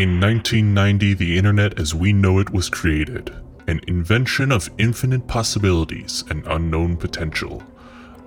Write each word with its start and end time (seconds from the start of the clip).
In 0.00 0.18
1990, 0.18 1.12
the 1.12 1.36
internet 1.36 1.78
as 1.78 1.94
we 1.94 2.14
know 2.14 2.38
it 2.38 2.48
was 2.48 2.70
created, 2.70 3.34
an 3.66 3.82
invention 3.86 4.50
of 4.50 4.70
infinite 4.78 5.26
possibilities 5.26 6.24
and 6.30 6.46
unknown 6.46 6.96
potential. 6.96 7.62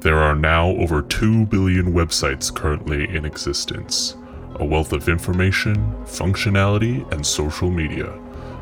There 0.02 0.20
are 0.20 0.36
now 0.36 0.68
over 0.68 1.02
2 1.02 1.48
billion 1.48 1.94
websites 1.94 2.54
currently 2.54 3.10
in 3.10 3.26
existence, 3.26 4.16
a 4.58 4.66
wealth 4.66 4.94
of 4.94 5.10
information, 5.10 5.78
functionality, 6.04 7.12
and 7.12 7.26
social 7.26 7.72
media. 7.72 8.14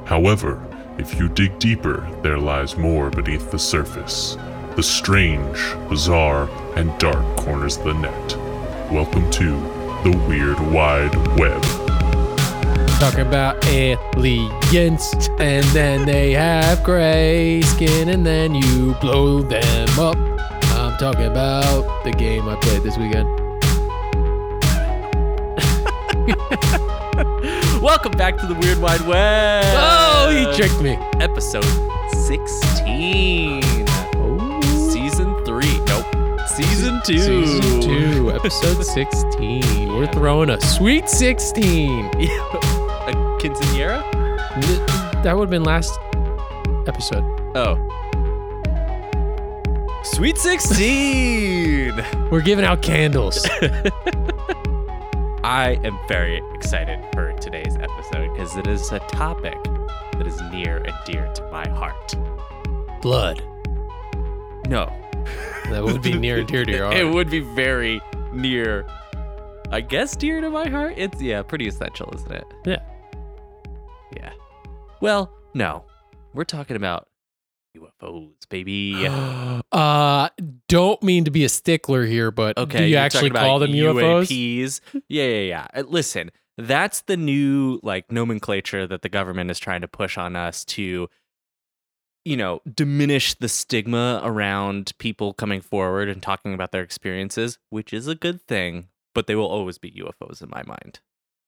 However, 0.05 0.65
if 0.97 1.19
you 1.19 1.27
dig 1.27 1.59
deeper, 1.59 2.07
there 2.23 2.39
lies 2.39 2.77
more 2.77 3.09
beneath 3.09 3.51
the 3.51 3.59
surface 3.59 4.37
the 4.77 4.83
strange, 4.83 5.59
bizarre, 5.89 6.49
and 6.77 6.97
dark 6.97 7.25
corners 7.35 7.75
of 7.75 7.83
the 7.83 7.93
net. 7.95 8.37
Welcome 8.89 9.29
to 9.31 9.80
the 10.03 10.17
Weird 10.27 10.59
Wide 10.59 11.15
Web. 11.37 11.61
Talking 12.99 13.19
about 13.19 13.63
aliens, 13.67 15.13
and 15.39 15.63
then 15.65 16.05
they 16.05 16.31
have 16.31 16.83
gray 16.83 17.61
skin, 17.61 18.09
and 18.09 18.25
then 18.25 18.55
you 18.55 18.95
blow 18.95 19.41
them 19.43 19.99
up. 19.99 20.17
I'm 20.75 20.97
talking 20.97 21.25
about 21.25 22.03
the 22.03 22.11
game 22.11 22.49
I 22.49 22.55
played 22.55 22.81
this 22.81 22.97
weekend. 22.97 23.27
Welcome 27.81 28.13
back 28.13 28.37
to 28.37 28.47
the 28.47 28.55
Weird 28.55 28.79
Wide 28.79 29.01
Web. 29.01 29.65
Oh, 29.77 30.29
he 30.31 30.45
tricked 30.57 30.81
me. 30.81 30.97
Episode 31.19 31.65
16. 32.25 33.70
Season 37.03 37.41
2. 37.41 37.45
Season 37.47 37.81
two, 37.81 38.31
episode 38.31 38.83
16. 38.83 39.95
We're 39.95 40.05
throwing 40.07 40.51
a 40.51 40.61
sweet 40.61 41.09
16. 41.09 42.05
a 42.05 42.11
quinceanera? 43.39 44.03
That 45.23 45.35
would 45.35 45.45
have 45.45 45.49
been 45.49 45.63
last 45.63 45.97
episode. 46.87 47.23
Oh. 47.55 47.77
Sweet 50.03 50.37
16. 50.37 51.93
We're 52.31 52.41
giving 52.41 52.65
out 52.65 52.83
candles. 52.83 53.43
I 55.43 55.79
am 55.83 55.97
very 56.07 56.39
excited 56.53 57.03
for 57.13 57.33
today's 57.33 57.75
episode 57.77 58.31
because 58.33 58.55
it 58.57 58.67
is 58.67 58.91
a 58.91 58.99
topic 58.99 59.57
that 60.13 60.27
is 60.27 60.39
near 60.51 60.77
and 60.77 60.93
dear 61.05 61.31
to 61.33 61.49
my 61.51 61.67
heart. 61.69 62.13
Blood. 63.01 63.41
No. 64.67 64.93
That 65.71 65.83
would 65.83 66.01
be 66.01 66.13
near 66.17 66.39
and 66.39 66.47
dear 66.47 66.65
to 66.65 66.71
your 66.71 66.83
heart. 66.85 66.97
It 66.97 67.05
would 67.05 67.29
be 67.29 67.39
very 67.39 68.01
near, 68.33 68.85
I 69.69 69.79
guess, 69.81 70.15
dear 70.17 70.41
to 70.41 70.49
my 70.49 70.67
heart. 70.67 70.95
It's, 70.97 71.21
yeah, 71.21 71.41
pretty 71.43 71.67
essential, 71.67 72.11
isn't 72.13 72.31
it? 72.31 72.43
Yeah. 72.65 72.81
Yeah. 74.15 74.33
Well, 74.99 75.31
no. 75.53 75.85
We're 76.33 76.43
talking 76.43 76.75
about 76.75 77.07
UFOs, 77.77 78.33
baby. 78.49 79.07
uh, 79.71 80.29
don't 80.67 81.01
mean 81.03 81.23
to 81.23 81.31
be 81.31 81.45
a 81.45 81.49
stickler 81.49 82.05
here, 82.05 82.31
but 82.31 82.57
Okay. 82.57 82.79
do 82.79 82.85
you 82.85 82.97
actually 82.97 83.29
call 83.29 83.59
them 83.59 83.71
UFOs? 83.71 84.27
UAPs. 84.27 84.81
Yeah, 85.07 85.23
yeah, 85.25 85.39
yeah. 85.39 85.67
Uh, 85.73 85.83
Listen, 85.87 86.31
that's 86.57 87.01
the 87.01 87.15
new 87.15 87.79
like 87.81 88.11
nomenclature 88.11 88.85
that 88.87 89.01
the 89.03 89.09
government 89.09 89.49
is 89.51 89.57
trying 89.59 89.81
to 89.81 89.87
push 89.87 90.17
on 90.17 90.35
us 90.35 90.65
to, 90.65 91.07
you 92.25 92.37
know, 92.37 92.61
diminish 92.71 93.33
the 93.35 93.49
stigma 93.49 94.21
around 94.23 94.93
people 94.99 95.33
coming 95.33 95.61
forward 95.61 96.07
and 96.09 96.21
talking 96.21 96.53
about 96.53 96.71
their 96.71 96.83
experiences, 96.83 97.57
which 97.69 97.93
is 97.93 98.07
a 98.07 98.15
good 98.15 98.45
thing. 98.47 98.87
But 99.13 99.27
they 99.27 99.35
will 99.35 99.47
always 99.47 99.77
be 99.77 99.91
UFOs 99.91 100.41
in 100.41 100.49
my 100.49 100.63
mind. 100.63 100.99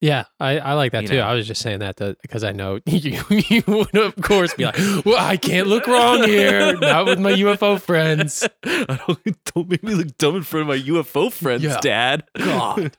Yeah, 0.01 0.25
I, 0.37 0.59
I 0.59 0.73
like 0.73 0.91
that 0.91 1.03
You 1.03 1.07
too. 1.07 1.15
know. 1.15 1.21
I 1.27 1.33
was 1.33 1.47
just 1.47 1.61
saying 1.61 1.79
that 1.79 1.95
because 2.21 2.43
I 2.43 2.51
know 2.51 2.79
you, 2.85 3.21
you 3.29 3.63
would, 3.67 3.95
of 3.95 4.15
course, 4.17 4.53
be 4.53 4.65
like, 4.65 4.75
well, 5.05 5.15
I 5.17 5.37
can't 5.37 5.67
look 5.67 5.87
wrong 5.87 6.23
here. 6.23 6.77
Not 6.77 7.05
with 7.05 7.19
my 7.19 7.31
UFO 7.31 7.79
friends. 7.79 8.45
I 8.65 8.99
don't, 9.07 9.43
don't 9.45 9.69
make 9.69 9.81
me 9.81 9.93
look 9.95 10.17
dumb 10.17 10.35
in 10.35 10.43
front 10.43 10.63
of 10.63 10.67
my 10.67 10.77
UFO 10.89 11.31
friends, 11.31 11.63
Yeah. 11.63 11.79
Dad. 11.79 12.25
God. 12.37 12.93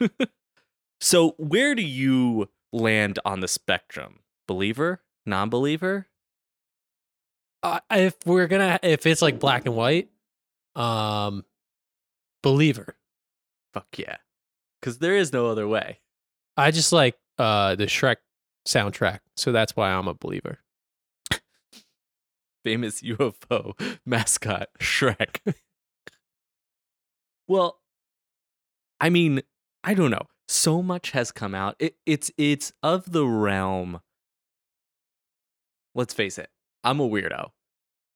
so, 1.00 1.34
where 1.36 1.74
do 1.74 1.82
you 1.82 2.48
land 2.72 3.18
on 3.26 3.40
the 3.40 3.48
spectrum? 3.48 4.20
Believer, 4.48 5.02
non-believer? 5.26 6.06
Uh, 7.64 7.80
if 7.92 8.14
we're 8.26 8.47
gonna, 8.47 8.78
if 8.82 9.06
it's 9.06 9.22
like 9.22 9.41
black 9.41 9.64
and 9.64 9.75
white, 9.75 10.10
um, 10.76 11.47
believer. 12.42 12.94
Fuck 13.72 13.98
yeah, 13.98 14.19
because 14.78 14.98
there 14.98 15.16
is 15.16 15.32
no 15.32 15.47
other 15.47 15.66
way. 15.66 16.00
I 16.58 16.70
just 16.70 16.92
like 16.92 17.16
uh 17.38 17.75
the 17.75 17.86
Shrek 17.86 18.16
soundtrack, 18.69 19.20
so 19.34 19.50
that's 19.50 19.75
why 19.75 19.91
I'm 19.91 20.08
a 20.08 20.14
believer. 20.14 20.58
Famous 22.64 23.00
UFO 23.00 23.72
mascot 24.04 24.69
Shrek. 24.78 25.41
well, 27.48 27.81
I 29.00 29.08
mean, 29.08 29.41
I 29.82 29.94
don't 29.94 30.10
know. 30.10 30.26
So 30.48 30.82
much 30.82 31.12
has 31.12 31.32
come 31.32 31.54
out. 31.54 31.76
It, 31.78 31.96
it's 32.04 32.31
it's 32.36 32.75
of 32.82 33.12
the 33.12 33.26
realm. 33.26 34.02
Let's 35.94 36.12
face 36.12 36.36
it. 36.36 36.50
I'm 36.84 37.00
a 37.00 37.08
weirdo. 37.08 37.48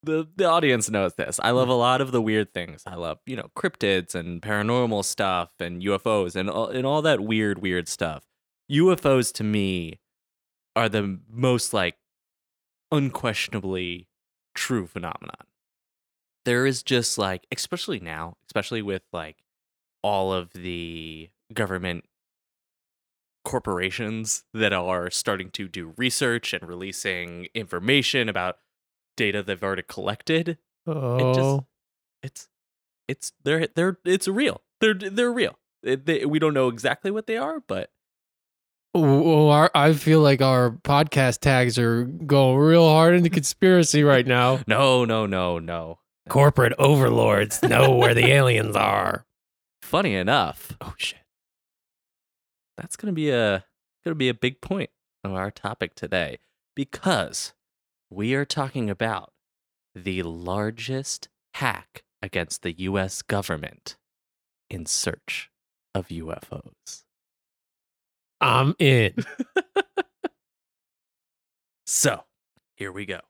The 0.03 0.29
the 0.37 0.45
audience 0.45 0.89
knows 0.89 1.15
this. 1.15 1.41
I 1.43 1.51
love 1.51 1.69
a 1.69 1.73
mm. 1.73 1.79
lot 1.79 2.01
of 2.01 2.13
the 2.13 2.23
weird 2.23 2.55
things. 2.55 2.85
I 2.87 2.95
love, 2.95 3.19
you 3.27 3.35
know, 3.35 3.51
cryptids 3.57 4.15
and 4.15 4.41
paranormal 4.41 5.05
stuff 5.05 5.53
and 5.59 5.83
UFOs 5.83 6.37
and 6.37 6.49
all, 6.49 6.69
and 6.69 6.87
all 6.87 7.03
that 7.03 7.21
weird 7.21 7.61
weird 7.61 7.89
stuff. 7.89 8.25
UFOs 8.71 9.33
to 9.35 9.45
me 9.45 9.99
are 10.77 10.89
the 10.89 11.19
most 11.29 11.75
like 11.75 11.97
unquestionably 12.93 14.07
true 14.55 14.87
phenomenon. 14.87 15.47
There 16.45 16.65
is 16.67 16.83
just 16.83 17.19
like, 17.19 17.47
especially 17.51 18.01
now, 18.01 18.37
especially 18.49 18.83
with 18.83 19.03
like 19.13 19.39
all 20.03 20.33
of 20.33 20.53
the 20.53 21.31
government 21.53 22.05
corporations 23.49 24.45
that 24.55 24.73
are 24.73 25.11
starting 25.11 25.51
to 25.53 25.67
do 25.69 25.95
research 25.97 26.53
and 26.53 26.69
releasing 26.69 27.49
information 27.55 28.29
about 28.29 28.59
data 29.17 29.43
they've 29.43 29.63
already 29.63 29.83
collected. 29.89 30.59
Oh, 30.87 31.67
It's 32.23 32.49
it's 33.09 33.33
they're 33.45 33.67
they're 33.75 33.99
it's 34.05 34.29
real. 34.29 34.63
They're 34.81 34.95
they're 34.95 35.33
real. 35.33 35.59
It- 35.83 36.07
they- 36.07 36.25
we 36.27 36.39
don't 36.39 36.55
know 36.55 36.69
exactly 36.69 37.11
what 37.11 37.27
they 37.27 37.37
are, 37.37 37.61
but 37.67 37.91
well, 38.95 39.51
our, 39.51 39.71
I 39.75 39.93
feel 39.93 40.21
like 40.21 40.41
our 40.43 40.71
podcast 40.71 41.41
tags 41.41 41.79
are 41.79 42.05
going 42.05 42.57
real 42.59 42.87
hard 42.89 43.15
into 43.15 43.31
conspiracy 43.41 44.03
right 44.03 44.27
now. 44.27 44.61
no, 44.67 45.05
no, 45.05 45.27
no, 45.27 45.59
no. 45.59 45.99
Corporate 46.29 46.73
overlords 46.79 47.63
know 47.63 47.95
where 47.95 48.13
the 48.15 48.27
aliens 48.31 48.77
are. 48.77 49.25
Funny 49.83 50.15
enough, 50.15 50.77
Oh 50.81 50.95
shit. 50.99 51.19
That's 52.79 52.97
gonna 52.97 53.13
be 53.13 53.31
a 53.31 53.65
gonna 54.05 54.15
be 54.15 54.29
a 54.29 54.35
big 54.35 54.61
point 54.61 54.91
of 55.25 55.35
our 55.35 55.51
topic 55.51 55.95
today 55.95 56.39
because 56.75 57.53
we 58.09 58.35
are 58.35 58.45
talking 58.45 58.89
about 58.89 59.33
the 59.95 60.23
largest 60.23 61.29
hack 61.55 62.05
against 62.23 62.63
the 62.63 62.73
U.S. 62.79 63.21
government 63.23 63.97
in 64.71 64.87
search 64.87 65.51
of 65.95 66.09
UFOs. 66.09 67.05
I'm 68.41 68.75
in. 68.79 69.15
So, 71.91 72.25
here 72.77 72.93
we 72.93 73.07
go. 73.07 73.21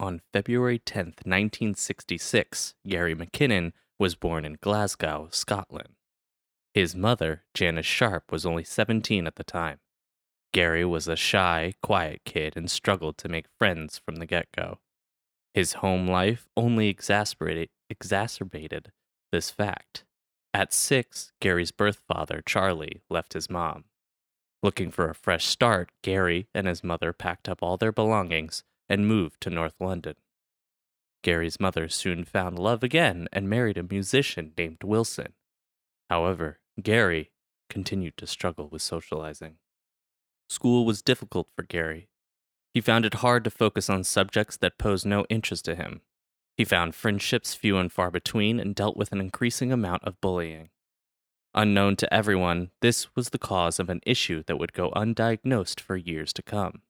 On 0.00 0.20
February 0.32 0.80
10th, 0.80 1.22
1966, 1.24 2.74
Gary 2.88 3.14
McKinnon 3.14 3.70
was 4.00 4.16
born 4.16 4.44
in 4.44 4.58
Glasgow, 4.60 5.28
Scotland. 5.30 5.90
His 6.74 6.96
mother, 6.96 7.44
Janice 7.54 7.86
Sharp, 7.86 8.32
was 8.32 8.44
only 8.44 8.64
17 8.64 9.28
at 9.28 9.36
the 9.36 9.44
time. 9.44 9.78
Gary 10.52 10.84
was 10.84 11.06
a 11.06 11.14
shy, 11.14 11.74
quiet 11.82 12.22
kid 12.24 12.56
and 12.56 12.68
struggled 12.68 13.16
to 13.18 13.28
make 13.28 13.46
friends 13.58 13.98
from 13.98 14.16
the 14.16 14.26
get 14.26 14.48
go. 14.56 14.80
His 15.52 15.74
home 15.74 16.08
life 16.08 16.48
only 16.56 16.88
exasperated, 16.88 17.68
exacerbated 17.88 18.90
this 19.30 19.50
fact. 19.50 20.04
At 20.52 20.72
six, 20.72 21.32
Gary's 21.40 21.70
birth 21.70 22.02
father, 22.08 22.42
Charlie, 22.44 23.02
left 23.08 23.34
his 23.34 23.48
mom. 23.48 23.84
Looking 24.60 24.90
for 24.90 25.08
a 25.08 25.14
fresh 25.14 25.46
start, 25.46 25.92
Gary 26.02 26.48
and 26.54 26.66
his 26.66 26.82
mother 26.82 27.12
packed 27.12 27.48
up 27.48 27.62
all 27.62 27.76
their 27.76 27.92
belongings 27.92 28.64
and 28.88 29.06
moved 29.06 29.40
to 29.42 29.50
North 29.50 29.74
London. 29.78 30.16
Gary's 31.22 31.60
mother 31.60 31.88
soon 31.88 32.24
found 32.24 32.58
love 32.58 32.82
again 32.82 33.28
and 33.32 33.48
married 33.48 33.78
a 33.78 33.82
musician 33.82 34.52
named 34.58 34.82
Wilson. 34.82 35.34
However, 36.10 36.58
Gary 36.82 37.30
continued 37.70 38.16
to 38.16 38.26
struggle 38.26 38.68
with 38.68 38.82
socializing. 38.82 39.56
School 40.48 40.84
was 40.84 41.02
difficult 41.02 41.48
for 41.54 41.62
Gary. 41.62 42.08
He 42.72 42.80
found 42.80 43.04
it 43.04 43.14
hard 43.14 43.44
to 43.44 43.50
focus 43.50 43.88
on 43.88 44.02
subjects 44.02 44.56
that 44.56 44.78
posed 44.78 45.06
no 45.06 45.24
interest 45.30 45.64
to 45.66 45.76
him. 45.76 46.00
He 46.56 46.64
found 46.64 46.94
friendships 46.94 47.54
few 47.54 47.78
and 47.78 47.90
far 47.90 48.10
between 48.10 48.58
and 48.58 48.74
dealt 48.74 48.96
with 48.96 49.12
an 49.12 49.20
increasing 49.20 49.72
amount 49.72 50.04
of 50.04 50.20
bullying. 50.20 50.70
Unknown 51.54 51.94
to 51.96 52.12
everyone, 52.12 52.70
this 52.80 53.14
was 53.14 53.30
the 53.30 53.38
cause 53.38 53.78
of 53.78 53.88
an 53.88 54.00
issue 54.04 54.42
that 54.46 54.58
would 54.58 54.72
go 54.72 54.90
undiagnosed 54.90 55.78
for 55.78 55.96
years 55.96 56.32
to 56.32 56.42
come. 56.42 56.82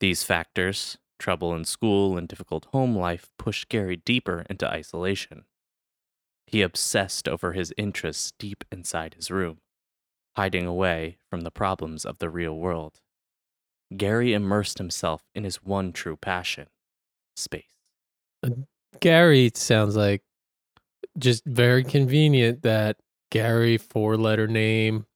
These 0.00 0.24
factors, 0.24 0.98
trouble 1.18 1.54
in 1.54 1.64
school 1.64 2.18
and 2.18 2.28
difficult 2.28 2.66
home 2.66 2.94
life, 2.94 3.30
pushed 3.38 3.70
Gary 3.70 3.96
deeper 3.96 4.44
into 4.50 4.68
isolation. 4.68 5.44
He 6.46 6.62
obsessed 6.62 7.28
over 7.28 7.52
his 7.52 7.74
interests 7.76 8.32
deep 8.38 8.64
inside 8.70 9.14
his 9.14 9.30
room, 9.30 9.58
hiding 10.36 10.66
away 10.66 11.18
from 11.28 11.40
the 11.42 11.50
problems 11.50 12.04
of 12.04 12.18
the 12.18 12.30
real 12.30 12.56
world. 12.56 13.00
Gary 13.96 14.32
immersed 14.32 14.78
himself 14.78 15.22
in 15.34 15.44
his 15.44 15.62
one 15.62 15.92
true 15.92 16.16
passion 16.16 16.66
space. 17.36 17.64
Uh, 18.42 18.50
Gary 19.00 19.50
sounds 19.54 19.96
like 19.96 20.22
just 21.18 21.44
very 21.44 21.84
convenient 21.84 22.62
that 22.62 22.96
Gary 23.30 23.78
four 23.78 24.16
letter 24.16 24.46
name 24.46 25.06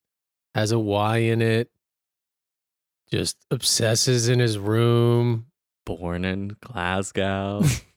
has 0.54 0.72
a 0.72 0.78
Y 0.78 1.18
in 1.18 1.42
it. 1.42 1.70
Just 3.10 3.36
obsesses 3.50 4.28
in 4.28 4.38
his 4.38 4.58
room. 4.58 5.46
Born 5.84 6.24
in 6.24 6.56
Glasgow. 6.60 7.62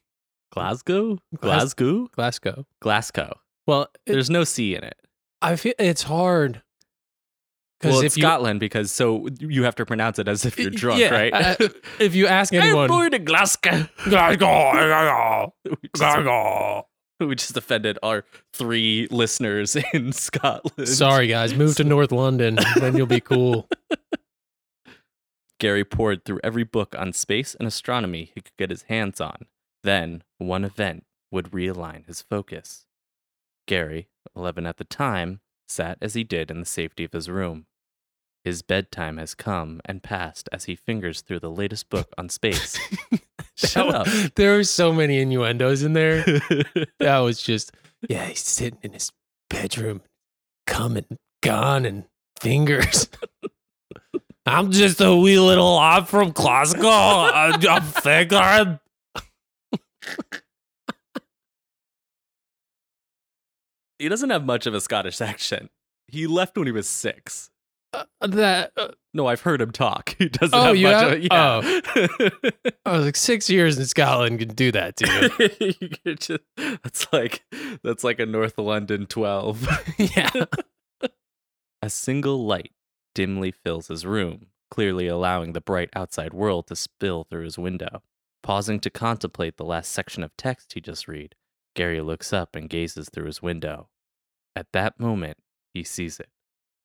Glasgow? 0.54 1.18
Glasgow? 1.40 2.08
Glasgow. 2.14 2.64
Glasgow. 2.80 3.38
Well, 3.66 3.88
it, 4.06 4.12
There's 4.12 4.30
no 4.30 4.44
C 4.44 4.74
in 4.76 4.84
it. 4.84 4.96
I 5.42 5.56
feel 5.56 5.74
it's 5.78 6.02
hard 6.04 6.62
Well, 7.82 7.98
if 7.98 8.04
it's 8.06 8.16
you 8.16 8.22
Scotland 8.22 8.60
because 8.60 8.90
so 8.92 9.28
you 9.40 9.64
have 9.64 9.74
to 9.76 9.84
pronounce 9.86 10.18
it 10.18 10.28
as 10.28 10.44
if 10.46 10.58
you're 10.58 10.70
drunk, 10.70 11.00
Yeah, 11.00 11.10
right? 11.10 11.32
uh, 11.32 11.68
if 11.98 12.14
you 12.14 12.26
ask 12.26 12.52
anyone, 12.54 12.84
I'm 12.84 12.88
born 12.88 13.12
in 13.14 13.24
Glasgow. 13.24 13.86
Glasgow, 14.08 15.52
we, 15.64 15.80
just, 15.96 16.84
we 17.20 17.34
just 17.34 17.56
offended 17.56 17.98
our 18.02 18.24
three 18.52 19.08
listeners 19.10 19.76
in 19.92 20.12
Scotland. 20.12 20.88
Sorry, 20.88 21.26
guys, 21.26 21.54
move 21.54 21.76
to 21.76 21.84
North 21.84 22.12
London, 22.12 22.58
then 22.76 22.96
you'll 22.96 23.06
be 23.06 23.20
cool. 23.20 23.68
Gary 25.60 25.84
pored 25.84 26.24
through 26.24 26.40
every 26.42 26.64
book 26.64 26.94
on 26.98 27.12
space 27.12 27.54
and 27.54 27.66
astronomy 27.68 28.30
he 28.34 28.40
could 28.40 28.56
get 28.58 28.70
his 28.70 28.82
hands 28.82 29.20
on. 29.20 29.46
Then, 29.84 30.22
one 30.38 30.64
event 30.64 31.04
would 31.30 31.52
realign 31.52 32.06
his 32.06 32.22
focus. 32.22 32.86
Gary, 33.68 34.08
11 34.34 34.66
at 34.66 34.78
the 34.78 34.84
time, 34.84 35.40
sat 35.68 35.98
as 36.00 36.14
he 36.14 36.24
did 36.24 36.50
in 36.50 36.58
the 36.58 36.66
safety 36.66 37.04
of 37.04 37.12
his 37.12 37.28
room. 37.28 37.66
His 38.42 38.62
bedtime 38.62 39.18
has 39.18 39.34
come 39.34 39.80
and 39.84 40.02
passed 40.02 40.48
as 40.52 40.64
he 40.64 40.74
fingers 40.74 41.20
through 41.20 41.40
the 41.40 41.50
latest 41.50 41.90
book 41.90 42.12
on 42.16 42.30
space. 42.30 42.78
Shut 43.56 43.94
up. 43.94 44.06
There 44.34 44.56
were 44.56 44.64
so 44.64 44.92
many 44.92 45.20
innuendos 45.20 45.82
in 45.82 45.92
there. 45.92 46.24
That 46.98 47.18
was 47.18 47.42
just, 47.42 47.72
yeah, 48.08 48.24
he's 48.26 48.40
sitting 48.40 48.78
in 48.82 48.92
his 48.92 49.12
bedroom, 49.50 50.00
coming, 50.66 51.18
gone, 51.42 51.84
and 51.84 52.04
fingers. 52.40 53.08
I'm 54.46 54.70
just 54.70 55.00
a 55.00 55.14
wee 55.14 55.38
little 55.38 55.76
lad 55.76 56.08
from 56.08 56.32
classical. 56.32 56.88
I'm, 56.88 57.60
I'm 57.68 57.82
figuring. 57.82 58.78
He 63.98 64.08
doesn't 64.08 64.30
have 64.30 64.44
much 64.44 64.66
of 64.66 64.74
a 64.74 64.80
Scottish 64.80 65.20
accent. 65.20 65.70
He 66.08 66.26
left 66.26 66.56
when 66.56 66.66
he 66.66 66.72
was 66.72 66.88
six. 66.88 67.50
Uh, 67.92 68.04
that 68.26 68.72
uh, 68.76 68.88
No, 69.14 69.26
I've 69.28 69.42
heard 69.42 69.60
him 69.60 69.70
talk. 69.70 70.16
He 70.18 70.28
doesn't 70.28 70.58
Oh, 70.58 70.62
have 70.64 70.76
you 70.76 70.88
much 70.88 71.02
have? 71.02 71.12
of 71.12 71.22
yeah. 71.22 71.60
Oh, 71.94 72.70
I 72.84 72.96
was 72.96 73.04
like 73.06 73.16
six 73.16 73.48
years 73.48 73.78
in 73.78 73.86
Scotland 73.86 74.40
can 74.40 74.48
do 74.48 74.72
that 74.72 74.96
to 74.96 75.30
you. 75.38 75.74
You 76.04 76.14
just- 76.16 76.40
that's 76.56 77.06
like 77.12 77.44
that's 77.82 78.02
like 78.04 78.18
a 78.18 78.26
North 78.26 78.58
London 78.58 79.06
12. 79.06 79.68
yeah. 79.98 80.30
A 81.82 81.90
single 81.90 82.44
light 82.46 82.72
dimly 83.14 83.52
fills 83.52 83.88
his 83.88 84.04
room, 84.04 84.46
clearly 84.70 85.06
allowing 85.06 85.52
the 85.52 85.60
bright 85.60 85.90
outside 85.94 86.32
world 86.34 86.66
to 86.68 86.76
spill 86.76 87.24
through 87.24 87.44
his 87.44 87.58
window. 87.58 88.02
Pausing 88.44 88.78
to 88.80 88.90
contemplate 88.90 89.56
the 89.56 89.64
last 89.64 89.90
section 89.90 90.22
of 90.22 90.36
text 90.36 90.74
he 90.74 90.80
just 90.82 91.08
read, 91.08 91.34
Gary 91.74 92.02
looks 92.02 92.30
up 92.30 92.54
and 92.54 92.68
gazes 92.68 93.08
through 93.08 93.24
his 93.24 93.40
window. 93.40 93.88
At 94.54 94.66
that 94.74 95.00
moment, 95.00 95.38
he 95.72 95.82
sees 95.82 96.20
it 96.20 96.28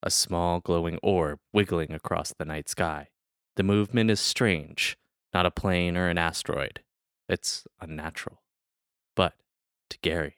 a 0.02 0.10
small 0.10 0.60
glowing 0.60 0.98
orb 1.02 1.38
wiggling 1.52 1.92
across 1.92 2.32
the 2.32 2.46
night 2.46 2.70
sky. 2.70 3.08
The 3.56 3.62
movement 3.62 4.10
is 4.10 4.20
strange, 4.20 4.96
not 5.34 5.44
a 5.44 5.50
plane 5.50 5.98
or 5.98 6.08
an 6.08 6.16
asteroid. 6.16 6.80
It's 7.28 7.66
unnatural. 7.78 8.42
But 9.14 9.34
to 9.90 9.98
Gary, 10.00 10.36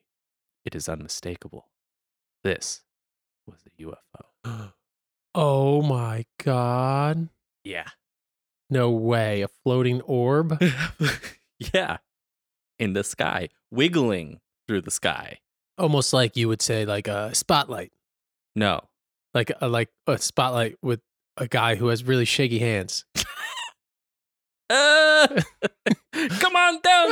it 0.64 0.74
is 0.74 0.88
unmistakable. 0.88 1.68
This 2.42 2.82
was 3.46 3.60
a 3.66 3.82
UFO. 3.82 4.72
Oh 5.34 5.80
my 5.80 6.26
God. 6.44 7.30
Yeah. 7.64 7.88
No 8.72 8.90
way. 8.90 9.42
A 9.42 9.48
floating 9.48 10.00
orb? 10.00 10.58
yeah. 11.74 11.98
In 12.78 12.94
the 12.94 13.04
sky, 13.04 13.50
wiggling 13.70 14.40
through 14.66 14.80
the 14.80 14.90
sky. 14.90 15.40
Almost 15.76 16.14
like 16.14 16.38
you 16.38 16.48
would 16.48 16.62
say, 16.62 16.86
like 16.86 17.06
a 17.06 17.34
spotlight. 17.34 17.92
No. 18.56 18.80
Like 19.34 19.52
a, 19.60 19.68
like 19.68 19.90
a 20.06 20.16
spotlight 20.16 20.76
with 20.80 21.00
a 21.36 21.46
guy 21.48 21.74
who 21.74 21.88
has 21.88 22.02
really 22.02 22.24
shaky 22.24 22.60
hands. 22.60 23.04
Uh, 24.70 25.26
come 26.40 26.56
on 26.56 26.80
down. 26.80 27.10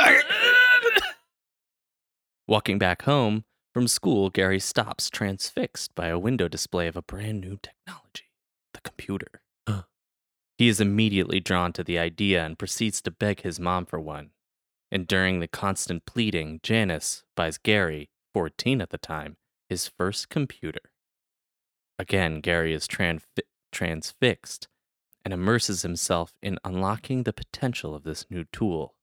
Walking 2.49 2.79
back 2.79 3.03
home 3.03 3.45
from 3.75 3.87
school, 3.87 4.31
Gary 4.31 4.61
stops 4.61 5.11
transfixed 5.11 5.95
by 5.95 6.07
a 6.07 6.19
window 6.19 6.49
display 6.49 6.87
of 6.87 6.97
a 6.97 7.03
brand 7.03 7.43
new 7.43 7.59
technology 7.63 8.31
the 8.73 8.81
computer. 8.81 9.40
He 10.61 10.69
is 10.69 10.79
immediately 10.79 11.41
drawn 11.41 11.73
to 11.73 11.83
the 11.83 11.99
idea 11.99 12.45
and 12.45 12.59
proceeds 12.59 13.01
to 13.01 13.11
beg 13.11 13.41
his 13.41 13.59
mom 13.59 13.87
for 13.87 13.99
one. 13.99 14.33
And 14.93 15.07
during 15.07 15.41
the 15.41 15.49
constant 15.49 16.05
pleading, 16.05 16.61
Janice 16.63 17.25
buys 17.35 17.57
Gary, 17.57 18.11
14 18.35 18.83
at 18.83 18.91
the 18.91 18.99
time, 18.99 19.39
his 19.71 19.89
first 19.89 20.29
computer. 20.29 20.93
Again, 21.99 22.43
Gary 22.43 22.75
is 22.75 22.87
transfixed 23.73 24.69
and 25.25 25.33
immerses 25.33 25.81
himself 25.81 26.35
in 26.43 26.59
unlocking 26.63 27.23
the 27.23 27.33
potential 27.33 27.95
of 27.95 28.03
this 28.03 28.27
new 28.29 28.45
tool. 28.53 28.97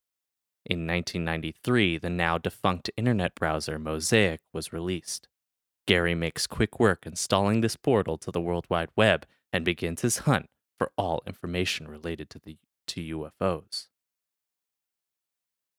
In 0.64 0.86
1993, 0.86 1.98
the 1.98 2.12
now 2.12 2.38
defunct 2.38 2.92
internet 2.96 3.34
browser 3.34 3.80
Mosaic 3.80 4.42
was 4.54 4.72
released. 4.72 5.28
Gary 5.88 6.14
makes 6.14 6.46
quick 6.46 6.80
work 6.80 7.08
installing 7.08 7.62
this 7.62 7.76
portal 7.76 8.20
to 8.20 8.30
the 8.30 8.42
World 8.42 8.68
Wide 8.70 8.92
Web 8.96 9.26
and 9.52 9.66
begins 9.66 10.02
his 10.02 10.20
hunt 10.20 10.52
for 10.78 10.92
all 10.98 11.22
information 11.26 11.88
related 11.88 12.30
to 12.32 12.40
the 12.40 12.58
to 12.88 13.02
UFOs. 13.42 13.88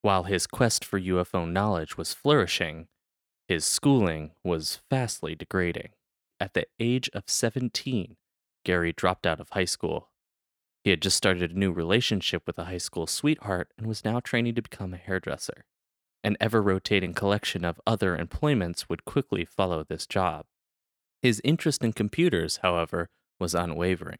While 0.03 0.25
his 0.25 0.47
quest 0.47 0.85
for 0.85 1.01
UFO 1.01 1.51
knowledge 1.51 1.97
was 1.97 2.15
flourishing, 2.15 2.89
his 3.49 3.65
schooling 3.65 4.33
was 4.45 4.81
vastly 4.91 5.35
degrading. 5.35 5.91
At 6.39 6.55
the 6.55 6.67
age 6.79 7.11
of 7.15 7.25
17, 7.27 8.17
Gary 8.65 8.93
dropped 8.93 9.27
out 9.27 9.41
of 9.41 9.51
high 9.51 9.65
school. 9.65 10.11
He 10.85 10.91
had 10.91 11.03
just 11.03 11.17
started 11.17 11.51
a 11.51 11.59
new 11.59 11.73
relationship 11.73 12.47
with 12.47 12.59
a 12.59 12.65
high 12.65 12.79
school 12.79 13.07
sweetheart 13.07 13.73
and 13.77 13.87
was 13.87 14.05
now 14.05 14.21
training 14.21 14.55
to 14.55 14.63
become 14.63 14.95
a 14.95 14.99
hairdresser. 14.99 15.65
An 16.23 16.37
ever 16.41 16.63
rotating 16.63 17.15
collection 17.15 17.65
of 17.65 17.81
other 17.87 18.17
employments 18.17 18.89
would 18.89 19.05
quickly 19.05 19.45
follow 19.45 19.83
this 19.83 20.07
job. 20.07 20.47
His 21.23 21.41
interest 21.43 21.83
in 21.83 21.93
computers, 21.93 22.59
however, 22.59 23.09
was 23.41 23.55
unwavering. 23.55 24.19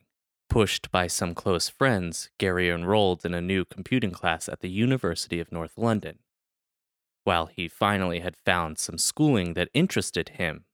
Pushed 0.49 0.91
by 0.91 1.07
some 1.07 1.35
close 1.35 1.69
friends, 1.69 2.31
Gary 2.39 2.71
enrolled 2.71 3.25
in 3.25 3.35
a 3.35 3.43
new 3.43 3.65
computing 3.65 4.11
class 4.13 4.49
at 4.49 4.61
the 4.61 4.71
University 4.71 5.41
of 5.41 5.53
North 5.53 5.77
London. 5.77 6.21
While 7.25 7.47
he 7.47 7.69
finally 7.69 8.21
had 8.21 8.37
found 8.37 8.79
some 8.79 8.97
schooling 8.97 9.53
that 9.55 9.69
interested 9.75 10.31
him, 10.31 10.65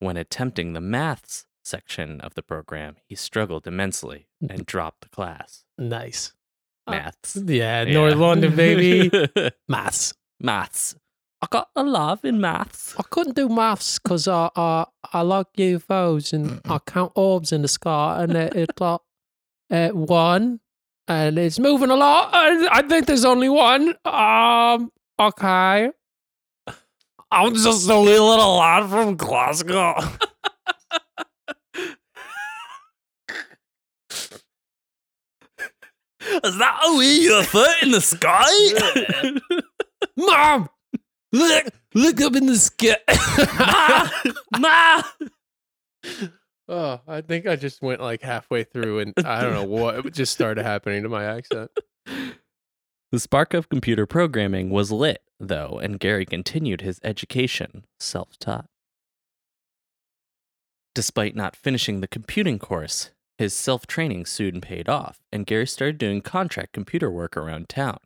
when 0.00 0.16
attempting 0.16 0.72
the 0.72 0.80
maths 0.80 1.46
section 1.62 2.20
of 2.22 2.34
the 2.34 2.42
program, 2.42 2.96
he 3.06 3.14
struggled 3.14 3.66
immensely 3.66 4.26
and 4.48 4.66
dropped 4.66 5.02
the 5.02 5.08
class. 5.08 5.64
Nice. 5.78 6.32
Uh, 6.86 6.92
Maths. 6.92 7.36
Yeah, 7.36 7.84
North 7.84 8.16
London, 8.16 8.56
baby. 8.56 9.10
Maths. 9.68 10.14
maths. 10.40 10.96
I 11.42 11.46
got 11.50 11.68
a 11.74 11.82
love 11.82 12.24
in 12.24 12.40
maths. 12.40 12.94
I 12.98 13.02
couldn't 13.02 13.34
do 13.34 13.48
maths 13.48 13.98
because 13.98 14.28
I, 14.28 14.50
I 14.54 14.84
I 15.12 15.22
like 15.22 15.46
UFOs 15.56 16.32
and 16.32 16.60
I 16.66 16.78
count 16.78 17.12
orbs 17.14 17.50
in 17.52 17.62
the 17.62 17.68
sky 17.68 18.22
and 18.22 18.36
it, 18.36 18.54
it's 18.54 18.80
like 18.80 19.00
uh, 19.70 19.88
one 19.88 20.60
and 21.08 21.38
it's 21.38 21.58
moving 21.58 21.90
a 21.90 21.96
lot. 21.96 22.30
I, 22.32 22.68
I 22.70 22.82
think 22.82 23.06
there's 23.06 23.24
only 23.24 23.48
one. 23.48 23.94
Um, 24.04 24.92
okay. 25.18 25.90
I'm 27.32 27.54
just 27.54 27.88
a 27.88 27.98
wee 28.00 28.18
little 28.18 28.56
lad 28.56 28.90
from 28.90 29.16
Glasgow. 29.16 29.94
Is 36.44 36.58
that 36.58 36.80
a 36.86 36.96
wee 36.96 37.28
UFO 37.28 37.82
in 37.82 37.90
the 37.92 38.00
sky? 38.00 38.46
Mom, 40.16 40.68
Look, 41.32 41.66
look 41.94 42.20
up 42.20 42.34
in 42.36 42.46
the 42.46 42.56
sky. 42.56 42.96
Ma! 44.58 45.02
oh, 46.68 47.00
I 47.06 47.20
think 47.20 47.46
I 47.46 47.56
just 47.56 47.82
went 47.82 48.00
like 48.00 48.22
halfway 48.22 48.64
through 48.64 49.00
and 49.00 49.14
I 49.24 49.42
don't 49.42 49.54
know 49.54 49.64
what 49.64 50.12
just 50.12 50.32
started 50.32 50.64
happening 50.64 51.02
to 51.02 51.08
my 51.08 51.24
accent. 51.24 51.70
The 53.12 53.18
spark 53.18 53.54
of 53.54 53.68
computer 53.68 54.06
programming 54.06 54.70
was 54.70 54.92
lit, 54.92 55.22
though, 55.40 55.80
and 55.82 55.98
Gary 55.98 56.24
continued 56.24 56.80
his 56.80 57.00
education 57.02 57.84
self 57.98 58.38
taught. 58.38 58.66
Despite 60.94 61.34
not 61.34 61.56
finishing 61.56 62.00
the 62.00 62.08
computing 62.08 62.58
course, 62.58 63.10
his 63.38 63.54
self 63.54 63.86
training 63.86 64.26
soon 64.26 64.60
paid 64.60 64.88
off, 64.88 65.20
and 65.32 65.46
Gary 65.46 65.66
started 65.66 65.98
doing 65.98 66.20
contract 66.20 66.72
computer 66.72 67.10
work 67.10 67.36
around 67.36 67.68
town. 67.68 67.98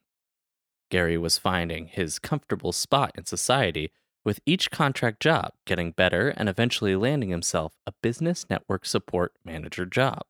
Gary 0.91 1.17
was 1.19 1.39
finding 1.39 1.87
his 1.87 2.19
comfortable 2.19 2.73
spot 2.73 3.13
in 3.17 3.25
society, 3.27 3.91
with 4.25 4.41
each 4.47 4.71
contract 4.71 5.21
job 5.21 5.53
getting 5.67 5.91
better 5.91 6.29
and 6.31 6.49
eventually 6.49 6.97
landing 6.97 7.29
himself 7.29 7.75
a 7.87 7.93
business 8.03 8.47
network 8.49 8.87
support 8.87 9.35
manager 9.45 9.85
job. 9.85 10.23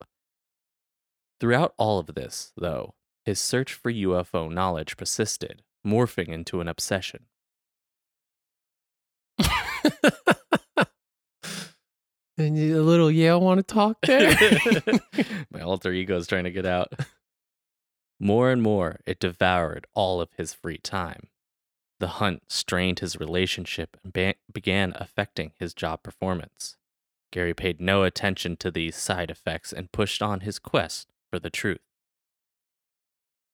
Throughout 1.40 1.74
all 1.76 1.98
of 1.98 2.06
this, 2.14 2.52
though, 2.56 2.94
his 3.24 3.40
search 3.40 3.72
for 3.72 3.92
UFO 3.92 4.50
knowledge 4.52 4.96
persisted, 4.96 5.62
morphing 5.86 6.28
into 6.28 6.60
an 6.60 6.68
obsession. 6.68 7.26
and 12.36 12.56
you- 12.58 12.80
a 12.80 12.82
little 12.82 13.10
Yale 13.10 13.40
want 13.40 13.58
to 13.58 13.62
talk 13.74 13.98
there? 14.06 14.36
My 15.50 15.60
alter 15.60 15.92
ego 15.92 16.16
is 16.16 16.26
trying 16.26 16.44
to 16.44 16.50
get 16.50 16.66
out. 16.66 16.92
More 18.18 18.50
and 18.50 18.62
more, 18.62 19.00
it 19.06 19.18
devoured 19.18 19.86
all 19.94 20.20
of 20.20 20.32
his 20.36 20.54
free 20.54 20.78
time. 20.78 21.28
The 22.00 22.18
hunt 22.18 22.44
strained 22.48 23.00
his 23.00 23.18
relationship 23.18 23.96
and 24.02 24.34
began 24.52 24.92
affecting 24.96 25.52
his 25.58 25.74
job 25.74 26.02
performance. 26.02 26.76
Gary 27.32 27.54
paid 27.54 27.80
no 27.80 28.04
attention 28.04 28.56
to 28.58 28.70
these 28.70 28.96
side 28.96 29.30
effects 29.30 29.72
and 29.72 29.92
pushed 29.92 30.22
on 30.22 30.40
his 30.40 30.58
quest 30.58 31.12
for 31.30 31.38
the 31.38 31.50
truth. 31.50 31.80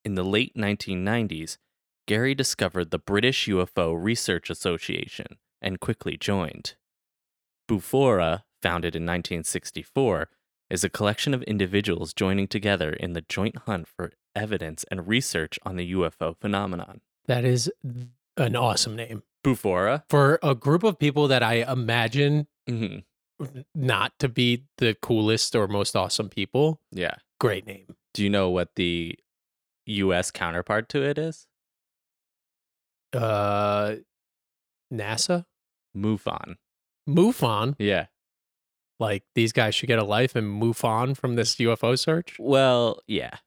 In 0.04 0.14
the 0.14 0.24
late 0.24 0.54
1990s, 0.56 1.58
Gary 2.06 2.34
discovered 2.34 2.90
the 2.90 2.98
British 2.98 3.46
UFO 3.46 3.94
Research 3.96 4.50
Association 4.50 5.38
and 5.62 5.80
quickly 5.80 6.16
joined. 6.16 6.74
Bufora, 7.68 8.42
founded 8.60 8.96
in 8.96 9.04
1964, 9.04 10.28
is 10.68 10.82
a 10.82 10.88
collection 10.88 11.34
of 11.34 11.42
individuals 11.44 12.12
joining 12.12 12.48
together 12.48 12.92
in 12.92 13.12
the 13.12 13.20
joint 13.22 13.56
hunt 13.58 13.86
for 13.86 14.12
evidence 14.34 14.84
and 14.90 15.06
research 15.08 15.58
on 15.64 15.76
the 15.76 15.92
UFO 15.92 16.36
phenomenon. 16.38 17.00
that 17.26 17.44
is 17.44 17.70
an 18.36 18.56
awesome 18.56 18.96
name 18.96 19.22
Bufora? 19.44 20.02
for 20.08 20.38
a 20.42 20.54
group 20.54 20.82
of 20.82 20.98
people 20.98 21.28
that 21.28 21.42
I 21.42 21.54
imagine 21.70 22.46
hmm 22.68 22.98
not 23.74 24.18
to 24.18 24.28
be 24.28 24.64
the 24.76 24.94
coolest 25.00 25.56
or 25.56 25.66
most 25.66 25.96
awesome 25.96 26.28
people. 26.28 26.78
Yeah. 26.92 27.14
Great 27.38 27.66
name. 27.66 27.96
Do 28.12 28.22
you 28.22 28.28
know 28.28 28.50
what 28.50 28.74
the 28.76 29.18
US 29.86 30.30
counterpart 30.30 30.90
to 30.90 31.02
it 31.02 31.16
is? 31.16 31.46
Uh, 33.14 33.96
NASA, 34.92 35.46
MUFON. 35.96 36.56
MUFON. 37.08 37.76
Yeah. 37.78 38.06
Like 38.98 39.24
these 39.34 39.52
guys 39.52 39.74
should 39.74 39.86
get 39.86 39.98
a 39.98 40.04
life 40.04 40.36
and 40.36 40.48
move 40.50 40.84
on 40.84 41.14
from 41.14 41.36
this 41.36 41.54
UFO 41.56 41.98
search. 41.98 42.36
Well, 42.38 43.00
yeah. 43.06 43.38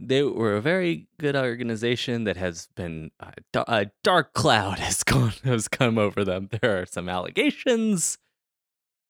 They 0.00 0.22
were 0.22 0.54
a 0.54 0.60
very 0.60 1.08
good 1.18 1.34
organization 1.34 2.24
that 2.24 2.36
has 2.36 2.68
been 2.76 3.10
a, 3.54 3.86
dark 4.04 4.32
cloud 4.32 4.78
has 4.78 5.02
gone 5.02 5.32
has 5.44 5.68
come 5.68 5.98
over 5.98 6.24
them. 6.24 6.48
There 6.60 6.80
are 6.80 6.86
some 6.86 7.08
allegations. 7.08 8.18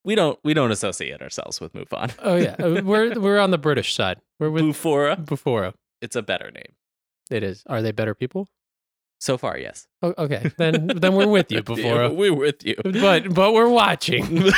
We 0.03 0.15
don't 0.15 0.39
we 0.43 0.53
don't 0.53 0.71
associate 0.71 1.21
ourselves 1.21 1.61
with 1.61 1.73
MUFON. 1.73 2.13
Oh 2.19 2.35
yeah, 2.37 2.55
Uh, 2.59 2.81
we're 2.85 3.19
we're 3.19 3.39
on 3.39 3.51
the 3.51 3.57
British 3.57 3.93
side. 3.93 4.19
We're 4.39 4.49
with 4.49 4.63
Bufora. 4.63 5.23
Bufora. 5.25 5.73
It's 6.01 6.15
a 6.15 6.21
better 6.21 6.49
name. 6.51 6.73
It 7.29 7.43
is. 7.43 7.63
Are 7.67 7.81
they 7.81 7.91
better 7.91 8.15
people? 8.15 8.47
So 9.21 9.37
far, 9.37 9.57
yes. 9.57 9.85
Oh, 10.01 10.13
okay, 10.17 10.49
then 10.57 10.87
then 10.95 11.13
we're 11.13 11.27
with 11.27 11.51
you, 11.51 11.61
Yeah, 11.75 12.07
we're 12.07 12.33
with 12.33 12.65
you. 12.65 12.75
But 12.83 13.33
but 13.33 13.53
we're 13.53 13.67
watching. 13.69 14.49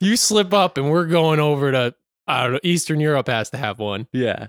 You 0.00 0.16
slip 0.16 0.54
up, 0.54 0.78
and 0.78 0.90
we're 0.90 1.06
going 1.06 1.40
over 1.40 1.70
to 1.72 1.94
I 2.28 2.44
don't 2.44 2.52
know. 2.52 2.60
Eastern 2.62 3.00
Europe 3.00 3.28
has 3.28 3.50
to 3.50 3.56
have 3.56 3.78
one. 3.78 4.06
yeah. 4.12 4.48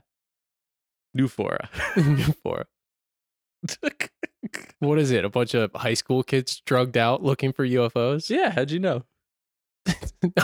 Newfora. 1.17 1.69
Bufora. 1.95 2.65
What 4.79 4.99
is 4.99 5.11
it? 5.11 5.25
A 5.25 5.29
bunch 5.29 5.53
of 5.53 5.71
high 5.75 5.93
school 5.95 6.23
kids 6.23 6.61
drugged 6.65 6.95
out 6.95 7.21
looking 7.21 7.51
for 7.51 7.67
UFOs 7.67 8.29
yeah, 8.29 8.51
how'd 8.51 8.71
you 8.71 8.79
know? 8.79 9.03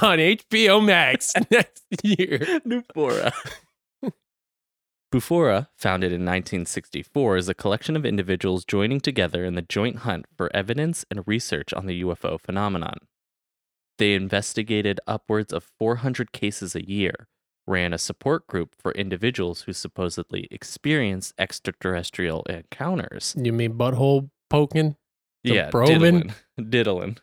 on 0.01 0.17
HBO 0.17 0.83
Max 0.83 1.33
next 1.49 1.83
year. 2.03 2.39
Newfora. 2.67 3.31
Bufora, 5.13 5.69
founded 5.77 6.11
in 6.11 6.21
1964, 6.25 7.37
is 7.37 7.47
a 7.47 7.53
collection 7.53 7.95
of 7.95 8.05
individuals 8.05 8.65
joining 8.65 8.99
together 8.99 9.45
in 9.45 9.55
the 9.55 9.61
joint 9.61 9.99
hunt 9.99 10.25
for 10.35 10.53
evidence 10.53 11.05
and 11.09 11.25
research 11.25 11.73
on 11.73 11.85
the 11.85 12.03
UFO 12.03 12.39
phenomenon. 12.41 12.97
They 13.97 14.13
investigated 14.13 14.99
upwards 15.07 15.53
of 15.53 15.63
400 15.63 16.31
cases 16.31 16.75
a 16.75 16.87
year, 16.89 17.27
ran 17.65 17.93
a 17.93 17.97
support 17.97 18.45
group 18.47 18.75
for 18.77 18.91
individuals 18.91 19.61
who 19.61 19.73
supposedly 19.73 20.47
experienced 20.51 21.33
extraterrestrial 21.37 22.43
encounters, 22.43 23.35
You 23.37 23.53
mean 23.53 23.73
butthole 23.73 24.29
poking? 24.49 24.97
The 25.43 25.53
yeah, 25.53 25.69
probing? 25.69 25.99
diddling, 25.99 26.33
diddling, 26.69 27.17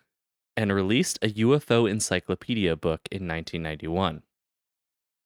and 0.56 0.72
released 0.72 1.18
a 1.22 1.28
UFO 1.28 1.90
encyclopedia 1.90 2.76
book 2.76 3.00
in 3.10 3.26
1991. 3.28 4.22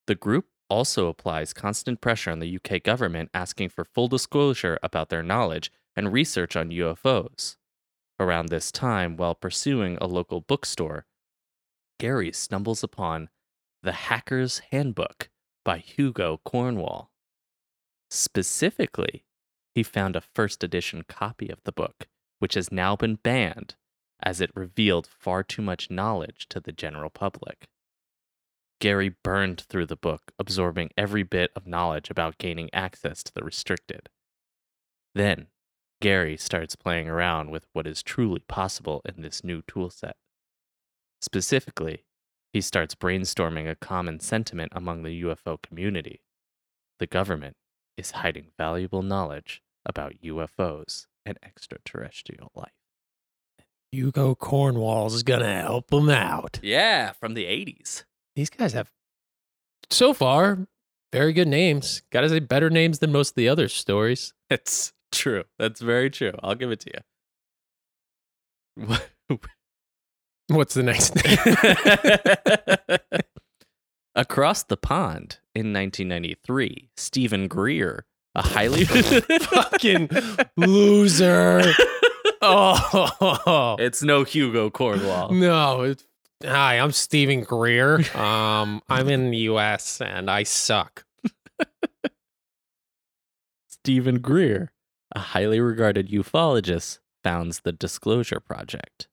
The 0.06 0.14
group 0.14 0.46
also 0.68 1.08
applies 1.08 1.52
constant 1.52 2.00
pressure 2.00 2.30
on 2.30 2.40
the 2.40 2.56
UK 2.56 2.82
government 2.82 3.30
asking 3.32 3.68
for 3.68 3.84
full 3.84 4.08
disclosure 4.08 4.78
about 4.82 5.10
their 5.10 5.22
knowledge 5.22 5.70
and 5.94 6.12
research 6.12 6.56
on 6.56 6.70
UFOs. 6.70 7.56
Around 8.18 8.48
this 8.48 8.72
time, 8.72 9.16
while 9.16 9.34
pursuing 9.34 9.98
a 10.00 10.06
local 10.06 10.40
bookstore, 10.40 11.06
Gary 11.98 12.30
stumbles 12.32 12.82
upon 12.82 13.30
The 13.82 13.92
Hacker's 13.92 14.60
Handbook 14.70 15.30
by 15.64 15.78
Hugo 15.78 16.40
Cornwall. 16.44 17.10
Specifically, 18.10 19.24
he 19.74 19.82
found 19.82 20.14
a 20.14 20.20
first 20.20 20.62
edition 20.62 21.04
copy 21.08 21.48
of 21.48 21.62
the 21.64 21.72
book, 21.72 22.06
which 22.38 22.54
has 22.54 22.70
now 22.70 22.96
been 22.96 23.16
banned 23.16 23.76
as 24.22 24.40
it 24.40 24.50
revealed 24.54 25.06
far 25.06 25.42
too 25.42 25.62
much 25.62 25.90
knowledge 25.90 26.46
to 26.50 26.60
the 26.60 26.72
general 26.72 27.10
public. 27.10 27.66
Gary 28.78 29.14
burned 29.22 29.62
through 29.62 29.86
the 29.86 29.96
book, 29.96 30.32
absorbing 30.38 30.90
every 30.98 31.22
bit 31.22 31.50
of 31.56 31.66
knowledge 31.66 32.10
about 32.10 32.38
gaining 32.38 32.68
access 32.74 33.22
to 33.22 33.32
the 33.34 33.42
restricted. 33.42 34.10
Then, 35.14 35.46
Gary 36.02 36.36
starts 36.36 36.76
playing 36.76 37.08
around 37.08 37.50
with 37.50 37.66
what 37.72 37.86
is 37.86 38.02
truly 38.02 38.40
possible 38.40 39.00
in 39.06 39.22
this 39.22 39.42
new 39.42 39.62
toolset. 39.62 40.12
Specifically, 41.20 42.04
he 42.52 42.60
starts 42.60 42.94
brainstorming 42.94 43.68
a 43.68 43.74
common 43.74 44.20
sentiment 44.20 44.72
among 44.74 45.02
the 45.02 45.22
UFO 45.22 45.60
community. 45.60 46.20
The 46.98 47.06
government 47.06 47.56
is 47.96 48.12
hiding 48.12 48.48
valuable 48.56 49.02
knowledge 49.02 49.62
about 49.84 50.20
UFOs 50.24 51.06
and 51.24 51.38
extraterrestrial 51.42 52.50
life. 52.54 52.72
Hugo 53.92 54.34
Cornwall's 54.34 55.22
gonna 55.22 55.62
help 55.62 55.88
them 55.88 56.08
out. 56.08 56.60
Yeah, 56.62 57.12
from 57.12 57.34
the 57.34 57.44
80s. 57.44 58.04
These 58.34 58.50
guys 58.50 58.72
have, 58.72 58.90
so 59.90 60.12
far, 60.12 60.66
very 61.12 61.32
good 61.32 61.48
names. 61.48 62.02
Gotta 62.10 62.28
say, 62.28 62.40
better 62.40 62.68
names 62.68 62.98
than 62.98 63.12
most 63.12 63.30
of 63.30 63.34
the 63.36 63.48
other 63.48 63.68
stories. 63.68 64.34
It's 64.50 64.92
true. 65.12 65.44
That's 65.58 65.80
very 65.80 66.10
true. 66.10 66.32
I'll 66.42 66.54
give 66.54 66.70
it 66.70 66.80
to 66.80 66.90
you. 68.78 68.98
What's 70.48 70.74
the 70.74 70.82
next 70.82 71.14
name? 71.16 71.38
Across 74.14 74.64
the 74.64 74.76
pond 74.76 75.38
in 75.54 75.72
1993, 75.72 76.90
Stephen 76.96 77.48
Greer, 77.48 78.06
a 78.34 78.42
highly 78.42 78.84
Fucking 78.84 80.08
loser. 80.56 81.62
Oh 82.40 83.76
It's 83.78 84.02
no 84.02 84.24
Hugo 84.24 84.70
Cornwall. 84.70 85.32
no! 85.32 85.82
It's, 85.82 86.04
hi, 86.44 86.78
I'm 86.78 86.92
Stephen 86.92 87.42
Greer. 87.42 87.96
Um, 88.16 88.80
I'm 88.88 89.08
in 89.08 89.30
the 89.30 89.38
U.S. 89.38 90.00
and 90.00 90.30
I 90.30 90.44
suck. 90.44 91.04
Stephen 93.68 94.20
Greer, 94.20 94.72
a 95.14 95.18
highly 95.18 95.60
regarded 95.60 96.08
ufologist, 96.08 97.00
founds 97.22 97.60
the 97.60 97.72
Disclosure 97.72 98.40
Project. 98.40 99.08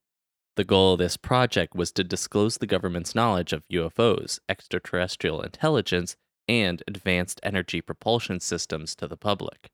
The 0.55 0.63
goal 0.63 0.93
of 0.93 0.99
this 0.99 1.17
project 1.17 1.75
was 1.75 1.91
to 1.93 2.03
disclose 2.03 2.57
the 2.57 2.67
government's 2.67 3.15
knowledge 3.15 3.53
of 3.53 3.67
UFOs, 3.69 4.39
extraterrestrial 4.47 5.41
intelligence, 5.41 6.15
and 6.47 6.83
advanced 6.87 7.39
energy 7.41 7.81
propulsion 7.81 8.39
systems 8.39 8.95
to 8.95 9.07
the 9.07 9.17
public. 9.17 9.71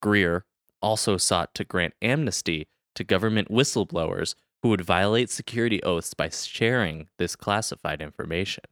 Greer 0.00 0.46
also 0.80 1.16
sought 1.16 1.54
to 1.54 1.64
grant 1.64 1.94
amnesty 2.00 2.68
to 2.94 3.04
government 3.04 3.50
whistleblowers 3.50 4.34
who 4.62 4.70
would 4.70 4.80
violate 4.80 5.30
security 5.30 5.82
oaths 5.82 6.14
by 6.14 6.28
sharing 6.28 7.08
this 7.18 7.36
classified 7.36 8.00
information. 8.00 8.64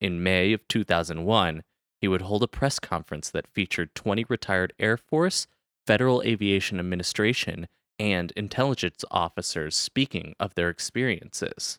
In 0.00 0.22
May 0.22 0.52
of 0.52 0.66
2001, 0.68 1.62
he 2.00 2.08
would 2.08 2.22
hold 2.22 2.42
a 2.42 2.48
press 2.48 2.78
conference 2.78 3.30
that 3.30 3.46
featured 3.46 3.94
20 3.94 4.24
retired 4.28 4.72
Air 4.78 4.96
Force, 4.96 5.46
Federal 5.86 6.22
Aviation 6.22 6.78
Administration, 6.78 7.66
and 7.98 8.32
intelligence 8.36 9.04
officers 9.10 9.76
speaking 9.76 10.34
of 10.38 10.54
their 10.54 10.68
experiences. 10.68 11.78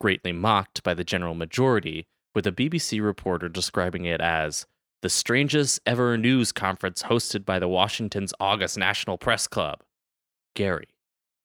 Greatly 0.00 0.32
mocked 0.32 0.82
by 0.82 0.94
the 0.94 1.04
general 1.04 1.34
majority, 1.34 2.06
with 2.34 2.46
a 2.46 2.52
BBC 2.52 3.02
reporter 3.02 3.48
describing 3.48 4.04
it 4.04 4.20
as 4.20 4.66
the 5.02 5.08
strangest 5.08 5.80
ever 5.86 6.16
news 6.16 6.52
conference 6.52 7.04
hosted 7.04 7.44
by 7.44 7.58
the 7.58 7.68
Washington's 7.68 8.34
August 8.40 8.76
National 8.76 9.18
Press 9.18 9.46
Club. 9.46 9.82
Gary 10.54 10.88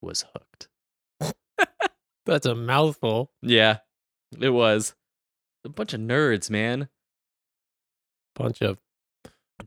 was 0.02 0.26
hooked. 0.34 0.68
That's 2.26 2.46
a 2.46 2.56
mouthful. 2.56 3.32
Yeah, 3.42 3.78
it 4.40 4.50
was. 4.50 4.96
A 5.66 5.70
bunch 5.70 5.94
of 5.94 6.02
nerds, 6.02 6.50
man. 6.50 6.90
Bunch 8.36 8.62
of 8.62 8.80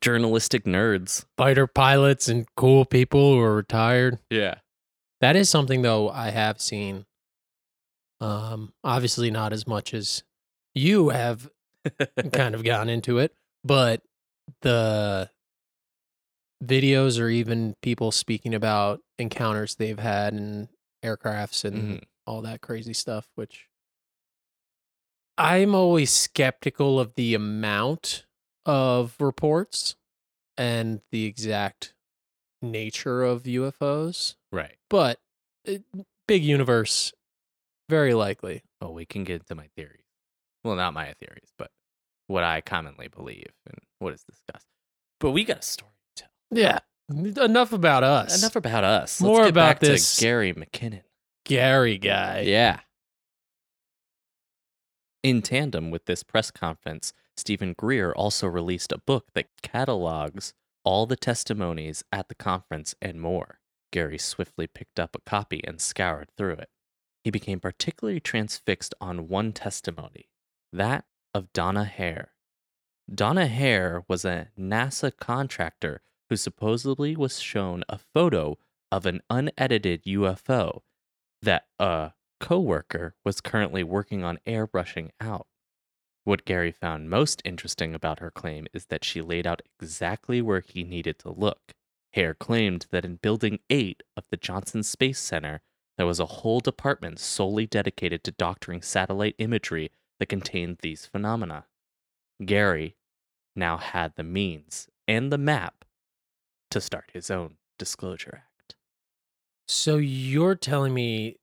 Journalistic 0.00 0.64
nerds. 0.64 1.24
fighter 1.36 1.66
pilots 1.66 2.28
and 2.28 2.46
cool 2.56 2.84
people 2.84 3.34
who 3.34 3.40
are 3.40 3.54
retired. 3.56 4.18
Yeah. 4.30 4.56
That 5.20 5.36
is 5.36 5.48
something 5.48 5.82
though 5.82 6.08
I 6.10 6.30
have 6.30 6.60
seen. 6.60 7.06
Um, 8.20 8.72
obviously 8.84 9.30
not 9.30 9.52
as 9.52 9.66
much 9.66 9.92
as 9.94 10.22
you 10.74 11.10
have 11.10 11.48
kind 12.32 12.54
of 12.54 12.64
gone 12.64 12.88
into 12.88 13.18
it, 13.18 13.34
but 13.64 14.02
the 14.62 15.30
videos 16.64 17.20
or 17.20 17.28
even 17.28 17.74
people 17.82 18.10
speaking 18.10 18.54
about 18.54 19.00
encounters 19.18 19.74
they've 19.74 19.98
had 19.98 20.32
in 20.32 20.68
aircrafts 21.04 21.64
and 21.64 22.00
Mhm. 22.00 22.04
all 22.26 22.42
that 22.42 22.60
crazy 22.60 22.92
stuff, 22.94 23.28
which 23.34 23.68
I'm 25.38 25.74
always 25.74 26.10
skeptical 26.10 26.98
of 26.98 27.14
the 27.14 27.34
amount 27.34 28.25
of 28.66 29.14
reports 29.20 29.96
and 30.58 31.00
the 31.10 31.24
exact 31.24 31.94
nature 32.60 33.22
of 33.22 33.44
UFOs, 33.44 34.34
Right. 34.52 34.76
but 34.90 35.20
it, 35.64 35.84
big 36.26 36.42
universe, 36.44 37.12
very 37.88 38.12
likely. 38.14 38.62
Oh, 38.80 38.90
we 38.90 39.06
can 39.06 39.24
get 39.24 39.40
into 39.42 39.54
my 39.54 39.68
theories. 39.76 40.02
Well, 40.64 40.74
not 40.76 40.92
my 40.94 41.12
theories, 41.14 41.52
but 41.56 41.70
what 42.26 42.42
I 42.44 42.60
commonly 42.60 43.08
believe 43.08 43.52
and 43.66 43.78
what 44.00 44.12
is 44.14 44.24
discussed. 44.24 44.66
But 45.20 45.30
we 45.30 45.44
got 45.44 45.60
a 45.60 45.62
story 45.62 45.92
to 46.16 46.22
tell. 46.24 46.30
Yeah. 46.58 46.78
Enough 47.08 47.72
about 47.72 48.02
us. 48.02 48.42
Enough 48.42 48.56
about 48.56 48.82
us. 48.82 49.20
More 49.20 49.46
about 49.46 49.78
this- 49.80 50.18
Gary 50.18 50.52
McKinnon. 50.52 51.04
Gary 51.44 51.98
guy. 51.98 52.40
Yeah. 52.40 52.80
In 55.22 55.42
tandem 55.42 55.90
with 55.90 56.06
this 56.06 56.22
press 56.22 56.50
conference, 56.50 57.12
Stephen 57.36 57.74
Greer 57.76 58.12
also 58.12 58.46
released 58.46 58.92
a 58.92 58.98
book 58.98 59.26
that 59.34 59.48
catalogs 59.62 60.54
all 60.84 61.06
the 61.06 61.16
testimonies 61.16 62.04
at 62.12 62.28
the 62.28 62.34
conference 62.34 62.94
and 63.02 63.20
more. 63.20 63.60
Gary 63.92 64.18
swiftly 64.18 64.66
picked 64.66 64.98
up 64.98 65.14
a 65.14 65.20
copy 65.20 65.60
and 65.66 65.80
scoured 65.80 66.28
through 66.36 66.54
it. 66.54 66.70
He 67.24 67.30
became 67.30 67.60
particularly 67.60 68.20
transfixed 68.20 68.94
on 69.00 69.28
one 69.28 69.52
testimony, 69.52 70.28
that 70.72 71.04
of 71.34 71.52
Donna 71.52 71.84
Hare. 71.84 72.32
Donna 73.12 73.46
Hare 73.46 74.04
was 74.08 74.24
a 74.24 74.48
NASA 74.58 75.12
contractor 75.16 76.02
who 76.28 76.36
supposedly 76.36 77.16
was 77.16 77.40
shown 77.40 77.84
a 77.88 77.98
photo 77.98 78.58
of 78.90 79.06
an 79.06 79.20
unedited 79.28 80.04
UFO 80.04 80.82
that 81.42 81.66
a 81.78 82.12
coworker 82.40 83.14
was 83.24 83.40
currently 83.40 83.82
working 83.82 84.24
on 84.24 84.38
airbrushing 84.46 85.10
out. 85.20 85.46
What 86.26 86.44
Gary 86.44 86.72
found 86.72 87.08
most 87.08 87.40
interesting 87.44 87.94
about 87.94 88.18
her 88.18 88.32
claim 88.32 88.66
is 88.74 88.86
that 88.86 89.04
she 89.04 89.22
laid 89.22 89.46
out 89.46 89.62
exactly 89.80 90.42
where 90.42 90.58
he 90.58 90.82
needed 90.82 91.20
to 91.20 91.30
look. 91.30 91.72
Hare 92.14 92.34
claimed 92.34 92.86
that 92.90 93.04
in 93.04 93.14
Building 93.14 93.60
8 93.70 94.02
of 94.16 94.24
the 94.28 94.36
Johnson 94.36 94.82
Space 94.82 95.20
Center, 95.20 95.60
there 95.96 96.04
was 96.04 96.18
a 96.18 96.26
whole 96.26 96.58
department 96.58 97.20
solely 97.20 97.64
dedicated 97.64 98.24
to 98.24 98.32
doctoring 98.32 98.82
satellite 98.82 99.36
imagery 99.38 99.92
that 100.18 100.28
contained 100.28 100.78
these 100.80 101.06
phenomena. 101.06 101.66
Gary 102.44 102.96
now 103.54 103.76
had 103.76 104.16
the 104.16 104.24
means 104.24 104.88
and 105.06 105.30
the 105.30 105.38
map 105.38 105.84
to 106.72 106.80
start 106.80 107.12
his 107.12 107.30
own 107.30 107.58
Disclosure 107.78 108.42
Act. 108.42 108.74
So 109.68 109.98
you're 109.98 110.56
telling 110.56 110.92
me 110.92 111.36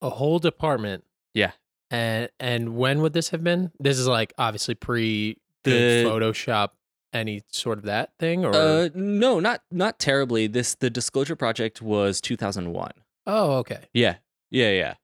a 0.00 0.08
whole 0.08 0.38
department 0.38 1.04
Yeah. 1.34 1.52
And 1.90 2.28
and 2.38 2.76
when 2.76 3.00
would 3.02 3.12
this 3.12 3.30
have 3.30 3.42
been? 3.44 3.72
This 3.80 3.98
is 3.98 4.06
like 4.08 4.32
obviously 4.38 4.74
pre 4.74 5.36
The- 5.64 6.04
Photoshop 6.06 6.70
any 7.12 7.42
sort 7.50 7.78
of 7.78 7.84
that 7.84 8.12
thing 8.20 8.44
or 8.44 8.54
Uh, 8.54 8.88
no, 8.94 9.40
not 9.40 9.62
not 9.70 9.98
terribly. 9.98 10.46
This 10.46 10.74
the 10.76 10.90
Disclosure 10.90 11.34
Project 11.36 11.82
was 11.82 12.20
2001. 12.20 12.92
Oh, 13.26 13.56
okay. 13.58 13.88
Yeah, 13.92 14.16
yeah, 14.50 14.70
yeah. 14.70 14.94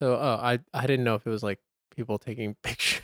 So 0.00 0.14
oh, 0.14 0.38
I 0.42 0.58
I 0.74 0.86
didn't 0.86 1.04
know 1.04 1.14
if 1.14 1.26
it 1.26 1.30
was 1.30 1.42
like 1.42 1.58
people 1.94 2.18
taking 2.18 2.54
pictures 2.62 3.00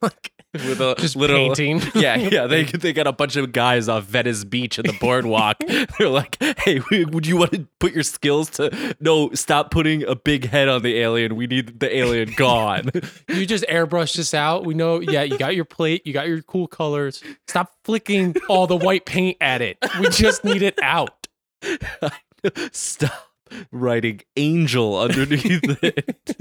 like 0.00 0.32
With 0.54 0.82
a 0.82 0.94
just 0.98 1.16
little, 1.16 1.54
painting. 1.54 1.80
yeah, 1.94 2.16
yeah. 2.16 2.46
They 2.46 2.64
they 2.64 2.92
got 2.92 3.06
a 3.06 3.12
bunch 3.12 3.36
of 3.36 3.52
guys 3.52 3.88
off 3.88 4.04
Venice 4.04 4.44
Beach 4.44 4.78
at 4.78 4.84
the 4.84 4.92
boardwalk. 5.00 5.56
They're 5.98 6.10
like, 6.10 6.36
"Hey, 6.58 6.82
would 6.90 7.26
you 7.26 7.38
want 7.38 7.52
to 7.52 7.66
put 7.78 7.94
your 7.94 8.02
skills 8.02 8.50
to? 8.50 8.94
No, 9.00 9.32
stop 9.32 9.70
putting 9.70 10.04
a 10.04 10.14
big 10.14 10.46
head 10.46 10.68
on 10.68 10.82
the 10.82 10.98
alien. 10.98 11.36
We 11.36 11.46
need 11.46 11.80
the 11.80 11.96
alien 11.96 12.34
gone." 12.36 12.90
you 13.28 13.46
just 13.46 13.64
airbrush 13.64 14.14
this 14.14 14.34
out. 14.34 14.66
We 14.66 14.74
know, 14.74 15.00
yeah, 15.00 15.22
you 15.22 15.38
got 15.38 15.56
your 15.56 15.64
plate, 15.64 16.06
you 16.06 16.12
got 16.12 16.28
your 16.28 16.42
cool 16.42 16.66
colors. 16.66 17.22
Stop 17.48 17.72
flicking 17.84 18.36
all 18.50 18.66
the 18.66 18.76
white 18.76 19.06
paint 19.06 19.38
at 19.40 19.62
it. 19.62 19.78
We 19.98 20.10
just 20.10 20.44
need 20.44 20.60
it 20.60 20.78
out. 20.82 21.28
Stop 22.72 23.32
writing 23.70 24.20
angel 24.36 24.98
underneath 24.98 25.82
it. 25.82 26.36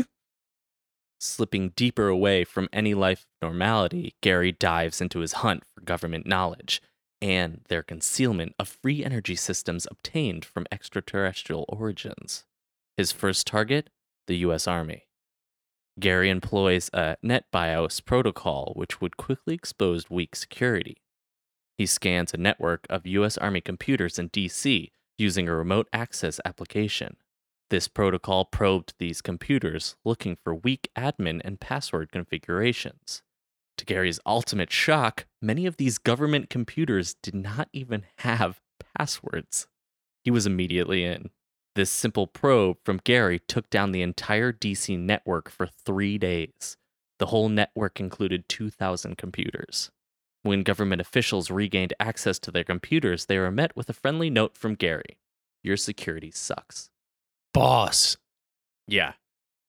Slipping 1.23 1.69
deeper 1.75 2.07
away 2.07 2.43
from 2.43 2.67
any 2.73 2.95
life 2.95 3.27
of 3.43 3.49
normality, 3.49 4.15
Gary 4.21 4.51
dives 4.51 4.99
into 4.99 5.19
his 5.19 5.33
hunt 5.33 5.61
for 5.71 5.81
government 5.81 6.25
knowledge 6.25 6.81
and 7.21 7.61
their 7.67 7.83
concealment 7.83 8.55
of 8.57 8.75
free 8.81 9.05
energy 9.05 9.35
systems 9.35 9.85
obtained 9.91 10.43
from 10.43 10.65
extraterrestrial 10.71 11.65
origins. 11.69 12.45
His 12.97 13.11
first 13.11 13.45
target, 13.45 13.91
the 14.25 14.37
US 14.37 14.67
Army. 14.67 15.03
Gary 15.99 16.31
employs 16.31 16.89
a 16.91 17.17
NetBIOS 17.23 18.03
protocol 18.03 18.73
which 18.75 18.99
would 18.99 19.15
quickly 19.15 19.53
expose 19.53 20.09
weak 20.09 20.35
security. 20.35 21.03
He 21.77 21.85
scans 21.85 22.33
a 22.33 22.37
network 22.37 22.87
of 22.89 23.05
US 23.05 23.37
Army 23.37 23.61
computers 23.61 24.17
in 24.17 24.31
DC 24.31 24.89
using 25.19 25.47
a 25.47 25.55
remote 25.55 25.87
access 25.93 26.39
application. 26.45 27.17
This 27.71 27.87
protocol 27.87 28.43
probed 28.43 28.95
these 28.99 29.21
computers, 29.21 29.95
looking 30.03 30.35
for 30.43 30.53
weak 30.53 30.89
admin 30.93 31.39
and 31.45 31.57
password 31.57 32.11
configurations. 32.11 33.23
To 33.77 33.85
Gary's 33.85 34.19
ultimate 34.25 34.73
shock, 34.73 35.25
many 35.41 35.65
of 35.65 35.77
these 35.77 35.97
government 35.97 36.49
computers 36.49 37.15
did 37.23 37.33
not 37.33 37.69
even 37.71 38.03
have 38.17 38.59
passwords. 38.97 39.67
He 40.21 40.29
was 40.29 40.45
immediately 40.45 41.05
in. 41.05 41.29
This 41.75 41.89
simple 41.89 42.27
probe 42.27 42.75
from 42.83 42.99
Gary 43.05 43.39
took 43.39 43.69
down 43.69 43.93
the 43.93 44.01
entire 44.01 44.51
DC 44.51 44.99
network 44.99 45.49
for 45.49 45.65
three 45.65 46.17
days. 46.17 46.75
The 47.19 47.27
whole 47.27 47.47
network 47.47 48.01
included 48.01 48.49
2,000 48.49 49.17
computers. 49.17 49.91
When 50.43 50.63
government 50.63 50.99
officials 50.99 51.49
regained 51.49 51.93
access 52.01 52.37
to 52.39 52.51
their 52.51 52.65
computers, 52.65 53.27
they 53.27 53.37
were 53.37 53.49
met 53.49 53.77
with 53.77 53.89
a 53.89 53.93
friendly 53.93 54.29
note 54.29 54.57
from 54.57 54.75
Gary 54.75 55.19
Your 55.63 55.77
security 55.77 56.31
sucks. 56.31 56.90
Boss. 57.53 58.15
Yeah. 58.87 59.13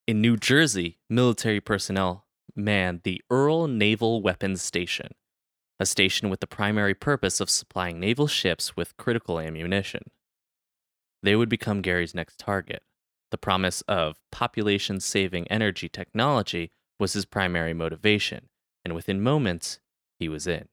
In 0.06 0.20
New 0.20 0.36
Jersey, 0.36 0.98
military 1.10 1.60
personnel 1.60 2.26
manned 2.54 3.00
the 3.02 3.20
Earle 3.28 3.66
Naval 3.66 4.22
Weapons 4.22 4.62
Station, 4.62 5.08
a 5.80 5.86
station 5.86 6.30
with 6.30 6.38
the 6.38 6.46
primary 6.46 6.94
purpose 6.94 7.40
of 7.40 7.50
supplying 7.50 7.98
naval 7.98 8.28
ships 8.28 8.76
with 8.76 8.96
critical 8.96 9.40
ammunition. 9.40 10.02
They 11.24 11.34
would 11.34 11.48
become 11.48 11.82
Gary's 11.82 12.14
next 12.14 12.38
target. 12.38 12.84
The 13.32 13.38
promise 13.38 13.80
of 13.82 14.20
population 14.30 15.00
saving 15.00 15.48
energy 15.48 15.88
technology 15.88 16.70
was 17.00 17.14
his 17.14 17.24
primary 17.24 17.74
motivation, 17.74 18.48
and 18.84 18.94
within 18.94 19.20
moments, 19.20 19.80
he 20.20 20.28
was 20.28 20.46
in. 20.46 20.68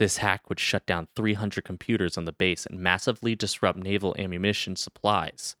This 0.00 0.16
hack 0.16 0.48
would 0.48 0.58
shut 0.58 0.84
down 0.84 1.06
300 1.14 1.62
computers 1.62 2.18
on 2.18 2.24
the 2.24 2.32
base 2.32 2.66
and 2.66 2.80
massively 2.80 3.36
disrupt 3.36 3.78
naval 3.78 4.16
ammunition 4.18 4.74
supplies. 4.74 5.54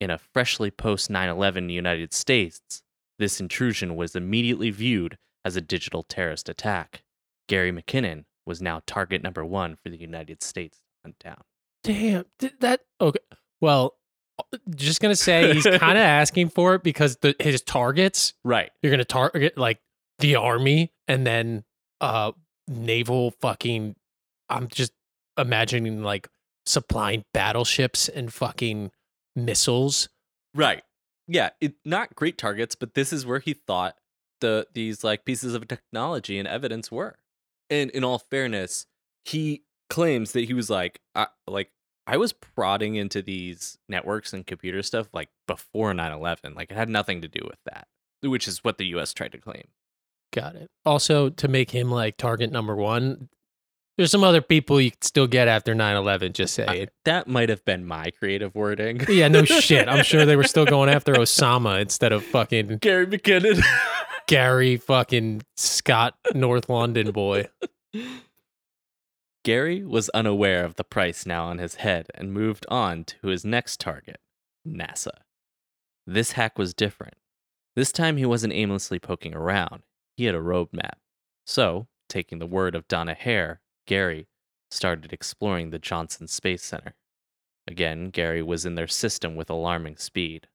In 0.00 0.10
a 0.10 0.18
freshly 0.18 0.70
post 0.70 1.08
9 1.08 1.28
11 1.28 1.68
United 1.70 2.12
States, 2.12 2.60
this 3.18 3.40
intrusion 3.40 3.96
was 3.96 4.14
immediately 4.16 4.70
viewed 4.70 5.16
as 5.44 5.56
a 5.56 5.60
digital 5.60 6.02
terrorist 6.02 6.48
attack. 6.48 7.02
Gary 7.48 7.72
McKinnon 7.72 8.24
was 8.46 8.60
now 8.60 8.82
target 8.86 9.22
number 9.22 9.44
one 9.44 9.76
for 9.76 9.88
the 9.90 9.96
United 9.96 10.42
States 10.42 10.78
to 10.78 10.84
hunt 11.04 11.18
down. 11.20 11.40
Damn. 11.84 12.24
th- 12.38 12.54
That 12.60 12.80
okay. 13.00 13.20
Well, 13.60 13.94
just 14.74 15.00
gonna 15.00 15.14
say 15.16 15.54
he's 15.54 15.64
kind 15.64 15.96
of 15.98 16.04
asking 16.04 16.48
for 16.50 16.74
it 16.74 16.82
because 16.82 17.16
the 17.18 17.34
his 17.38 17.62
targets 17.62 18.34
Right. 18.44 18.70
you're 18.82 18.90
gonna 18.90 19.04
target 19.04 19.56
like 19.56 19.80
the 20.18 20.34
army 20.36 20.92
and 21.08 21.26
then 21.26 21.64
uh 22.00 22.32
naval 22.68 23.30
fucking. 23.40 23.94
I'm 24.48 24.68
just 24.68 24.92
imagining 25.38 26.02
like 26.02 26.28
supplying 26.66 27.24
battleships 27.32 28.08
and 28.08 28.32
fucking 28.32 28.90
missiles. 29.34 30.08
Right. 30.54 30.82
Yeah, 31.26 31.50
it, 31.60 31.74
not 31.84 32.14
great 32.14 32.38
targets, 32.38 32.74
but 32.74 32.94
this 32.94 33.12
is 33.12 33.24
where 33.24 33.38
he 33.38 33.54
thought 33.54 33.96
the 34.40 34.66
these 34.74 35.02
like 35.02 35.24
pieces 35.24 35.54
of 35.54 35.66
technology 35.66 36.38
and 36.38 36.46
evidence 36.46 36.92
were. 36.92 37.16
And 37.70 37.90
in 37.90 38.04
all 38.04 38.18
fairness, 38.18 38.86
he 39.24 39.62
claims 39.88 40.32
that 40.32 40.44
he 40.44 40.54
was 40.54 40.68
like 40.68 41.00
I, 41.14 41.28
like 41.46 41.70
I 42.06 42.18
was 42.18 42.32
prodding 42.32 42.96
into 42.96 43.22
these 43.22 43.78
networks 43.88 44.32
and 44.32 44.46
computer 44.46 44.82
stuff 44.82 45.08
like 45.12 45.30
before 45.46 45.92
9/11. 45.92 46.54
Like 46.54 46.70
it 46.70 46.76
had 46.76 46.90
nothing 46.90 47.22
to 47.22 47.28
do 47.28 47.40
with 47.44 47.58
that, 47.64 47.88
which 48.22 48.46
is 48.46 48.62
what 48.62 48.78
the 48.78 48.86
US 48.88 49.14
tried 49.14 49.32
to 49.32 49.38
claim. 49.38 49.68
Got 50.32 50.56
it. 50.56 50.70
Also, 50.84 51.30
to 51.30 51.48
make 51.48 51.70
him 51.70 51.90
like 51.90 52.16
target 52.16 52.50
number 52.50 52.76
one, 52.76 53.28
there's 53.96 54.10
some 54.10 54.24
other 54.24 54.40
people 54.42 54.80
you 54.80 54.90
could 54.90 55.04
still 55.04 55.26
get 55.26 55.46
after 55.48 55.74
9/11. 55.74 56.32
Just 56.32 56.58
I- 56.58 56.66
saying. 56.66 56.88
that 57.04 57.28
might 57.28 57.48
have 57.48 57.64
been 57.64 57.86
my 57.86 58.10
creative 58.10 58.54
wording. 58.54 59.00
yeah, 59.08 59.28
no 59.28 59.44
shit. 59.44 59.88
I'm 59.88 60.04
sure 60.04 60.24
they 60.26 60.36
were 60.36 60.44
still 60.44 60.64
going 60.66 60.88
after 60.88 61.14
Osama 61.14 61.80
instead 61.80 62.12
of 62.12 62.24
fucking 62.24 62.78
Gary 62.78 63.06
McKinnon. 63.06 63.62
Gary 64.26 64.76
fucking 64.78 65.42
Scott 65.56 66.14
North 66.34 66.68
London 66.68 67.10
boy. 67.12 67.46
Gary 69.44 69.84
was 69.84 70.08
unaware 70.10 70.64
of 70.64 70.76
the 70.76 70.84
price 70.84 71.26
now 71.26 71.44
on 71.44 71.58
his 71.58 71.76
head 71.76 72.06
and 72.14 72.32
moved 72.32 72.64
on 72.70 73.04
to 73.04 73.26
his 73.28 73.44
next 73.44 73.78
target, 73.78 74.18
NASA. 74.66 75.10
This 76.06 76.32
hack 76.32 76.58
was 76.58 76.72
different. 76.72 77.14
This 77.76 77.92
time 77.92 78.16
he 78.16 78.24
wasn't 78.24 78.54
aimlessly 78.54 78.98
poking 78.98 79.34
around, 79.34 79.82
he 80.16 80.24
had 80.24 80.34
a 80.34 80.38
roadmap. 80.40 80.94
So, 81.46 81.88
taking 82.08 82.38
the 82.38 82.46
word 82.46 82.74
of 82.74 82.88
Donna 82.88 83.12
Hare, 83.14 83.60
Gary 83.86 84.28
started 84.70 85.12
exploring 85.12 85.70
the 85.70 85.78
Johnson 85.78 86.26
Space 86.26 86.62
Center. 86.62 86.94
Again, 87.66 88.10
Gary 88.10 88.42
was 88.42 88.66
in 88.66 88.74
their 88.74 88.86
system 88.86 89.36
with 89.36 89.50
alarming 89.50 89.96
speed. 89.96 90.48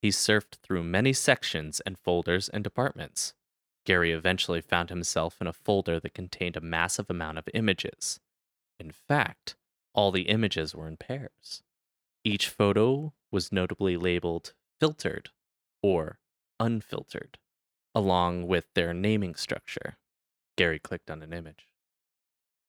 He 0.00 0.08
surfed 0.08 0.56
through 0.62 0.82
many 0.84 1.12
sections 1.12 1.80
and 1.80 1.98
folders 1.98 2.48
and 2.48 2.62
departments. 2.62 3.34
Gary 3.84 4.12
eventually 4.12 4.60
found 4.60 4.90
himself 4.90 5.40
in 5.40 5.46
a 5.46 5.52
folder 5.52 5.98
that 6.00 6.14
contained 6.14 6.56
a 6.56 6.60
massive 6.60 7.10
amount 7.10 7.38
of 7.38 7.48
images. 7.54 8.20
In 8.78 8.90
fact, 8.90 9.56
all 9.94 10.10
the 10.10 10.22
images 10.22 10.74
were 10.74 10.88
in 10.88 10.96
pairs. 10.96 11.62
Each 12.24 12.48
photo 12.48 13.12
was 13.30 13.52
notably 13.52 13.96
labeled 13.96 14.54
filtered 14.78 15.30
or 15.82 16.18
unfiltered, 16.60 17.38
along 17.94 18.46
with 18.46 18.66
their 18.74 18.92
naming 18.94 19.34
structure. 19.34 19.98
Gary 20.56 20.78
clicked 20.78 21.10
on 21.10 21.22
an 21.22 21.32
image. 21.32 21.71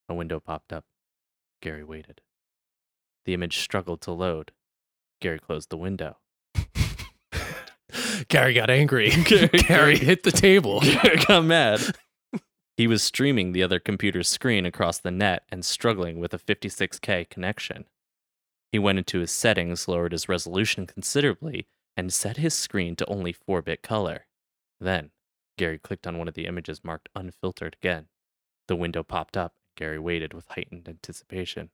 A 0.09 0.13
window 0.13 0.39
popped 0.39 0.73
up. 0.73 0.85
Gary 1.61 1.83
waited. 1.83 2.21
The 3.25 3.33
image 3.33 3.57
struggled 3.59 4.01
to 4.01 4.11
load. 4.11 4.51
Gary 5.21 5.39
closed 5.39 5.69
the 5.69 5.77
window. 5.77 6.17
Gary 8.27 8.53
got 8.53 8.69
angry. 8.69 9.09
Gary- 9.09 9.47
Gary 9.67 9.97
hit 9.97 10.23
the 10.23 10.31
table. 10.31 10.81
Gary 10.81 11.23
got 11.25 11.45
mad. 11.45 11.81
He 12.75 12.87
was 12.87 13.03
streaming 13.03 13.51
the 13.51 13.63
other 13.63 13.79
computer's 13.79 14.27
screen 14.27 14.65
across 14.65 14.97
the 14.97 15.11
net 15.11 15.43
and 15.49 15.63
struggling 15.63 16.19
with 16.19 16.33
a 16.33 16.39
56K 16.39 17.29
connection. 17.29 17.85
He 18.71 18.79
went 18.79 18.97
into 18.97 19.19
his 19.19 19.31
settings, 19.31 19.87
lowered 19.87 20.11
his 20.11 20.27
resolution 20.27 20.87
considerably, 20.87 21.67
and 21.95 22.11
set 22.11 22.37
his 22.37 22.55
screen 22.55 22.95
to 22.95 23.05
only 23.05 23.31
4 23.31 23.61
bit 23.61 23.83
color. 23.83 24.25
Then, 24.81 25.11
Gary 25.57 25.77
clicked 25.77 26.07
on 26.07 26.17
one 26.17 26.27
of 26.27 26.33
the 26.33 26.47
images 26.47 26.83
marked 26.83 27.09
unfiltered 27.15 27.75
again. 27.79 28.07
The 28.67 28.75
window 28.75 29.03
popped 29.03 29.37
up. 29.37 29.53
Gary 29.75 29.99
waited 29.99 30.33
with 30.33 30.47
heightened 30.49 30.87
anticipation. 30.87 31.69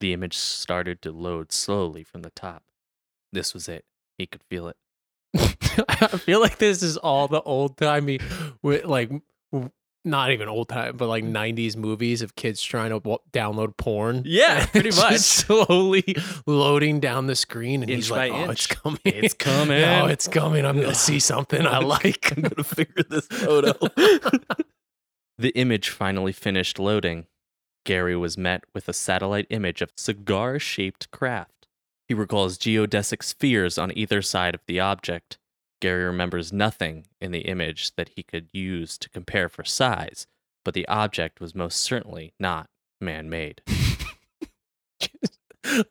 The 0.00 0.12
image 0.12 0.36
started 0.36 1.02
to 1.02 1.12
load 1.12 1.52
slowly 1.52 2.04
from 2.04 2.22
the 2.22 2.30
top. 2.30 2.62
This 3.32 3.54
was 3.54 3.68
it. 3.68 3.84
He 4.18 4.26
could 4.26 4.42
feel 4.44 4.68
it. 4.68 4.76
I 5.88 6.06
feel 6.06 6.40
like 6.40 6.58
this 6.58 6.82
is 6.82 6.96
all 6.96 7.26
the 7.26 7.42
old 7.42 7.76
timey, 7.76 8.20
like 8.62 9.10
not 10.04 10.30
even 10.30 10.48
old 10.48 10.68
time, 10.68 10.96
but 10.96 11.08
like 11.08 11.24
mm. 11.24 11.32
'90s 11.32 11.76
movies 11.76 12.22
of 12.22 12.36
kids 12.36 12.62
trying 12.62 12.90
to 12.90 13.00
w- 13.00 13.18
download 13.32 13.76
porn. 13.76 14.22
Yeah, 14.34 14.66
pretty 14.66 14.90
much. 14.90 15.18
slowly 15.18 16.16
loading 16.46 17.00
down 17.00 17.26
the 17.26 17.36
screen, 17.36 17.82
and 17.82 17.90
Inch 17.90 18.04
he's 18.04 18.10
like, 18.10 18.32
"Oh, 18.32 18.50
it's 18.50 18.66
coming! 18.66 18.98
It's 19.04 19.34
oh, 19.40 19.44
coming. 19.44 19.82
Oh, 19.82 20.06
it's 20.06 20.28
coming! 20.28 20.66
I'm 20.66 20.80
gonna 20.80 20.94
see 20.94 21.18
something 21.18 21.66
I 21.66 21.78
like." 21.78 22.32
I'm 22.36 22.42
gonna 22.42 22.64
figure 22.64 23.04
this 23.08 23.26
photo. 23.26 23.72
the 25.38 25.50
image 25.54 25.88
finally 25.88 26.32
finished 26.32 26.78
loading. 26.78 27.26
Gary 27.84 28.16
was 28.16 28.38
met 28.38 28.64
with 28.74 28.88
a 28.88 28.92
satellite 28.92 29.46
image 29.50 29.82
of 29.82 29.92
cigar 29.96 30.58
shaped 30.58 31.10
craft. 31.10 31.68
He 32.08 32.14
recalls 32.14 32.58
geodesic 32.58 33.22
spheres 33.22 33.78
on 33.78 33.96
either 33.96 34.22
side 34.22 34.54
of 34.54 34.62
the 34.66 34.80
object. 34.80 35.38
Gary 35.80 36.04
remembers 36.04 36.52
nothing 36.52 37.06
in 37.20 37.30
the 37.30 37.40
image 37.40 37.94
that 37.96 38.10
he 38.16 38.22
could 38.22 38.48
use 38.52 38.96
to 38.98 39.10
compare 39.10 39.48
for 39.48 39.64
size, 39.64 40.26
but 40.64 40.74
the 40.74 40.88
object 40.88 41.40
was 41.40 41.54
most 41.54 41.80
certainly 41.80 42.32
not 42.40 42.68
man 43.00 43.28
made. 43.28 43.62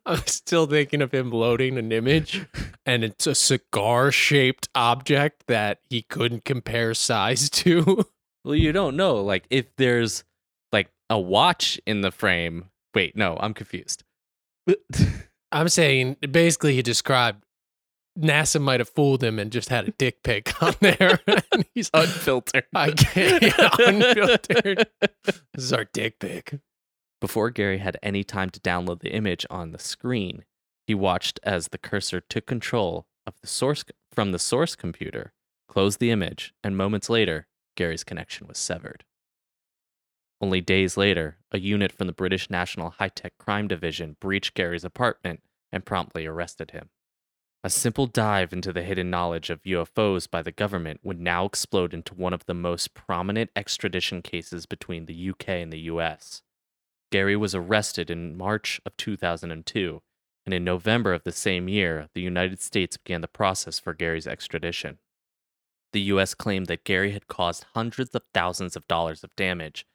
I'm 0.06 0.26
still 0.26 0.68
thinking 0.68 1.02
of 1.02 1.14
him 1.14 1.32
loading 1.32 1.78
an 1.78 1.92
image, 1.92 2.46
and 2.86 3.04
it's 3.04 3.28
a 3.28 3.36
cigar-shaped 3.36 4.70
object 4.76 5.44
that 5.48 5.80
he 5.90 6.04
couldn't 6.04 6.46
compare 6.46 6.94
size 6.94 7.50
to. 7.52 8.06
Well, 8.46 8.56
you 8.56 8.72
don't 8.72 8.96
know. 8.96 9.22
Like, 9.22 9.46
if 9.50 9.76
there's 9.78 10.24
a 11.10 11.20
watch 11.20 11.80
in 11.86 12.02
the 12.02 12.12
frame. 12.12 12.70
Wait, 12.94 13.16
no, 13.16 13.38
I'm 13.40 13.54
confused. 13.54 14.04
I'm 15.52 15.70
saying 15.70 16.18
basically 16.32 16.74
he 16.74 16.82
described 16.82 17.44
NASA 18.18 18.62
might 18.62 18.80
have 18.80 18.90
fooled 18.90 19.24
him 19.24 19.40
and 19.40 19.52
just 19.52 19.70
had 19.70 19.88
a 19.88 19.92
dick 19.92 20.24
pic 20.24 20.52
on 20.62 20.76
there. 20.82 21.20
and 21.52 21.66
he's 21.74 21.90
Unfiltered. 21.94 22.66
I 22.74 22.92
can't 22.92 23.42
yeah, 23.42 23.70
unfiltered. 23.80 24.88
This 25.54 25.66
is 25.66 25.74
our 25.74 25.86
dick 25.86 26.20
pic. 26.20 26.60
Before 27.20 27.50
Gary 27.50 27.78
had 27.78 27.98
any 28.04 28.24
time 28.24 28.50
to 28.52 28.60
download 28.60 29.00
the 29.00 29.14
image 29.14 29.46
on 29.50 29.72
the 29.72 29.80
screen, 29.80 30.44
he 30.86 30.94
watched 30.94 31.40
as 31.44 31.70
the 31.70 31.78
cursor 31.78 32.20
took 32.20 32.46
control 32.46 33.08
of 33.26 33.34
the 33.42 33.48
source 33.48 33.86
from 34.12 34.32
the 34.32 34.40
source 34.40 34.76
computer, 34.76 35.34
closed 35.68 36.00
the 36.00 36.12
image, 36.12 36.54
and 36.64 36.76
moments 36.76 37.10
later, 37.10 37.48
Gary's 37.76 38.04
connection 38.04 38.48
was 38.48 38.58
severed. 38.58 39.06
Only 40.44 40.60
days 40.60 40.98
later, 40.98 41.38
a 41.54 41.58
unit 41.58 41.94
from 41.94 42.08
the 42.08 42.12
British 42.12 42.50
National 42.50 42.90
High 42.90 43.08
Tech 43.08 43.38
Crime 43.38 43.70
Division 43.70 44.18
breached 44.20 44.56
Gary's 44.56 44.84
apartment 44.84 45.42
and 45.72 45.86
promptly 45.86 46.26
arrested 46.26 46.72
him. 46.72 46.90
A 47.64 47.70
simple 47.70 48.08
dive 48.08 48.52
into 48.52 48.74
the 48.74 48.84
hidden 48.84 49.10
knowledge 49.10 49.50
of 49.50 49.64
UFOs 49.64 50.30
by 50.30 50.42
the 50.42 50.52
government 50.52 51.00
would 51.02 51.22
now 51.22 51.46
explode 51.46 51.94
into 51.94 52.14
one 52.14 52.34
of 52.34 52.46
the 52.46 52.54
most 52.54 52.94
prominent 52.94 53.52
extradition 53.56 54.22
cases 54.22 54.66
between 54.66 55.06
the 55.06 55.30
UK 55.30 55.48
and 55.48 55.72
the 55.72 55.80
US. 55.94 56.42
Gary 57.10 57.38
was 57.38 57.56
arrested 57.56 58.12
in 58.12 58.38
March 58.38 58.82
of 58.86 58.98
2002, 58.98 60.02
and 60.46 60.54
in 60.54 60.66
November 60.66 61.14
of 61.14 61.24
the 61.24 61.32
same 61.32 61.70
year, 61.70 62.10
the 62.14 62.22
United 62.22 62.62
States 62.62 62.98
began 62.98 63.22
the 63.22 63.30
process 63.30 63.80
for 63.80 63.94
Gary's 63.94 64.28
extradition. 64.28 64.98
The 65.94 66.02
US 66.02 66.34
claimed 66.34 66.66
that 66.66 66.84
Gary 66.84 67.12
had 67.12 67.30
caused 67.30 67.66
hundreds 67.74 68.14
of 68.14 68.24
thousands 68.34 68.76
of 68.76 68.86
dollars 68.90 69.24
of 69.24 69.34
damage 69.38 69.86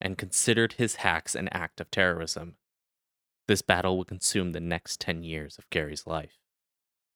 and 0.00 0.18
considered 0.18 0.74
his 0.74 0.96
hacks 0.96 1.34
an 1.34 1.48
act 1.48 1.80
of 1.80 1.90
terrorism. 1.90 2.56
This 3.48 3.62
battle 3.62 3.96
would 3.98 4.08
consume 4.08 4.52
the 4.52 4.60
next 4.60 5.00
10 5.00 5.22
years 5.22 5.58
of 5.58 5.70
Gary's 5.70 6.06
life. 6.06 6.38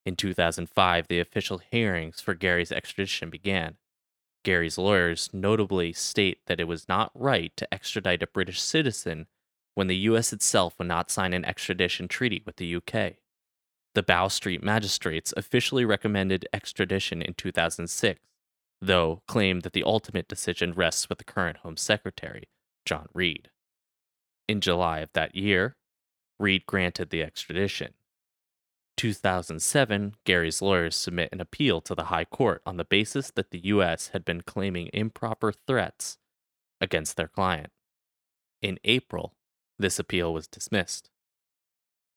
In 0.07 0.17
2005, 0.17 1.09
the 1.09 1.21
official 1.21 1.59
hearings 1.59 2.21
for 2.21 2.35
Gary's 2.35 2.73
extradition 2.73 3.31
began. 3.31 3.77
Gary's 4.43 4.79
lawyers 4.79 5.29
notably 5.33 5.93
state 5.93 6.39
that 6.47 6.61
it 6.61 6.69
was 6.69 6.89
not 6.89 7.11
right 7.15 7.55
to 7.57 7.73
extradite 7.75 8.23
a 8.23 8.27
British 8.27 8.63
citizen 8.63 9.27
when 9.75 9.87
the 9.87 9.97
US 9.97 10.33
itself 10.33 10.75
would 10.79 10.89
not 10.89 11.11
sign 11.11 11.35
an 11.35 11.45
extradition 11.45 12.09
treaty 12.09 12.43
with 12.47 12.57
the 12.57 12.77
UK. 12.77 13.17
The 13.95 14.03
Bow 14.03 14.29
Street 14.29 14.63
magistrates 14.63 15.35
officially 15.37 15.85
recommended 15.85 16.47
extradition 16.53 17.21
in 17.21 17.35
2006, 17.35 18.21
though 18.81 19.23
claimed 19.27 19.63
that 19.63 19.73
the 19.73 19.83
ultimate 19.85 20.29
decision 20.29 20.73
rests 20.73 21.09
with 21.09 21.19
the 21.19 21.25
current 21.25 21.59
Home 21.59 21.77
Secretary, 21.77 22.49
John 22.85 23.09
Reid. 23.15 23.51
In 24.49 24.61
July 24.61 25.01
of 25.01 25.13
that 25.13 25.35
year, 25.35 25.77
Reid 26.39 26.67
granted 26.67 27.11
the 27.11 27.23
extradition. 27.23 27.95
2007, 28.97 30.15
Gary's 30.25 30.61
lawyers 30.61 30.97
submit 30.97 31.31
an 31.33 31.41
appeal 31.41 31.81
to 31.81 31.95
the 31.95 32.05
High 32.05 32.25
Court 32.25 32.61
on 32.67 32.77
the 32.77 32.85
basis 32.85 33.31
that 33.31 33.51
the 33.51 33.61
U.S. 33.67 34.09
had 34.09 34.25
been 34.25 34.43
claiming 34.43 34.91
improper 34.93 35.53
threats 35.53 36.19
against 36.81 37.17
their 37.17 37.29
client. 37.29 37.71
In 38.61 38.79
April, 38.85 39.35
this 39.79 39.99
appeal 39.99 40.35
was 40.35 40.47
dismissed. 40.47 41.09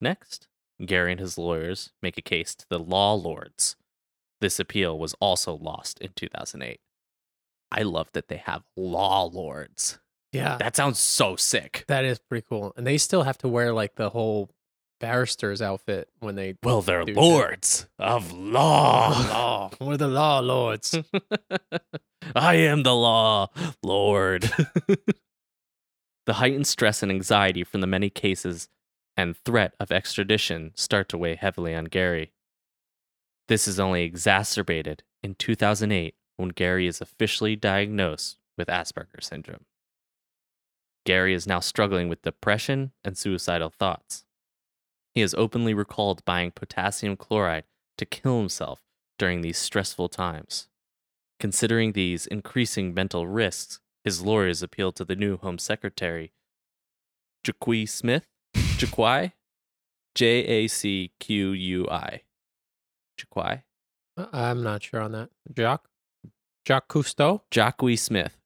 Next, 0.00 0.48
Gary 0.84 1.12
and 1.12 1.20
his 1.20 1.38
lawyers 1.38 1.92
make 2.02 2.18
a 2.18 2.22
case 2.22 2.54
to 2.54 2.66
the 2.68 2.78
law 2.78 3.14
lords. 3.14 3.76
This 4.40 4.58
appeal 4.58 4.98
was 4.98 5.14
also 5.20 5.56
lost 5.56 5.98
in 6.00 6.10
2008. 6.14 6.80
I 7.72 7.82
love 7.82 8.08
that 8.12 8.28
they 8.28 8.36
have 8.36 8.64
law 8.76 9.24
lords. 9.24 9.98
Yeah. 10.34 10.56
That 10.58 10.76
sounds 10.76 10.98
so 10.98 11.36
sick. 11.36 11.84
that 11.88 12.04
is 12.04 12.18
pretty 12.18 12.44
cool. 12.48 12.72
And 12.76 12.86
they 12.86 12.98
still 12.98 13.22
have 13.22 13.38
to 13.38 13.48
wear 13.48 13.72
like 13.72 13.94
the 13.94 14.10
whole 14.10 14.50
barrister's 15.00 15.60
outfit 15.62 16.08
when 16.20 16.34
they 16.34 16.54
Well, 16.62 16.82
they're 16.82 17.04
do 17.04 17.14
lords 17.14 17.86
of 17.98 18.32
law. 18.32 19.10
law. 19.10 19.70
We're 19.80 19.96
the 19.96 20.08
law 20.08 20.40
lords. 20.40 20.94
I 22.34 22.54
am 22.54 22.82
the 22.84 22.94
law, 22.94 23.48
Lord. 23.82 24.42
the 26.26 26.34
heightened 26.34 26.66
stress 26.66 27.02
and 27.02 27.12
anxiety 27.12 27.64
from 27.64 27.80
the 27.80 27.86
many 27.86 28.08
cases 28.10 28.68
and 29.16 29.36
threat 29.36 29.74
of 29.78 29.92
extradition 29.92 30.72
start 30.74 31.08
to 31.10 31.18
weigh 31.18 31.36
heavily 31.36 31.74
on 31.74 31.84
Gary. 31.84 32.32
This 33.48 33.68
is 33.68 33.78
only 33.78 34.02
exacerbated 34.04 35.02
in 35.22 35.34
2008 35.34 36.14
when 36.36 36.48
Gary 36.48 36.86
is 36.86 37.00
officially 37.00 37.56
diagnosed 37.56 38.38
with 38.56 38.68
Asperger's 38.68 39.26
syndrome. 39.26 39.66
Gary 41.04 41.34
is 41.34 41.46
now 41.46 41.60
struggling 41.60 42.08
with 42.08 42.22
depression 42.22 42.92
and 43.04 43.16
suicidal 43.16 43.70
thoughts. 43.70 44.24
He 45.14 45.20
has 45.20 45.34
openly 45.34 45.74
recalled 45.74 46.24
buying 46.24 46.50
potassium 46.50 47.16
chloride 47.16 47.64
to 47.98 48.06
kill 48.06 48.38
himself 48.38 48.80
during 49.18 49.42
these 49.42 49.58
stressful 49.58 50.08
times. 50.08 50.68
Considering 51.38 51.92
these 51.92 52.26
increasing 52.26 52.94
mental 52.94 53.26
risks, 53.26 53.80
his 54.02 54.22
lawyers 54.22 54.62
appealed 54.62 54.96
to 54.96 55.04
the 55.04 55.16
new 55.16 55.36
Home 55.38 55.58
Secretary, 55.58 56.32
Jacqui 57.46 57.88
Smith, 57.88 58.26
Jacqui, 58.54 59.32
J 60.14 60.26
A 60.26 60.66
C 60.68 61.12
Q 61.20 61.52
U 61.52 61.88
I, 61.90 62.22
Jacqui, 63.20 63.62
I- 64.16 64.20
uh, 64.22 64.26
I'm 64.32 64.62
not 64.62 64.82
sure 64.82 65.00
on 65.00 65.12
that. 65.12 65.30
Jacques? 65.56 65.88
Jacques 66.66 66.88
Cousteau? 66.88 67.42
Jacqui 67.50 67.98
Smith. 67.98 68.36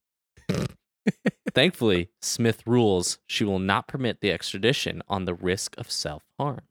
Thankfully, 1.54 2.10
Smith 2.20 2.62
rules 2.66 3.18
she 3.26 3.44
will 3.44 3.58
not 3.58 3.88
permit 3.88 4.20
the 4.20 4.32
extradition 4.32 5.02
on 5.08 5.24
the 5.24 5.34
risk 5.34 5.76
of 5.78 5.90
self 5.90 6.24
harm. 6.38 6.62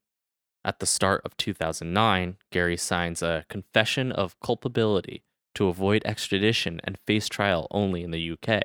At 0.63 0.79
the 0.79 0.85
start 0.85 1.21
of 1.25 1.37
2009, 1.37 2.37
Gary 2.51 2.77
signs 2.77 3.21
a 3.21 3.45
confession 3.49 4.11
of 4.11 4.39
culpability 4.39 5.23
to 5.55 5.67
avoid 5.67 6.03
extradition 6.05 6.81
and 6.83 6.99
face 7.07 7.27
trial 7.27 7.67
only 7.71 8.03
in 8.03 8.11
the 8.11 8.31
UK. 8.31 8.63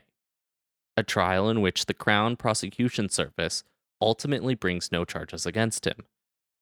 A 0.97 1.03
trial 1.03 1.49
in 1.49 1.61
which 1.61 1.87
the 1.87 1.95
Crown 1.95 2.37
Prosecution 2.37 3.09
Service 3.09 3.65
ultimately 4.01 4.55
brings 4.55 4.93
no 4.93 5.05
charges 5.05 5.47
against 5.47 5.87
him. 5.87 6.05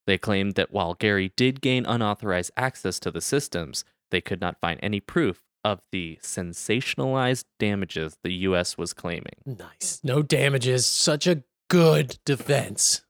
They 0.06 0.18
claimed 0.18 0.54
that 0.54 0.72
while 0.72 0.94
Gary 0.94 1.32
did 1.36 1.60
gain 1.60 1.86
unauthorized 1.86 2.52
access 2.56 3.00
to 3.00 3.10
the 3.10 3.20
systems, 3.20 3.84
they 4.10 4.20
could 4.20 4.40
not 4.40 4.60
find 4.60 4.78
any 4.82 5.00
proof 5.00 5.42
of 5.64 5.80
the 5.92 6.18
sensationalized 6.22 7.44
damages 7.58 8.16
the 8.22 8.32
US 8.32 8.78
was 8.78 8.92
claiming. 8.92 9.34
Nice. 9.44 10.00
No 10.02 10.22
damages. 10.22 10.86
Such 10.86 11.26
a 11.26 11.42
good 11.68 12.18
defense. 12.24 13.02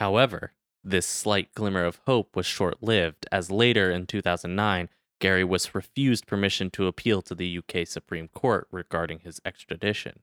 However, 0.00 0.52
this 0.82 1.06
slight 1.06 1.54
glimmer 1.54 1.84
of 1.84 2.00
hope 2.06 2.34
was 2.34 2.46
short 2.46 2.82
lived, 2.82 3.26
as 3.30 3.50
later 3.50 3.90
in 3.90 4.06
2009, 4.06 4.88
Gary 5.20 5.44
was 5.44 5.74
refused 5.74 6.26
permission 6.26 6.70
to 6.70 6.88
appeal 6.88 7.22
to 7.22 7.34
the 7.34 7.58
UK 7.58 7.86
Supreme 7.86 8.28
Court 8.28 8.66
regarding 8.72 9.20
his 9.20 9.40
extradition. 9.44 10.20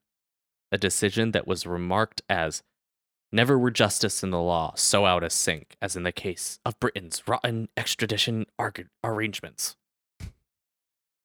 A 0.71 0.77
decision 0.77 1.31
that 1.31 1.47
was 1.47 1.65
remarked 1.65 2.21
as 2.29 2.63
Never 3.31 3.59
were 3.59 3.69
justice 3.71 4.23
and 4.23 4.33
the 4.33 4.37
law 4.41 4.73
so 4.75 5.05
out 5.05 5.23
of 5.23 5.31
sync 5.31 5.77
as 5.81 5.95
in 5.95 6.01
the 6.03 6.11
case 6.11 6.59
of 6.65 6.79
Britain's 6.79 7.27
rotten 7.27 7.69
extradition 7.77 8.47
arg- 8.57 8.89
arrangements. 9.03 9.75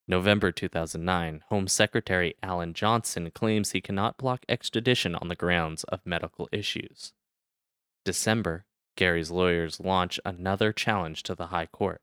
November 0.06 0.52
2009, 0.52 1.44
Home 1.48 1.66
Secretary 1.66 2.34
Alan 2.42 2.74
Johnson 2.74 3.30
claims 3.30 3.70
he 3.70 3.80
cannot 3.80 4.18
block 4.18 4.44
extradition 4.48 5.14
on 5.14 5.28
the 5.28 5.34
grounds 5.34 5.82
of 5.84 6.04
medical 6.04 6.46
issues. 6.52 7.14
December, 8.04 8.66
Gary's 8.96 9.30
lawyers 9.30 9.80
launch 9.80 10.20
another 10.24 10.72
challenge 10.72 11.22
to 11.22 11.34
the 11.34 11.46
High 11.46 11.66
Court. 11.66 12.02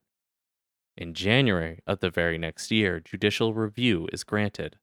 In 0.97 1.13
January 1.13 1.79
of 1.85 1.99
the 1.99 2.09
very 2.09 2.39
next 2.39 2.71
year, 2.71 2.99
judicial 2.99 3.53
review 3.53 4.09
is 4.11 4.23
granted. 4.23 4.77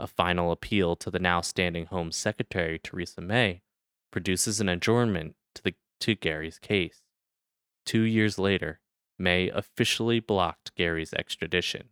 A 0.00 0.08
final 0.08 0.50
appeal 0.50 0.96
to 0.96 1.10
the 1.10 1.18
now 1.20 1.40
standing 1.40 1.86
Home 1.86 2.10
Secretary 2.10 2.78
Theresa 2.78 3.20
May 3.20 3.62
produces 4.10 4.60
an 4.60 4.68
adjournment 4.68 5.36
to, 5.54 5.62
the, 5.62 5.74
to 6.00 6.16
Gary's 6.16 6.58
case. 6.58 7.02
Two 7.86 8.02
years 8.02 8.38
later, 8.38 8.80
May 9.18 9.48
officially 9.50 10.18
blocked 10.18 10.74
Gary's 10.74 11.12
extradition. 11.14 11.90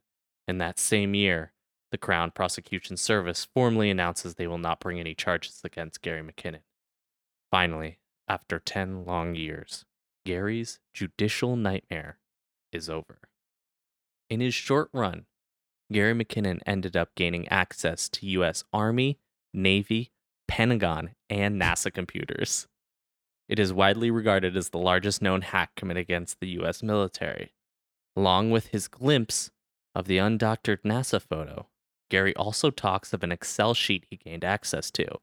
In 0.49 0.57
that 0.59 0.79
same 0.79 1.15
year, 1.15 1.53
the 1.91 1.99
Crown 1.99 2.31
Prosecution 2.31 2.97
Service 2.97 3.47
formally 3.55 3.91
announces 3.91 4.35
they 4.35 4.47
will 4.47 4.57
not 4.57 4.81
bring 4.81 4.99
any 4.99 5.15
charges 5.15 5.61
against 5.63 6.01
Gary 6.01 6.23
McKinnon. 6.23 6.63
Finally, 7.51 7.99
after 8.27 8.59
10 8.59 9.05
long 9.05 9.35
years, 9.35 9.85
Gary's 10.25 10.81
judicial 10.95 11.55
nightmare 11.55 12.19
is 12.73 12.89
over. 12.89 13.19
In 14.31 14.41
his 14.41 14.55
short 14.55 14.89
run, 14.95 15.27
Gary 15.93 16.15
McKinnon 16.15 16.61
ended 16.67 16.97
up 16.97 17.15
gaining 17.15 17.47
access 17.49 18.09
to 18.11 18.27
U.S. 18.27 18.65
Army, 18.73 19.19
Navy, 19.53 20.13
Pentagon, 20.47 21.11
and 21.29 21.61
NASA 21.61 21.93
computers. 21.93 22.67
It 23.51 23.59
is 23.59 23.73
widely 23.73 24.11
regarded 24.11 24.57
as 24.57 24.71
the 24.71 24.79
largest 24.79 25.21
known 25.21 25.43
hack 25.43 25.73
committed 25.77 26.03
against 26.03 26.41
the 26.41 26.49
U.S. 26.49 26.83
military. 26.83 27.53
Along 28.17 28.51
with 28.51 28.69
his 28.69 28.89
glimpse 28.89 29.51
of 29.99 30.07
the 30.07 30.19
undoctored 30.19 30.81
NASA 30.83 31.21
photo, 31.21 31.67
Gary 32.09 32.33
also 32.37 32.71
talks 32.71 33.13
of 33.13 33.25
an 33.25 33.33
Excel 33.33 33.75
sheet 33.75 34.07
he 34.09 34.17
gained 34.17 34.45
access 34.45 34.93
to. 34.93 35.19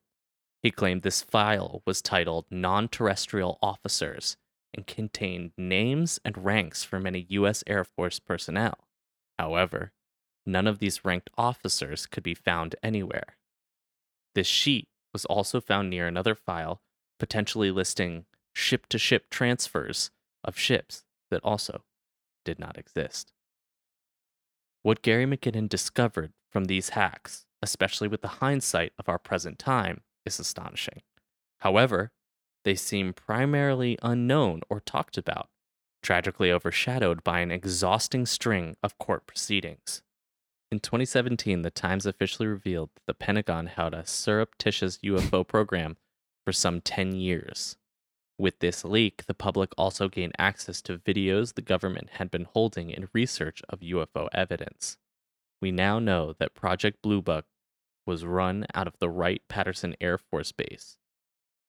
He 0.61 0.69
claimed 0.69 1.01
this 1.01 1.21
file 1.21 1.81
was 1.85 2.01
titled 2.01 2.45
Non 2.51 2.89
Terrestrial 2.89 3.57
Officers 3.61 4.35
and 4.73 4.85
contained 4.85 5.51
names 5.57 6.19
and 6.25 6.43
ranks 6.43 6.83
for 6.83 6.99
many 6.99 7.25
U.S. 7.29 7.63
Air 7.65 7.85
Force 7.85 8.19
personnel. 8.19 8.89
However, 9.39 9.93
none 10.45 10.67
of 10.67 10.79
these 10.79 11.05
ranked 11.05 11.29
officers 11.37 12.05
could 12.05 12.23
be 12.23 12.35
found 12.35 12.75
anywhere. 12.83 13.37
This 14.33 14.47
sheet 14.47 14.89
was 15.13 15.23
also 15.23 15.61
found 15.61 15.89
near 15.89 16.05
another 16.05 16.35
file, 16.35 16.81
potentially 17.17 17.71
listing 17.71 18.25
ship 18.51 18.87
to 18.87 18.97
ship 18.97 19.29
transfers 19.29 20.11
of 20.43 20.59
ships 20.59 21.05
that 21.31 21.43
also 21.45 21.85
did 22.43 22.59
not 22.59 22.77
exist. 22.77 23.31
What 24.85 25.01
Gary 25.01 25.25
McKinnon 25.25 25.67
discovered 25.67 26.31
from 26.51 26.65
these 26.65 26.89
hacks, 26.89 27.47
especially 27.63 28.07
with 28.07 28.21
the 28.21 28.37
hindsight 28.37 28.93
of 28.99 29.09
our 29.09 29.17
present 29.17 29.57
time, 29.57 30.01
is 30.27 30.39
astonishing. 30.39 31.01
However, 31.61 32.11
they 32.63 32.75
seem 32.75 33.11
primarily 33.11 33.97
unknown 34.03 34.61
or 34.69 34.79
talked 34.79 35.17
about, 35.17 35.49
tragically 36.03 36.51
overshadowed 36.51 37.23
by 37.23 37.39
an 37.39 37.49
exhausting 37.49 38.27
string 38.27 38.75
of 38.83 38.99
court 38.99 39.25
proceedings. 39.25 40.03
In 40.71 40.79
2017, 40.79 41.63
the 41.63 41.71
Times 41.71 42.05
officially 42.05 42.47
revealed 42.47 42.91
that 42.93 43.07
the 43.07 43.15
Pentagon 43.15 43.65
held 43.65 43.95
a 43.95 44.05
surreptitious 44.05 44.99
UFO 44.99 45.47
program 45.47 45.97
for 46.45 46.53
some 46.53 46.79
10 46.79 47.15
years. 47.15 47.75
With 48.37 48.59
this 48.59 48.83
leak, 48.83 49.25
the 49.27 49.33
public 49.33 49.71
also 49.77 50.09
gained 50.09 50.33
access 50.37 50.81
to 50.83 50.97
videos 50.97 51.53
the 51.53 51.61
government 51.61 52.09
had 52.13 52.29
been 52.29 52.45
holding 52.45 52.89
in 52.89 53.09
research 53.13 53.61
of 53.69 53.79
UFO 53.79 54.27
evidence. 54.33 54.97
We 55.61 55.71
now 55.71 55.99
know 55.99 56.33
that 56.39 56.53
Project 56.53 57.01
Blue 57.01 57.21
Book 57.21 57.45
was 58.05 58.25
run 58.25 58.65
out 58.73 58.87
of 58.87 58.99
the 58.99 59.09
Wright 59.09 59.41
Patterson 59.47 59.95
Air 60.01 60.17
Force 60.17 60.51
Base. 60.51 60.97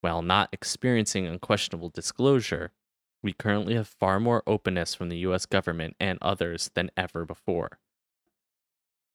While 0.00 0.22
not 0.22 0.48
experiencing 0.52 1.26
unquestionable 1.26 1.88
disclosure, 1.88 2.72
we 3.22 3.32
currently 3.32 3.74
have 3.74 3.88
far 3.88 4.20
more 4.20 4.42
openness 4.46 4.94
from 4.94 5.08
the 5.08 5.18
US 5.18 5.46
government 5.46 5.96
and 5.98 6.18
others 6.20 6.70
than 6.74 6.90
ever 6.96 7.24
before. 7.24 7.78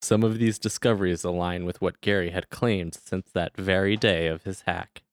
Some 0.01 0.23
of 0.23 0.39
these 0.39 0.57
discoveries 0.57 1.23
align 1.23 1.65
with 1.65 1.79
what 1.79 2.01
Gary 2.01 2.31
had 2.31 2.49
claimed 2.49 2.95
since 2.95 3.29
that 3.33 3.55
very 3.55 3.95
day 3.95 4.27
of 4.27 4.43
his 4.43 4.61
hack. 4.61 5.03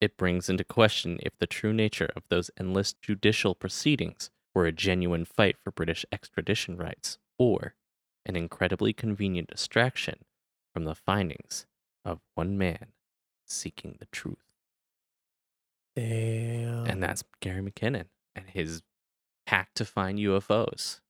It 0.00 0.16
brings 0.16 0.48
into 0.48 0.64
question 0.64 1.18
if 1.22 1.36
the 1.38 1.46
true 1.46 1.72
nature 1.72 2.10
of 2.14 2.22
those 2.28 2.50
endless 2.58 2.92
judicial 2.92 3.54
proceedings 3.54 4.30
were 4.54 4.66
a 4.66 4.72
genuine 4.72 5.24
fight 5.24 5.56
for 5.62 5.70
British 5.70 6.04
extradition 6.12 6.76
rights 6.76 7.18
or 7.38 7.74
an 8.24 8.36
incredibly 8.36 8.92
convenient 8.92 9.48
distraction 9.48 10.24
from 10.72 10.84
the 10.84 10.94
findings 10.94 11.66
of 12.04 12.20
one 12.34 12.56
man 12.56 12.88
seeking 13.44 13.96
the 13.98 14.06
truth. 14.06 14.36
Damn. 15.96 16.86
And 16.86 17.02
that's 17.02 17.24
Gary 17.40 17.62
McKinnon 17.62 18.06
and 18.36 18.46
his 18.48 18.82
hack 19.48 19.70
to 19.74 19.84
find 19.84 20.18
UFOs. 20.18 21.00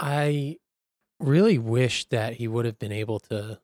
I 0.00 0.56
really 1.20 1.58
wish 1.58 2.06
that 2.06 2.34
he 2.34 2.48
would 2.48 2.64
have 2.64 2.78
been 2.78 2.92
able 2.92 3.20
to 3.20 3.60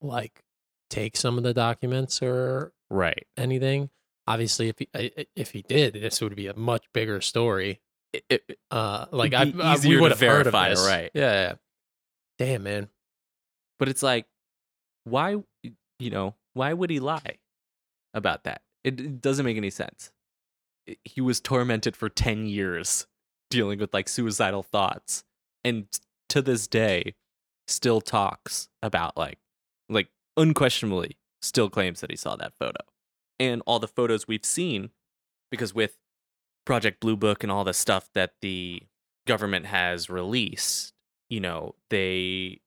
like 0.00 0.42
take 0.90 1.16
some 1.16 1.38
of 1.38 1.44
the 1.44 1.54
documents 1.54 2.22
or 2.22 2.72
Right. 2.92 3.26
anything. 3.36 3.90
obviously, 4.26 4.68
if 4.68 4.78
he 4.78 4.88
if 5.34 5.50
he 5.50 5.62
did, 5.62 5.94
this 5.94 6.20
would 6.20 6.36
be 6.36 6.46
a 6.46 6.54
much 6.56 6.84
bigger 6.92 7.20
story. 7.20 7.80
It- 8.12 8.24
it- 8.28 8.58
Uh, 8.70 9.06
like 9.10 9.32
I, 9.34 9.52
I 9.62 9.76
we 9.84 9.98
would 10.00 10.10
have 10.12 10.20
heard 10.20 10.46
of 10.46 10.52
verify, 10.52 10.68
this, 10.68 10.86
right. 10.86 11.10
Yeah, 11.14 11.32
yeah. 11.32 11.54
Damn, 12.38 12.62
man. 12.64 12.88
but 13.78 13.88
it's 13.88 14.02
like, 14.02 14.26
why, 15.04 15.36
you 15.98 16.10
know, 16.10 16.34
why 16.54 16.72
would 16.72 16.90
he 16.90 17.00
lie 17.00 17.38
about 18.14 18.44
that? 18.44 18.62
It, 18.84 19.00
it 19.00 19.20
doesn't 19.20 19.44
make 19.44 19.56
any 19.56 19.70
sense. 19.70 20.12
He 21.04 21.20
was 21.20 21.40
tormented 21.40 21.96
for 21.96 22.08
10 22.08 22.46
years 22.46 23.06
dealing 23.50 23.78
with 23.78 23.92
like 23.94 24.08
suicidal 24.08 24.62
thoughts 24.62 25.24
and 25.64 25.86
to 26.28 26.42
this 26.42 26.66
day 26.66 27.14
still 27.68 28.00
talks 28.00 28.68
about 28.82 29.16
like 29.16 29.38
like 29.88 30.08
unquestionably 30.36 31.16
still 31.42 31.68
claims 31.68 32.00
that 32.00 32.10
he 32.10 32.16
saw 32.16 32.36
that 32.36 32.54
photo. 32.58 32.80
And 33.38 33.62
all 33.66 33.78
the 33.78 33.88
photos 33.88 34.28
we've 34.28 34.44
seen 34.44 34.90
because 35.50 35.74
with 35.74 35.98
Project 36.64 37.00
Blue 37.00 37.16
Book 37.16 37.42
and 37.42 37.52
all 37.52 37.64
the 37.64 37.74
stuff 37.74 38.08
that 38.14 38.34
the 38.40 38.82
government 39.26 39.66
has 39.66 40.08
released, 40.08 40.94
you 41.28 41.40
know, 41.40 41.74
they 41.90 42.60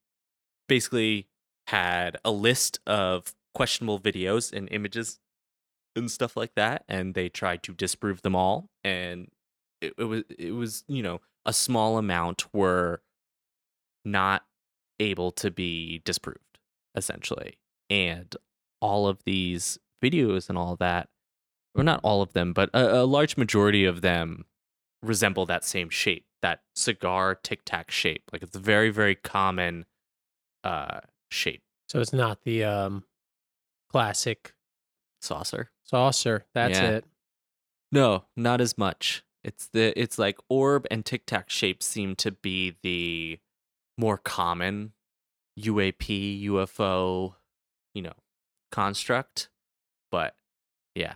basically 0.68 1.28
had 1.68 2.18
a 2.24 2.32
list 2.32 2.80
of 2.86 3.34
questionable 3.54 4.00
videos 4.00 4.54
and 4.54 4.68
images 4.72 5.20
and 5.96 6.12
stuff 6.12 6.36
like 6.36 6.54
that 6.56 6.84
and 6.90 7.14
they 7.14 7.30
tried 7.30 7.64
to 7.64 7.74
disprove 7.74 8.22
them 8.22 8.36
all 8.36 8.70
and 8.84 9.32
it, 9.82 9.94
it 9.98 10.04
was 10.04 10.24
it 10.38 10.52
was 10.52 10.84
you 10.88 11.02
know 11.02 11.22
a 11.46 11.54
small 11.54 11.98
amount 11.98 12.54
were 12.54 13.02
not 14.04 14.44
able 15.00 15.32
to 15.32 15.50
be 15.50 16.02
disproved 16.04 16.60
essentially 16.96 17.58
and 17.90 18.36
all 18.86 19.08
of 19.08 19.18
these 19.26 19.80
videos 20.04 20.50
and 20.50 20.58
all 20.58 20.76
that 20.76 21.10
or 21.74 21.84
not 21.84 22.00
all 22.04 22.22
of 22.22 22.32
them 22.34 22.54
but 22.54 22.70
a, 22.74 23.02
a 23.02 23.06
large 23.18 23.36
majority 23.38 23.84
of 23.86 24.02
them 24.02 24.46
resemble 25.02 25.46
that 25.46 25.64
same 25.64 25.90
shape 25.90 26.26
that 26.42 26.62
cigar 26.76 27.36
tic 27.36 27.62
tac 27.66 27.90
shape 27.92 28.24
like 28.32 28.44
it's 28.44 28.56
a 28.56 28.60
very 28.74 28.90
very 28.92 29.16
common 29.16 29.86
uh 30.64 31.00
shape 31.32 31.64
So 31.90 32.00
it's 32.00 32.14
not 32.14 32.44
the 32.44 32.64
um 32.64 33.04
classic 33.92 34.54
saucer 35.22 35.72
saucer. 35.84 36.46
That's 36.54 36.80
Yeah. 36.80 36.90
it. 36.98 37.06
no 37.92 38.26
not 38.36 38.62
as 38.62 38.78
much 38.78 39.24
it's 39.44 39.68
the 39.68 39.86
it's 40.00 40.18
like 40.26 40.38
orb 40.50 40.86
and 40.92 41.06
tic 41.06 41.26
tac 41.26 41.50
shapes 41.50 41.86
seem 41.86 42.16
to 42.18 42.32
be 42.32 42.76
the 42.84 43.40
more 43.98 44.18
common 44.18 44.94
uap 45.60 46.04
ufo 46.52 47.36
you 47.94 48.02
know 48.02 48.14
construct 48.72 49.50
but 50.12 50.36
yeah. 50.94 51.14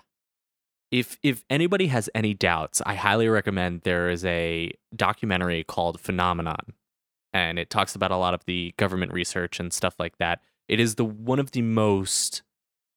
If 0.91 1.19
if 1.21 1.43
anybody 1.49 1.87
has 1.87 2.09
any 2.15 2.33
doubts 2.33 2.81
i 2.85 2.95
highly 2.95 3.27
recommend 3.29 3.81
there 3.81 4.09
is 4.09 4.25
a 4.25 4.71
documentary 4.95 5.63
called 5.63 5.99
phenomenon 5.99 6.73
and 7.33 7.59
it 7.59 7.69
talks 7.69 7.95
about 7.95 8.11
a 8.11 8.17
lot 8.17 8.33
of 8.33 8.43
the 8.45 8.73
government 8.77 9.13
research 9.13 9.59
and 9.59 9.71
stuff 9.71 9.95
like 9.99 10.17
that. 10.17 10.41
It 10.67 10.79
is 10.79 10.95
the 10.95 11.05
one 11.05 11.39
of 11.39 11.51
the 11.51 11.61
most 11.61 12.41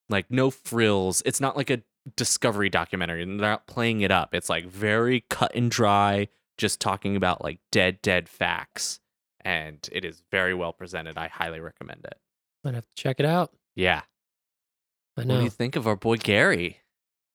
like 0.08 0.30
no 0.30 0.50
frills 0.50 1.22
it's 1.24 1.40
not 1.40 1.56
like 1.56 1.70
a 1.70 1.82
discovery 2.16 2.68
documentary 2.68 3.22
and 3.22 3.38
they're 3.38 3.50
not 3.50 3.66
playing 3.66 4.00
it 4.00 4.10
up. 4.10 4.34
It's 4.34 4.50
like 4.50 4.66
very 4.66 5.24
cut 5.30 5.54
and 5.54 5.70
dry 5.70 6.28
just 6.58 6.80
talking 6.80 7.16
about 7.16 7.42
like 7.42 7.58
dead 7.70 8.00
dead 8.02 8.28
facts 8.28 9.00
and 9.44 9.88
it 9.92 10.04
is 10.04 10.22
very 10.30 10.54
well 10.54 10.72
presented. 10.72 11.18
I 11.18 11.28
highly 11.28 11.60
recommend 11.60 12.04
it. 12.04 12.18
Might 12.64 12.74
have 12.74 12.88
to 12.88 12.94
check 12.94 13.20
it 13.20 13.26
out. 13.26 13.52
yeah 13.76 14.02
I 15.16 15.20
what 15.20 15.28
do 15.28 15.34
know. 15.34 15.40
you 15.44 15.50
think 15.50 15.76
of 15.76 15.86
our 15.86 15.96
boy 15.96 16.16
gary 16.16 16.80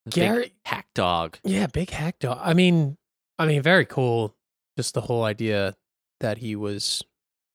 The 0.06 0.12
big 0.12 0.14
Gary, 0.14 0.54
hack 0.66 0.88
dog 0.94 1.38
yeah, 1.44 1.68
big 1.68 1.90
hack 1.90 2.20
dog. 2.20 2.40
I 2.42 2.54
mean, 2.54 2.98
I 3.38 3.46
mean, 3.46 3.62
very 3.62 3.86
cool. 3.86 4.36
Just 4.78 4.94
the 4.94 5.02
whole 5.02 5.24
idea 5.24 5.76
that 6.20 6.38
he 6.40 6.56
was 6.56 7.04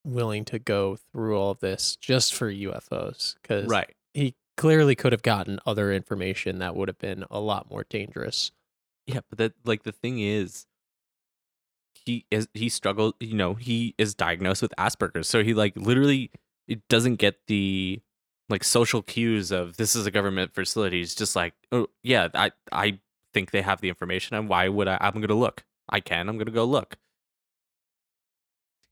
willing 0.04 0.44
to 0.46 0.58
go 0.58 0.96
through 1.12 1.38
all 1.38 1.52
of 1.52 1.61
this 1.61 1.96
just 1.96 2.35
for 2.35 2.50
UFOs, 2.52 3.37
because 3.42 3.68
right 3.68 3.92
he 4.14 4.35
clearly 4.56 4.94
could 4.94 5.12
have 5.12 5.22
gotten 5.22 5.58
other 5.66 5.92
information 5.92 6.58
that 6.58 6.76
would 6.76 6.88
have 6.88 6.98
been 6.98 7.24
a 7.30 7.40
lot 7.40 7.70
more 7.70 7.85
dangerous. 7.88 8.52
Yeah, 9.06 9.20
but 9.28 9.38
that 9.38 9.52
like 9.64 9.82
the 9.85 9.92
thing 9.92 10.20
is 10.20 10.66
he 11.94 12.26
is 12.30 12.48
he 12.54 12.68
struggled, 12.68 13.14
you 13.20 13.35
know, 13.35 13.54
he 13.54 13.94
is 13.98 14.14
diagnosed 14.14 14.62
with 14.62 14.72
Asperger's. 14.78 15.28
So 15.28 15.42
he 15.42 15.54
like 15.54 15.76
literally 15.76 16.30
it 16.68 16.87
doesn't 16.88 17.16
get 17.16 17.37
the 17.46 18.00
like 18.52 18.62
social 18.64 19.02
cues 19.02 19.50
of 19.50 19.76
this 19.76 19.96
is 19.96 20.06
a 20.06 20.10
government 20.12 20.54
facility. 20.54 21.00
is 21.00 21.14
just 21.16 21.34
like, 21.34 21.54
"Oh, 21.72 21.88
yeah, 22.04 22.28
I 22.34 22.52
I 22.70 23.00
think 23.34 23.50
they 23.50 23.62
have 23.62 23.80
the 23.80 23.88
information 23.88 24.36
and 24.36 24.48
why 24.48 24.68
would 24.68 24.86
I 24.86 24.98
I'm 25.00 25.14
going 25.14 25.26
to 25.28 25.34
look. 25.34 25.64
I 25.88 25.98
can. 26.00 26.28
I'm 26.28 26.36
going 26.36 26.46
to 26.46 26.52
go 26.52 26.64
look." 26.64 26.96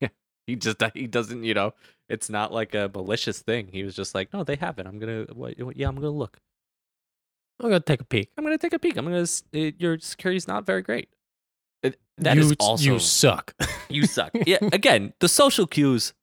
Yeah. 0.00 0.08
He 0.46 0.56
just 0.56 0.78
he 0.94 1.06
doesn't, 1.06 1.44
you 1.44 1.54
know, 1.54 1.74
it's 2.08 2.28
not 2.30 2.52
like 2.52 2.74
a 2.74 2.90
malicious 2.94 3.40
thing. 3.40 3.68
He 3.72 3.82
was 3.84 3.94
just 3.94 4.14
like, 4.14 4.32
"No, 4.32 4.42
they 4.44 4.56
have 4.56 4.78
it. 4.78 4.86
I'm 4.86 4.98
going 4.98 5.26
to 5.26 5.32
what, 5.34 5.56
yeah, 5.76 5.86
I'm 5.88 5.94
going 5.94 6.02
to 6.12 6.18
look." 6.18 6.38
I'm 7.62 7.68
gonna 7.68 7.80
take 7.80 8.00
a 8.00 8.04
peek. 8.04 8.30
I'm 8.38 8.44
gonna 8.44 8.56
take 8.56 8.72
a 8.72 8.78
peek. 8.78 8.96
I'm 8.96 9.04
gonna. 9.04 9.20
s- 9.20 9.42
uh, 9.54 9.70
Your 9.78 9.98
security's 9.98 10.48
not 10.48 10.64
very 10.64 10.80
great. 10.80 11.10
It- 11.82 12.00
That 12.16 12.36
you, 12.36 12.42
is 12.44 12.54
also 12.58 12.84
you 12.94 12.98
suck. 12.98 13.52
you 13.90 14.06
suck. 14.06 14.30
yeah. 14.46 14.56
Again, 14.72 15.12
the 15.20 15.28
social 15.28 15.66
cues 15.66 16.14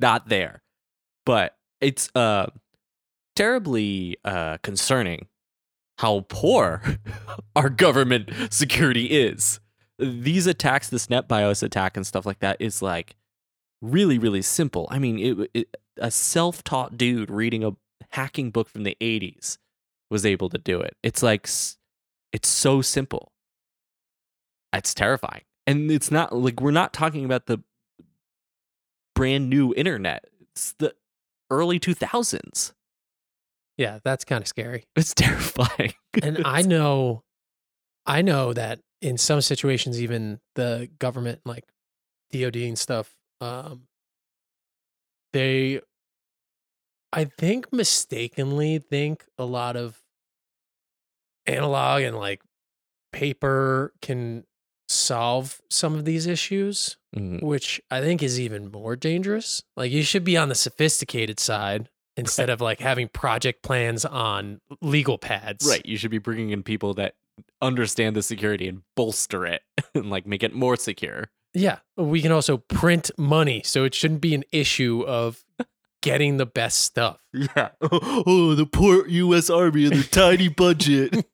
not 0.00 0.28
there, 0.28 0.60
but 1.24 1.56
it's 1.80 2.10
uh 2.14 2.48
terribly 3.34 4.16
uh 4.24 4.58
concerning 4.58 5.26
how 5.98 6.24
poor 6.28 6.82
our 7.56 7.68
government 7.70 8.30
security 8.50 9.06
is. 9.06 9.60
These 9.98 10.46
attacks, 10.46 10.88
this 10.88 11.06
NetBIOS 11.06 11.62
attack 11.62 11.96
and 11.96 12.06
stuff 12.06 12.26
like 12.26 12.40
that, 12.40 12.56
is 12.60 12.82
like 12.82 13.14
really, 13.80 14.18
really 14.18 14.42
simple. 14.42 14.88
I 14.90 14.98
mean, 14.98 15.18
it, 15.18 15.50
it 15.54 15.76
a 15.98 16.10
self-taught 16.10 16.96
dude 16.96 17.30
reading 17.30 17.62
a 17.62 17.72
hacking 18.10 18.50
book 18.50 18.68
from 18.68 18.82
the 18.82 18.96
'80s 19.00 19.58
was 20.10 20.26
able 20.26 20.48
to 20.48 20.58
do 20.58 20.80
it. 20.80 20.96
It's 21.02 21.22
like 21.22 21.48
it's 22.32 22.48
so 22.48 22.82
simple. 22.82 23.32
It's 24.72 24.94
terrifying. 24.94 25.42
And 25.66 25.90
it's 25.90 26.10
not 26.10 26.34
like 26.34 26.60
we're 26.60 26.70
not 26.70 26.92
talking 26.92 27.24
about 27.24 27.46
the 27.46 27.62
brand 29.14 29.48
new 29.48 29.72
internet. 29.74 30.24
It's 30.40 30.72
the 30.78 30.94
early 31.50 31.78
2000s. 31.78 32.72
Yeah, 33.82 33.98
that's 34.04 34.24
kind 34.24 34.42
of 34.42 34.48
scary. 34.48 34.84
It's 34.94 35.12
terrifying. 35.14 35.94
and 36.22 36.42
I 36.44 36.62
know, 36.62 37.24
I 38.06 38.22
know 38.22 38.52
that 38.52 38.78
in 39.00 39.18
some 39.18 39.40
situations, 39.40 40.00
even 40.00 40.38
the 40.54 40.88
government, 41.00 41.40
like 41.44 41.64
DoD 42.30 42.56
and 42.56 42.78
stuff, 42.78 43.12
um, 43.40 43.82
they, 45.32 45.80
I 47.12 47.24
think, 47.24 47.72
mistakenly 47.72 48.78
think 48.78 49.24
a 49.36 49.44
lot 49.44 49.76
of 49.76 49.98
analog 51.46 52.02
and 52.02 52.16
like 52.16 52.40
paper 53.12 53.92
can 54.00 54.44
solve 54.88 55.60
some 55.70 55.94
of 55.94 56.04
these 56.04 56.26
issues, 56.26 56.96
Mhm. 57.16 57.42
which 57.42 57.80
I 57.90 58.00
think 58.00 58.22
is 58.22 58.38
even 58.38 58.70
more 58.70 58.94
dangerous. 58.94 59.62
Like 59.76 59.90
you 59.90 60.02
should 60.02 60.24
be 60.24 60.36
on 60.36 60.48
the 60.48 60.54
sophisticated 60.54 61.40
side 61.40 61.88
instead 62.16 62.50
of 62.50 62.60
like 62.60 62.80
having 62.80 63.08
project 63.08 63.62
plans 63.62 64.04
on 64.04 64.60
legal 64.80 65.18
pads. 65.18 65.66
Right. 65.68 65.84
You 65.84 65.96
should 65.96 66.10
be 66.10 66.18
bringing 66.18 66.50
in 66.50 66.62
people 66.62 66.94
that 66.94 67.14
understand 67.60 68.16
the 68.16 68.22
security 68.22 68.68
and 68.68 68.82
bolster 68.96 69.46
it 69.46 69.62
and 69.94 70.10
like 70.10 70.26
make 70.26 70.42
it 70.42 70.54
more 70.54 70.76
secure. 70.76 71.30
Yeah. 71.54 71.78
We 71.96 72.22
can 72.22 72.32
also 72.32 72.58
print 72.58 73.10
money, 73.18 73.62
so 73.64 73.84
it 73.84 73.94
shouldn't 73.94 74.20
be 74.20 74.34
an 74.34 74.44
issue 74.52 75.04
of 75.06 75.44
getting 76.02 76.36
the 76.36 76.46
best 76.46 76.80
stuff. 76.80 77.18
Yeah. 77.34 77.70
Oh, 77.80 78.54
the 78.54 78.66
poor 78.66 79.06
U.S. 79.06 79.48
Army 79.48 79.86
and 79.86 79.94
their 79.94 80.02
tiny 80.02 80.48
budget. 80.48 81.24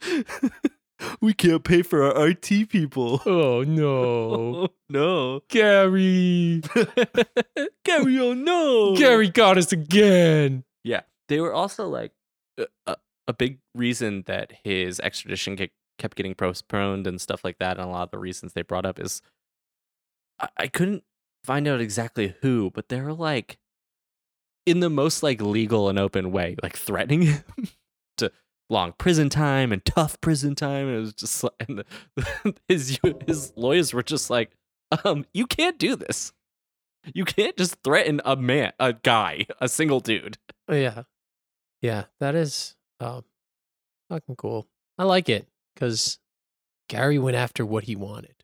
we 1.20 1.32
can't 1.32 1.64
pay 1.64 1.82
for 1.82 2.02
our 2.02 2.28
RT 2.28 2.68
people. 2.68 3.20
Oh 3.26 3.62
no. 3.62 4.68
no. 4.88 5.42
Gary. 5.48 6.62
Gary, 7.84 8.18
oh 8.20 8.34
no. 8.34 8.96
Gary 8.96 9.28
got 9.28 9.58
us 9.58 9.72
again. 9.72 10.64
Yeah. 10.84 11.02
They 11.28 11.40
were 11.40 11.52
also 11.52 11.88
like 11.88 12.12
a, 12.86 12.96
a, 13.26 13.32
big 13.32 13.58
reason 13.76 14.24
that 14.26 14.52
his 14.64 14.98
extradition 14.98 15.56
ke- 15.56 15.70
kept 15.98 16.16
getting 16.16 16.34
postponed 16.34 17.06
and 17.06 17.20
stuff 17.20 17.44
like 17.44 17.58
that. 17.58 17.78
And 17.78 17.88
a 17.88 17.92
lot 17.92 18.02
of 18.02 18.10
the 18.10 18.18
reasons 18.18 18.52
they 18.52 18.62
brought 18.62 18.84
up 18.84 18.98
is 18.98 19.22
I, 20.40 20.48
I 20.56 20.66
couldn't 20.66 21.04
find 21.44 21.68
out 21.68 21.80
exactly 21.80 22.34
who, 22.42 22.70
but 22.70 22.88
they 22.88 23.00
were 23.00 23.12
like 23.12 23.58
in 24.66 24.80
the 24.80 24.90
most 24.90 25.22
like 25.22 25.40
legal 25.40 25.88
and 25.88 25.98
open 25.98 26.32
way, 26.32 26.56
like 26.62 26.76
threatening 26.76 27.22
him 27.22 27.44
long 28.70 28.94
prison 28.98 29.28
time 29.28 29.72
and 29.72 29.84
tough 29.84 30.20
prison 30.20 30.54
time. 30.54 30.86
And 30.88 30.96
it 30.96 31.00
was 31.00 31.14
just 31.14 31.42
like, 31.42 31.52
and 31.68 31.78
the, 31.78 32.54
his 32.68 32.98
his 33.26 33.52
lawyers 33.56 33.92
were 33.92 34.02
just 34.02 34.30
like, 34.30 34.52
um, 35.04 35.26
you 35.34 35.46
can't 35.46 35.78
do 35.78 35.96
this. 35.96 36.32
You 37.14 37.24
can't 37.24 37.56
just 37.56 37.76
threaten 37.82 38.20
a 38.24 38.36
man, 38.36 38.72
a 38.78 38.92
guy, 38.92 39.46
a 39.60 39.68
single 39.68 40.00
dude. 40.00 40.36
Oh, 40.68 40.74
yeah. 40.74 41.04
Yeah, 41.80 42.04
that 42.20 42.34
is 42.34 42.76
um 43.00 43.24
fucking 44.10 44.36
cool. 44.36 44.66
I 44.98 45.04
like 45.04 45.28
it 45.28 45.48
because 45.74 46.18
Gary 46.88 47.18
went 47.18 47.36
after 47.36 47.64
what 47.64 47.84
he 47.84 47.96
wanted. 47.96 48.34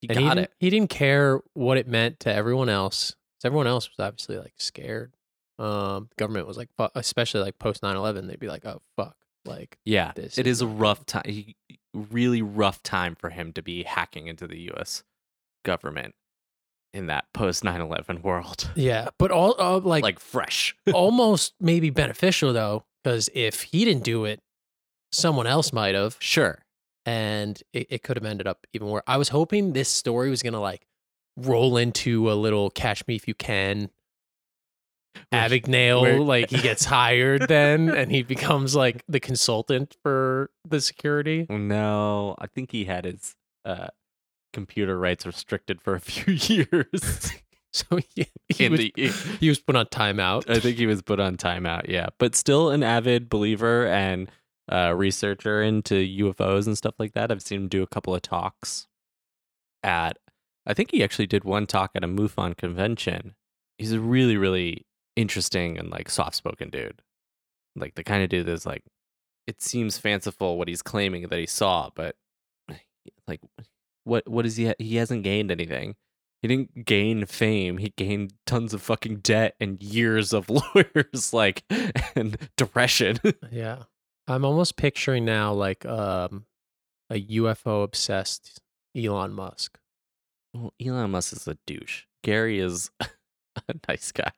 He 0.00 0.08
and 0.08 0.18
got 0.18 0.22
he 0.22 0.28
didn't, 0.28 0.38
it. 0.38 0.52
He 0.58 0.70
didn't 0.70 0.90
care 0.90 1.40
what 1.54 1.78
it 1.78 1.88
meant 1.88 2.20
to 2.20 2.32
everyone 2.32 2.68
else. 2.68 3.16
everyone 3.44 3.66
else 3.66 3.88
was 3.88 4.04
obviously 4.04 4.38
like 4.38 4.54
scared. 4.58 5.16
Um, 5.58 6.08
the 6.10 6.14
government 6.16 6.46
was 6.46 6.56
like, 6.58 6.68
especially 6.94 7.40
like 7.40 7.58
post 7.58 7.82
9-11, 7.82 8.28
they'd 8.28 8.38
be 8.38 8.48
like, 8.48 8.66
oh 8.66 8.82
fuck, 8.94 9.16
like 9.46 9.78
Yeah, 9.84 10.12
This 10.14 10.38
it 10.38 10.46
is 10.46 10.58
is 10.58 10.62
a 10.62 10.66
rough 10.66 11.04
time. 11.06 11.54
Really 11.94 12.42
rough 12.42 12.82
time 12.82 13.14
for 13.14 13.30
him 13.30 13.52
to 13.54 13.62
be 13.62 13.82
hacking 13.84 14.26
into 14.26 14.46
the 14.46 14.58
U.S. 14.72 15.02
government 15.64 16.14
in 16.92 17.06
that 17.06 17.24
post 17.32 17.62
9/11 17.62 18.22
world. 18.22 18.70
yeah. 18.76 19.08
But 19.18 19.30
all 19.30 19.54
uh, 19.58 19.78
like, 19.80 20.02
Like, 20.02 20.20
fresh. 20.20 20.74
almost 20.92 21.54
maybe 21.60 21.90
beneficial 21.90 22.52
though, 22.52 22.84
because 23.02 23.28
if 23.34 23.62
he 23.62 23.84
didn't 23.84 24.04
do 24.04 24.24
it, 24.24 24.40
someone 25.12 25.46
else 25.46 25.72
might 25.72 25.94
have, 25.94 26.16
Sure. 26.20 26.62
and 27.06 27.62
it, 27.72 27.86
it 27.90 28.02
could 28.02 28.16
have 28.16 28.24
ended 28.26 28.46
up 28.46 28.66
even 28.72 28.88
worse. 28.88 29.02
I 29.06 29.16
was 29.16 29.28
hoping 29.30 29.72
this 29.72 29.88
story 29.88 30.28
was 30.30 30.42
gonna 30.42 30.60
like 30.60 30.86
roll 31.36 31.76
into 31.76 32.30
a 32.30 32.34
little 32.34 32.70
"Catch 32.70 33.06
Me 33.06 33.14
If 33.16 33.26
You 33.28 33.34
Can." 33.34 33.90
Abagnale, 35.32 36.00
where- 36.02 36.20
like 36.20 36.50
he 36.50 36.60
gets 36.60 36.84
hired 36.84 37.48
then, 37.48 37.88
and 37.90 38.10
he 38.10 38.22
becomes 38.22 38.74
like 38.76 39.02
the 39.08 39.20
consultant 39.20 39.96
for 40.02 40.50
the 40.68 40.80
security. 40.80 41.46
No, 41.48 42.34
I 42.38 42.46
think 42.46 42.72
he 42.72 42.84
had 42.84 43.04
his 43.04 43.34
uh, 43.64 43.88
computer 44.52 44.98
rights 44.98 45.26
restricted 45.26 45.80
for 45.80 45.94
a 45.94 46.00
few 46.12 46.34
years. 46.34 47.32
So 47.72 47.98
he, 48.14 48.26
he 48.48 48.70
was 48.70 48.80
the- 48.80 48.92
he 49.38 49.50
was 49.50 49.58
put 49.60 49.76
on 49.76 49.84
timeout. 49.86 50.48
I 50.48 50.60
think 50.60 50.78
he 50.78 50.86
was 50.86 51.02
put 51.02 51.20
on 51.20 51.36
timeout, 51.36 51.88
yeah. 51.90 52.06
But 52.18 52.34
still 52.34 52.70
an 52.70 52.82
avid 52.82 53.28
believer 53.28 53.86
and 53.86 54.30
uh, 54.72 54.94
researcher 54.96 55.60
into 55.60 55.94
UFOs 55.96 56.66
and 56.66 56.78
stuff 56.78 56.94
like 56.98 57.12
that. 57.12 57.30
I've 57.30 57.42
seen 57.42 57.62
him 57.62 57.68
do 57.68 57.82
a 57.82 57.86
couple 57.86 58.14
of 58.14 58.22
talks 58.22 58.86
at, 59.82 60.16
I 60.64 60.72
think 60.72 60.90
he 60.90 61.04
actually 61.04 61.26
did 61.26 61.44
one 61.44 61.66
talk 61.66 61.90
at 61.94 62.02
a 62.02 62.08
MUFON 62.08 62.56
convention. 62.56 63.34
He's 63.76 63.92
a 63.92 64.00
really, 64.00 64.38
really 64.38 64.86
interesting 65.16 65.78
and 65.78 65.90
like 65.90 66.08
soft 66.10 66.36
spoken 66.36 66.70
dude. 66.70 67.02
Like 67.74 67.94
the 67.94 68.04
kind 68.04 68.22
of 68.22 68.28
dude 68.30 68.46
that's 68.46 68.66
like, 68.66 68.84
it 69.46 69.60
seems 69.62 69.98
fanciful 69.98 70.58
what 70.58 70.68
he's 70.68 70.82
claiming 70.82 71.28
that 71.28 71.38
he 71.38 71.46
saw, 71.46 71.90
but 71.94 72.16
like, 73.26 73.40
what 74.04 74.28
what 74.28 74.46
is 74.46 74.56
he? 74.56 74.72
He 74.78 74.96
hasn't 74.96 75.24
gained 75.24 75.50
anything. 75.50 75.96
He 76.42 76.48
didn't 76.48 76.84
gain 76.84 77.24
fame. 77.26 77.78
He 77.78 77.92
gained 77.96 78.34
tons 78.46 78.72
of 78.74 78.82
fucking 78.82 79.16
debt 79.18 79.56
and 79.58 79.82
years 79.82 80.32
of 80.32 80.48
lawyers, 80.74 81.32
like 81.32 81.64
and 82.14 82.36
depression. 82.56 83.18
Yeah. 83.50 83.84
I'm 84.28 84.44
almost 84.44 84.76
picturing 84.76 85.24
now 85.24 85.52
like 85.52 85.86
um 85.86 86.46
a 87.10 87.14
UFO 87.14 87.84
obsessed 87.84 88.60
Elon 88.96 89.32
Musk. 89.32 89.78
well, 90.52 90.72
Elon 90.84 91.12
Musk 91.12 91.32
is 91.32 91.46
a 91.46 91.56
douche. 91.66 92.04
Gary 92.24 92.58
is 92.58 92.90
a 93.00 93.74
nice 93.88 94.10
guy. 94.10 94.32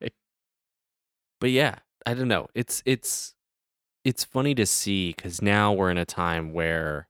But 1.41 1.51
yeah, 1.51 1.76
I 2.07 2.14
don't 2.14 2.28
know. 2.28 2.49
It's 2.55 2.82
it's 2.84 3.34
it's 4.05 4.24
funny 4.24 4.55
to 4.55 4.66
see 4.66 5.14
because 5.16 5.43
now 5.43 5.72
we're 5.72 5.91
in 5.91 5.99
a 5.99 6.05
time 6.05 6.53
where 6.53 7.09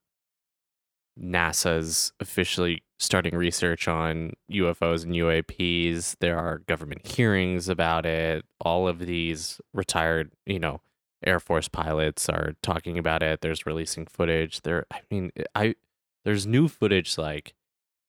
NASA's 1.20 2.12
officially 2.20 2.82
starting 2.98 3.34
research 3.34 3.88
on 3.88 4.32
UFOs 4.50 5.04
and 5.04 5.14
UAPs. 5.14 6.16
There 6.20 6.38
are 6.38 6.58
government 6.58 7.06
hearings 7.06 7.68
about 7.68 8.06
it. 8.06 8.44
All 8.60 8.88
of 8.88 9.00
these 9.00 9.60
retired, 9.72 10.32
you 10.46 10.58
know, 10.58 10.80
Air 11.24 11.40
Force 11.40 11.68
pilots 11.68 12.28
are 12.28 12.54
talking 12.62 12.98
about 12.98 13.22
it. 13.22 13.40
There's 13.40 13.66
releasing 13.66 14.06
footage. 14.06 14.62
There, 14.62 14.86
I 14.92 15.00
mean, 15.10 15.32
I 15.54 15.74
there's 16.24 16.46
new 16.46 16.68
footage 16.68 17.18
like 17.18 17.54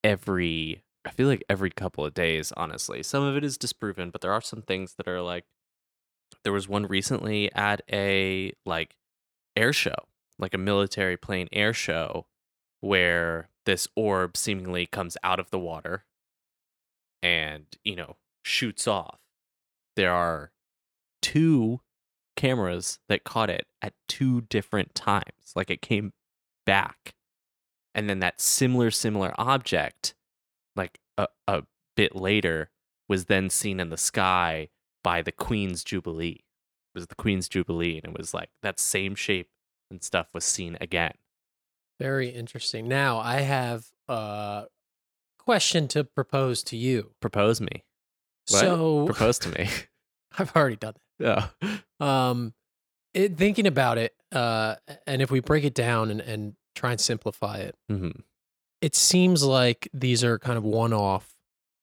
every. 0.04 0.84
I 1.06 1.12
feel 1.12 1.28
like 1.28 1.44
every 1.50 1.72
couple 1.72 2.06
of 2.06 2.14
days. 2.14 2.52
Honestly, 2.58 3.02
some 3.04 3.24
of 3.24 3.36
it 3.36 3.44
is 3.44 3.58
disproven, 3.58 4.10
but 4.10 4.22
there 4.22 4.34
are 4.34 4.42
some 4.42 4.62
things 4.62 4.96
that 4.96 5.08
are 5.08 5.22
like. 5.22 5.46
There 6.44 6.54
was 6.54 6.68
one 6.68 6.86
recently 6.86 7.52
at 7.54 7.82
a 7.92 8.54
like 8.66 8.96
air 9.56 9.74
show, 9.74 9.96
like 10.38 10.54
a 10.54 10.58
military 10.58 11.18
plane 11.18 11.50
air 11.52 11.74
show, 11.74 12.26
where 12.82 13.50
this 13.66 13.88
orb 13.96 14.38
seemingly 14.38 14.86
comes 14.86 15.18
out 15.24 15.40
of 15.40 15.52
the 15.52 15.60
water 15.60 16.06
and, 17.22 17.66
you 17.84 17.96
know, 17.96 18.16
shoots 18.44 18.88
off. 18.88 19.20
There 19.96 20.14
are 20.14 20.52
two 21.22 21.82
cameras 22.36 23.00
that 23.10 23.26
caught 23.26 23.50
it 23.50 23.68
at 23.82 23.94
two 24.08 24.42
different 24.42 24.96
times. 24.96 25.54
Like 25.56 25.70
it 25.70 25.82
came 25.82 26.14
back. 26.66 27.14
And 27.94 28.10
then 28.10 28.20
that 28.20 28.40
similar, 28.40 28.92
similar 28.92 29.34
object, 29.38 30.16
like 30.76 31.00
a, 31.18 31.28
a 31.48 31.64
bit 31.98 32.16
later, 32.16 32.70
was 33.10 33.26
then 33.26 33.50
seen 33.50 33.80
in 33.80 33.90
the 33.90 33.98
sky 33.98 34.70
by 35.04 35.22
the 35.22 35.32
Queen's 35.32 35.84
Jubilee. 35.84 36.44
It 36.94 36.98
was 36.98 37.08
the 37.08 37.16
Queen's 37.16 37.48
Jubilee, 37.48 38.00
and 38.04 38.14
it 38.14 38.18
was 38.18 38.34
like 38.34 38.50
that 38.62 38.80
same 38.80 39.16
shape 39.16 39.50
and 39.92 40.04
stuff 40.04 40.28
was 40.34 40.44
seen 40.46 40.78
again. 40.82 41.14
Very 42.00 42.30
interesting. 42.30 42.88
Now 42.88 43.20
I 43.20 43.42
have 43.42 43.88
a 44.08 44.66
question 45.38 45.88
to 45.90 46.04
propose 46.04 46.64
to 46.64 46.78
you. 46.78 47.12
Propose 47.20 47.60
me. 47.60 47.84
What? 48.50 48.60
So 48.60 49.06
Propose 49.06 49.40
to 49.40 49.50
me. 49.50 49.70
I've 50.38 50.56
already 50.56 50.76
done 50.78 50.94
that. 51.20 51.52
yeah. 51.62 51.78
Um 52.00 52.54
it, 53.14 53.38
thinking 53.38 53.66
about 53.66 53.98
it, 53.98 54.14
uh, 54.32 54.76
and 55.08 55.24
if 55.24 55.32
we 55.32 55.40
break 55.40 55.64
it 55.64 55.74
down 55.74 56.12
and, 56.12 56.22
and 56.22 56.54
try 56.76 56.92
and 56.92 57.02
simplify 57.02 57.58
it, 57.58 57.76
hmm 57.90 58.12
it 58.82 58.96
seems 58.96 59.44
like 59.44 59.90
these 59.94 60.24
are 60.24 60.40
kind 60.40 60.58
of 60.58 60.64
one-off 60.64 61.36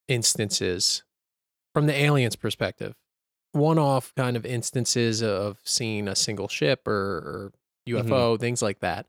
instances 0.09 1.03
from 1.75 1.85
the 1.87 1.93
aliens' 1.95 2.37
perspective. 2.37 2.95
One-off 3.57 4.15
kind 4.15 4.37
of 4.37 4.45
instances 4.47 5.23
of 5.23 5.59
seeing 5.65 6.09
a 6.09 6.15
single 6.15 6.49
ship 6.49 6.87
or, 6.87 6.93
or 6.93 7.53
UFO, 7.89 8.39
things 8.39 8.63
like 8.63 8.81
that. 8.81 9.07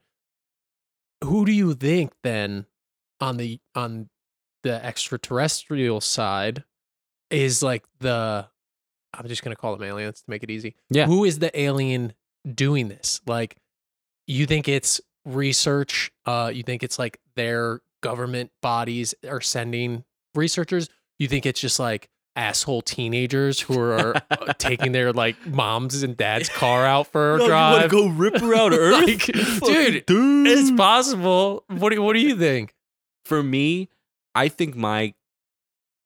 Who 1.23 1.45
do 1.45 1.51
you 1.51 1.73
think 1.73 2.13
then 2.23 2.65
on 3.19 3.37
the 3.37 3.59
on 3.75 4.09
the 4.63 4.83
extraterrestrial 4.83 6.01
side 6.01 6.63
is 7.29 7.63
like 7.63 7.85
the 7.99 8.47
I'm 9.13 9.27
just 9.27 9.43
gonna 9.43 9.55
call 9.55 9.75
them 9.75 9.87
aliens 9.87 10.19
to 10.21 10.29
make 10.29 10.43
it 10.43 10.49
easy. 10.49 10.75
Yeah. 10.89 11.05
Who 11.05 11.23
is 11.23 11.39
the 11.39 11.57
alien 11.59 12.13
doing 12.53 12.87
this? 12.87 13.21
Like 13.25 13.57
you 14.27 14.45
think 14.45 14.67
it's 14.67 15.01
research, 15.25 16.11
uh 16.25 16.51
you 16.53 16.63
think 16.63 16.83
it's 16.83 16.99
like 16.99 17.19
their 17.35 17.81
government 18.01 18.51
bodies 18.61 19.15
are 19.27 19.41
sending 19.41 20.03
researchers? 20.35 20.89
You 21.17 21.27
think 21.27 21.45
it's 21.45 21.59
just 21.59 21.79
like 21.79 22.09
asshole 22.37 22.83
teenagers 22.83 23.59
who 23.59 23.77
are 23.77 24.15
uh, 24.31 24.53
taking 24.57 24.93
their 24.93 25.11
like 25.11 25.45
moms 25.45 26.03
and 26.03 26.15
dad's 26.15 26.47
car 26.47 26.85
out 26.85 27.07
for 27.07 27.35
a 27.35 27.45
drive? 27.45 27.89
go 27.89 28.07
rip 28.07 28.41
around 28.41 28.73
Earth? 28.73 29.03
Like, 29.03 29.25
dude, 29.25 30.03
It's 30.07 30.71
possible. 30.71 31.63
What 31.67 31.91
do 31.91 32.01
what 32.01 32.13
do 32.13 32.19
you 32.19 32.37
think? 32.37 32.73
For 33.25 33.43
me, 33.43 33.89
I 34.33 34.47
think 34.47 34.75
my 34.75 35.13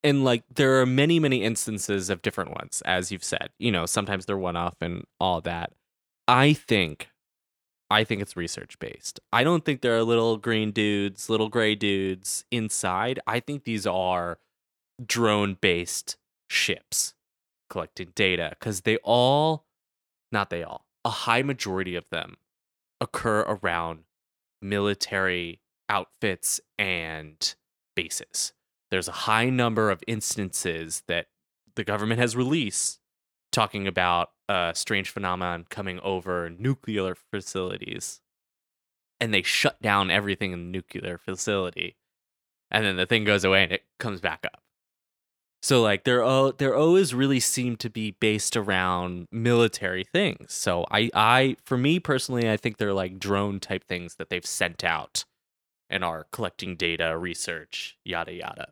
and 0.03 0.23
like 0.23 0.43
there 0.55 0.81
are 0.81 0.85
many, 0.85 1.19
many 1.19 1.43
instances 1.43 2.09
of 2.09 2.21
different 2.21 2.51
ones, 2.51 2.81
as 2.85 3.11
you've 3.11 3.23
said. 3.23 3.49
You 3.59 3.71
know, 3.71 3.85
sometimes 3.85 4.25
they're 4.25 4.37
one 4.37 4.55
off 4.55 4.75
and 4.81 5.05
all 5.19 5.41
that. 5.41 5.73
I 6.27 6.53
think 6.53 7.09
I 7.91 8.05
think 8.05 8.21
it's 8.21 8.37
research 8.37 8.79
based. 8.79 9.19
I 9.33 9.43
don't 9.43 9.65
think 9.65 9.81
there 9.81 9.97
are 9.97 10.03
little 10.03 10.37
green 10.37 10.71
dudes, 10.71 11.29
little 11.29 11.49
gray 11.49 11.75
dudes 11.75 12.45
inside. 12.49 13.19
I 13.27 13.41
think 13.41 13.65
these 13.65 13.85
are 13.85 14.39
drone 15.05 15.57
based 15.59 16.17
ships 16.51 17.13
collecting 17.69 18.11
data 18.13 18.49
because 18.59 18.81
they 18.81 18.97
all, 18.97 19.65
not 20.31 20.49
they 20.49 20.63
all, 20.63 20.85
a 21.05 21.09
high 21.09 21.41
majority 21.41 21.95
of 21.95 22.05
them 22.11 22.35
occur 22.99 23.41
around 23.41 24.03
military 24.61 25.61
outfits 25.89 26.59
and 26.77 27.55
bases. 27.95 28.53
There's 28.91 29.07
a 29.07 29.13
high 29.13 29.49
number 29.49 29.89
of 29.89 30.03
instances 30.07 31.03
that 31.07 31.27
the 31.75 31.83
government 31.83 32.19
has 32.19 32.35
released 32.35 32.99
talking 33.51 33.87
about 33.87 34.31
a 34.49 34.71
strange 34.75 35.09
phenomenon 35.09 35.65
coming 35.69 35.99
over 36.01 36.49
nuclear 36.49 37.15
facilities. 37.15 38.21
And 39.19 39.33
they 39.33 39.43
shut 39.43 39.81
down 39.81 40.11
everything 40.11 40.51
in 40.51 40.59
the 40.59 40.71
nuclear 40.71 41.17
facility. 41.17 41.95
And 42.69 42.85
then 42.85 42.97
the 42.97 43.05
thing 43.05 43.23
goes 43.23 43.43
away 43.43 43.63
and 43.63 43.71
it 43.71 43.83
comes 43.99 44.19
back 44.19 44.45
up. 44.45 44.61
So 45.61 45.81
like 45.81 46.03
they're 46.03 46.23
all 46.23 46.51
they're 46.51 46.75
always 46.75 47.13
really 47.13 47.39
seem 47.39 47.75
to 47.77 47.89
be 47.89 48.11
based 48.19 48.57
around 48.57 49.27
military 49.31 50.03
things. 50.03 50.53
So 50.53 50.85
I 50.91 51.09
I 51.13 51.55
for 51.63 51.77
me 51.77 51.99
personally 51.99 52.49
I 52.49 52.57
think 52.57 52.77
they're 52.77 52.93
like 52.93 53.19
drone 53.19 53.59
type 53.59 53.83
things 53.83 54.15
that 54.15 54.29
they've 54.29 54.45
sent 54.45 54.83
out 54.83 55.25
and 55.89 56.03
are 56.03 56.25
collecting 56.31 56.75
data, 56.75 57.15
research, 57.17 57.97
yada 58.03 58.33
yada. 58.33 58.69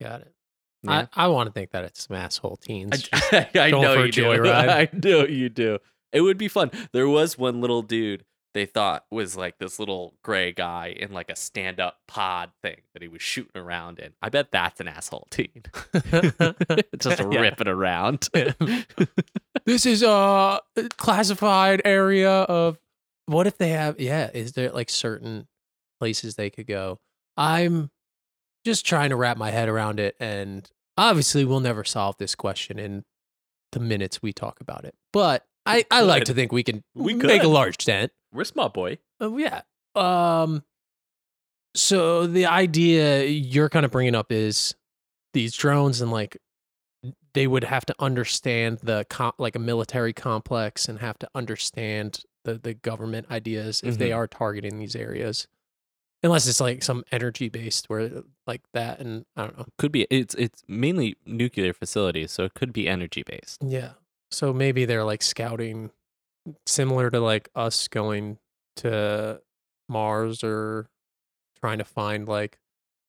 Got 0.00 0.20
it. 0.22 0.34
Yeah. 0.82 1.06
I, 1.14 1.24
I 1.24 1.26
want 1.26 1.48
to 1.48 1.52
think 1.52 1.72
that 1.72 1.84
it's 1.84 2.06
some 2.06 2.16
asshole 2.16 2.56
teens. 2.56 3.08
I, 3.12 3.48
I 3.54 3.70
going 3.70 3.82
know 3.82 4.04
you 4.04 4.12
do. 4.12 4.46
I 4.50 4.88
know 4.92 5.26
you 5.26 5.48
do. 5.48 5.78
It 6.12 6.22
would 6.22 6.38
be 6.38 6.48
fun. 6.48 6.70
There 6.92 7.08
was 7.08 7.36
one 7.36 7.60
little 7.60 7.82
dude 7.82 8.24
they 8.52 8.66
thought 8.66 9.04
was 9.10 9.36
like 9.36 9.58
this 9.58 9.78
little 9.78 10.14
gray 10.22 10.52
guy 10.52 10.94
in 10.98 11.12
like 11.12 11.30
a 11.30 11.36
stand-up 11.36 11.98
pod 12.08 12.50
thing 12.62 12.80
that 12.92 13.02
he 13.02 13.08
was 13.08 13.22
shooting 13.22 13.60
around 13.60 13.98
in. 13.98 14.12
I 14.20 14.28
bet 14.28 14.50
that's 14.50 14.80
an 14.80 14.88
asshole 14.88 15.28
teen. 15.30 15.62
Just 16.98 17.20
ripping 17.24 17.68
around. 17.68 18.28
this 19.66 19.86
is 19.86 20.02
a 20.02 20.10
uh, 20.10 20.58
classified 20.96 21.82
area 21.84 22.30
of 22.30 22.78
what 23.30 23.46
if 23.46 23.58
they 23.58 23.68
have 23.68 24.00
yeah 24.00 24.28
is 24.34 24.52
there 24.52 24.70
like 24.70 24.90
certain 24.90 25.46
places 26.00 26.34
they 26.34 26.50
could 26.50 26.66
go 26.66 26.98
i'm 27.36 27.90
just 28.64 28.84
trying 28.84 29.10
to 29.10 29.16
wrap 29.16 29.36
my 29.36 29.50
head 29.50 29.68
around 29.68 30.00
it 30.00 30.16
and 30.18 30.68
obviously 30.98 31.44
we'll 31.44 31.60
never 31.60 31.84
solve 31.84 32.16
this 32.18 32.34
question 32.34 32.78
in 32.78 33.04
the 33.72 33.80
minutes 33.80 34.20
we 34.20 34.32
talk 34.32 34.60
about 34.60 34.84
it 34.84 34.94
but 35.12 35.44
i 35.64 35.84
i 35.90 36.00
like 36.00 36.24
to 36.24 36.34
think 36.34 36.50
we 36.50 36.62
can 36.62 36.82
We 36.94 37.14
make 37.14 37.42
a 37.44 37.48
large 37.48 37.76
dent 37.78 38.10
We're 38.32 38.44
smart 38.44 38.74
boy. 38.74 38.98
Oh 39.20 39.36
yeah. 39.38 39.62
Um. 39.94 40.62
So 41.74 42.26
the 42.26 42.46
idea 42.46 43.24
you're 43.26 43.68
kind 43.68 43.84
of 43.84 43.92
bringing 43.92 44.14
up 44.14 44.32
is 44.32 44.74
these 45.32 45.54
drones 45.54 46.00
and 46.00 46.10
like 46.10 46.36
they 47.34 47.46
would 47.46 47.62
have 47.64 47.86
to 47.86 47.94
understand 48.00 48.78
the 48.82 49.06
com- 49.08 49.32
like 49.38 49.54
a 49.54 49.60
military 49.60 50.12
complex 50.12 50.88
and 50.88 50.98
have 50.98 51.18
to 51.20 51.28
understand 51.34 52.24
the 52.44 52.54
the 52.54 52.74
government 52.74 53.26
ideas 53.30 53.82
if 53.84 53.98
they 53.98 54.10
Mhm. 54.10 54.16
are 54.16 54.26
targeting 54.26 54.78
these 54.78 54.96
areas. 54.96 55.46
Unless 56.22 56.46
it's 56.48 56.60
like 56.60 56.82
some 56.82 57.02
energy 57.12 57.48
based 57.48 57.88
where 57.88 58.24
like 58.46 58.62
that 58.74 58.98
and 59.00 59.24
I 59.36 59.44
don't 59.44 59.56
know. 59.58 59.66
Could 59.78 59.92
be 59.92 60.06
it's 60.10 60.34
it's 60.34 60.62
mainly 60.68 61.16
nuclear 61.24 61.72
facilities, 61.72 62.32
so 62.32 62.44
it 62.44 62.54
could 62.54 62.72
be 62.72 62.88
energy 62.88 63.22
based. 63.22 63.62
Yeah. 63.64 63.92
So 64.32 64.52
maybe 64.52 64.84
they're 64.84 65.04
like 65.04 65.22
scouting 65.22 65.90
similar 66.66 67.10
to 67.10 67.20
like 67.20 67.48
us 67.54 67.88
going 67.88 68.38
to 68.76 69.40
Mars 69.88 70.42
or 70.44 70.88
trying 71.60 71.78
to 71.78 71.84
find 71.84 72.28
like 72.28 72.58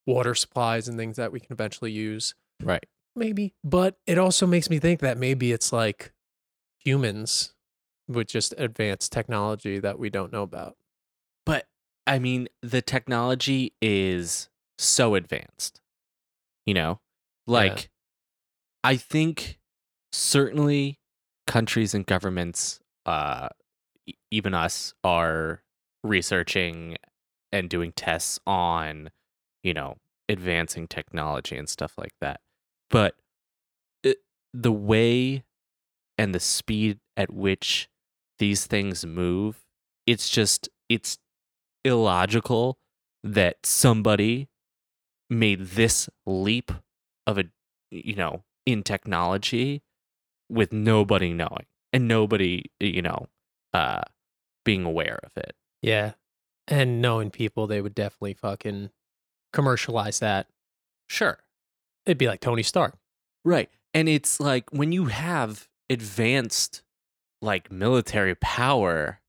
water 0.05 0.35
supplies 0.35 0.87
and 0.87 0.97
things 0.97 1.17
that 1.17 1.31
we 1.31 1.39
can 1.39 1.53
eventually 1.53 1.91
use. 1.91 2.35
Right. 2.61 2.85
Maybe. 3.15 3.53
But 3.63 3.97
it 4.07 4.17
also 4.17 4.47
makes 4.47 4.69
me 4.69 4.79
think 4.79 4.99
that 5.01 5.17
maybe 5.17 5.51
it's 5.51 5.71
like 5.71 6.11
humans 6.79 7.53
with 8.07 8.27
just 8.27 8.53
advanced 8.57 9.11
technology 9.11 9.79
that 9.79 9.99
we 9.99 10.09
don't 10.09 10.31
know 10.31 10.43
about. 10.43 10.75
But 11.45 11.67
I 12.07 12.19
mean, 12.19 12.47
the 12.61 12.81
technology 12.81 13.73
is 13.81 14.49
so 14.77 15.15
advanced. 15.15 15.81
You 16.65 16.73
know? 16.73 16.99
Like 17.47 17.89
I 18.83 18.95
think 18.95 19.59
certainly 20.11 20.99
countries 21.47 21.93
and 21.93 22.05
governments 22.05 22.79
uh 23.05 23.49
even 24.31 24.53
us 24.53 24.93
are 25.03 25.61
researching 26.03 26.97
and 27.51 27.69
doing 27.69 27.91
tests 27.91 28.39
on, 28.47 29.09
you 29.63 29.73
know, 29.73 29.97
advancing 30.29 30.87
technology 30.87 31.57
and 31.57 31.69
stuff 31.69 31.93
like 31.97 32.13
that. 32.21 32.39
But 32.89 33.15
it, 34.03 34.17
the 34.53 34.71
way 34.71 35.43
and 36.17 36.33
the 36.33 36.39
speed 36.39 36.99
at 37.17 37.31
which 37.31 37.89
these 38.39 38.65
things 38.65 39.05
move, 39.05 39.65
it's 40.07 40.29
just 40.29 40.69
it's 40.89 41.17
illogical 41.83 42.77
that 43.23 43.65
somebody 43.65 44.49
made 45.29 45.61
this 45.61 46.09
leap 46.25 46.71
of 47.25 47.37
a 47.37 47.45
you 47.89 48.15
know 48.15 48.43
in 48.65 48.83
technology 48.83 49.81
with 50.49 50.73
nobody 50.73 51.33
knowing 51.33 51.65
and 51.93 52.07
nobody 52.07 52.65
you 52.79 53.01
know 53.01 53.27
uh 53.73 54.01
being 54.65 54.83
aware 54.85 55.19
of 55.23 55.31
it 55.37 55.55
Yeah. 55.81 56.13
And 56.67 57.01
knowing 57.01 57.31
people, 57.31 57.65
they 57.67 57.81
would 57.81 57.95
definitely 57.95 58.35
fucking 58.35 58.91
commercialize 59.51 60.19
that. 60.19 60.47
sure 61.09 61.39
It'd 62.05 62.17
be 62.17 62.27
like 62.27 62.39
Tony 62.41 62.63
Stark. 62.63 62.95
right 63.43 63.69
and 63.93 64.07
it's 64.07 64.39
like 64.39 64.69
when 64.71 64.91
you 64.91 65.05
have 65.05 65.67
advanced 65.89 66.83
like 67.41 67.71
military 67.71 68.35
power 68.35 69.19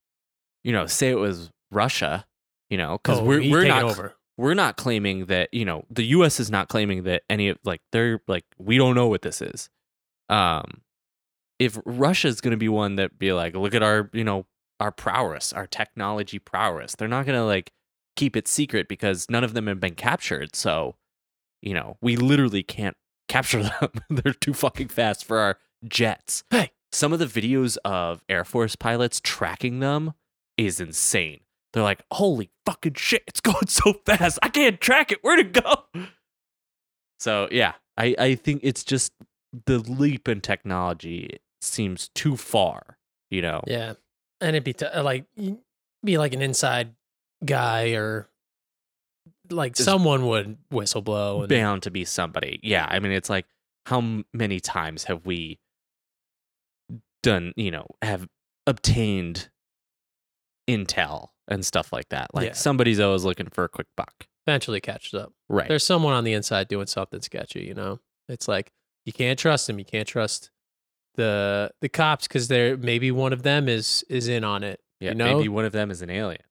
you 0.65 0.73
know 0.73 0.87
say 0.87 1.11
it 1.11 1.19
was 1.19 1.51
russia 1.71 2.27
you 2.71 2.77
know 2.77 2.99
because 2.99 3.19
Oh, 3.21 3.25
we're, 3.25 3.41
we're 3.51 3.67
not 3.67 3.83
over. 3.85 4.15
we're 4.37 4.55
not 4.55 4.77
claiming 4.77 5.27
that 5.27 5.53
you 5.53 5.65
know 5.65 5.85
the 5.91 6.05
us 6.05 6.39
is 6.39 6.51
not 6.51 6.69
claiming 6.69 7.03
that 7.05 7.23
any 7.31 7.49
of 7.49 7.59
like 7.65 7.81
they're 7.91 8.21
like 8.29 8.45
we 8.59 8.77
don't 8.77 8.95
know 8.95 9.09
what 9.09 9.23
this 9.23 9.41
is 9.43 9.71
um 10.29 10.83
if 11.63 11.79
russia's 11.85 12.41
going 12.41 12.51
to 12.51 12.57
be 12.57 12.69
one 12.69 12.97
that 12.97 13.19
be 13.19 13.33
like 13.33 13.55
look 13.55 13.75
at 13.75 13.83
our 13.83 14.11
you 14.13 14.25
know 14.25 14.47
our 14.81 14.91
prowess 14.91 15.53
our 15.53 15.67
technology 15.67 16.39
prowess 16.39 16.95
they're 16.97 17.09
not 17.09 17.25
going 17.27 17.39
to 17.39 17.45
like 17.45 17.73
keep 18.17 18.37
it 18.37 18.49
secret 18.49 18.89
because 18.89 19.27
none 19.31 19.45
of 19.45 19.55
them 19.55 19.67
have 19.67 19.81
been 19.81 19.95
captured 19.95 20.55
so 20.57 20.97
you 21.61 21.73
know 21.73 21.97
we 22.01 22.17
literally 22.17 22.63
can't 22.63 22.97
capture 23.29 23.63
them 23.81 23.91
they're 24.11 24.35
too 24.35 24.53
fucking 24.55 24.89
fast 24.89 25.25
for 25.25 25.39
our 25.39 25.59
jets 25.87 26.45
Hey. 26.51 26.71
some 26.91 27.13
of 27.13 27.19
the 27.19 27.27
videos 27.27 27.77
of 27.85 28.23
air 28.29 28.45
force 28.45 28.77
pilots 28.77 29.21
tracking 29.23 29.81
them 29.81 30.15
is 30.57 30.81
insane 30.81 31.41
they're 31.73 31.83
like, 31.83 32.03
holy 32.13 32.51
fucking 32.67 32.95
shit, 32.95 33.23
it's 33.27 33.41
going 33.51 33.67
so 33.67 33.95
fast. 34.05 34.39
I 34.43 34.49
can't 34.49 34.79
track 34.81 35.11
it. 35.11 35.21
Where'd 35.23 35.39
it 35.39 35.53
go? 35.55 35.85
So 37.19 37.49
yeah, 37.51 37.73
I, 37.97 38.15
I 38.19 38.35
think 38.35 38.61
it's 38.63 38.85
just 38.85 39.13
the 39.67 39.79
leap 39.79 40.29
in 40.29 40.41
technology 40.41 41.39
seems 41.63 42.09
too 42.15 42.37
far, 42.37 42.99
you 43.31 43.41
know? 43.43 43.63
Yeah. 43.67 43.95
And 44.41 44.51
it'd 44.57 44.65
be 44.65 44.73
t- 44.73 44.87
like, 45.01 45.27
be 46.05 46.19
like 46.19 46.35
an 46.35 46.43
inside 46.43 46.95
guy 47.45 47.93
or 47.95 48.29
like 49.51 49.75
Just 49.75 49.85
someone 49.85 50.27
would 50.27 50.57
whistle 50.71 51.03
blow. 51.03 51.41
And, 51.41 51.49
Bound 51.49 51.83
to 51.85 51.91
be 51.91 52.05
somebody. 52.05 52.59
Yeah. 52.63 52.87
I 52.89 52.99
mean, 52.99 53.13
it's 53.13 53.31
like, 53.31 53.47
how 53.87 54.23
many 54.33 54.61
times 54.61 55.05
have 55.05 55.27
we 55.27 55.59
done, 57.23 57.53
you 57.57 57.71
know, 57.71 57.87
have 58.01 58.29
obtained 58.67 59.49
intel 60.69 61.29
and 61.49 61.65
stuff 61.67 61.93
like 61.93 62.09
that? 62.11 62.35
Like 62.35 62.47
Yeah. 62.49 62.53
somebody's 62.53 63.01
always 63.01 63.25
looking 63.25 63.49
for 63.49 63.65
a 63.65 63.69
quick 63.69 63.89
buck. 63.97 64.27
eventually 64.47 64.81
catches 64.81 65.15
up. 65.15 65.33
Right. 65.49 65.69
There's 65.69 65.87
someone 65.87 66.15
on 66.15 66.25
the 66.25 66.33
inside 66.33 66.67
doing 66.67 66.89
something 66.89 67.21
sketchy, 67.23 67.61
you 67.63 67.75
know? 67.75 68.01
It's 68.29 68.49
like, 68.49 68.73
you 69.05 69.13
can't 69.13 69.39
trust 69.39 69.69
him. 69.71 69.79
You 69.79 69.85
can't 69.85 70.07
trust 70.09 70.51
the 71.15 71.71
the 71.81 71.89
cops 71.89 72.27
because 72.27 72.49
they're 72.49 72.77
maybe 72.77 73.11
one 73.11 73.33
of 73.33 73.43
them 73.43 73.69
is 73.69 74.05
is 74.09 74.29
in 74.29 74.45
on 74.45 74.63
it. 74.63 74.81
yeah. 75.01 75.11
you 75.11 75.15
know? 75.17 75.37
Maybe 75.37 75.49
one 75.49 75.65
of 75.65 75.73
them 75.73 75.91
is 75.91 76.03
an 76.03 76.11
alien. 76.11 76.43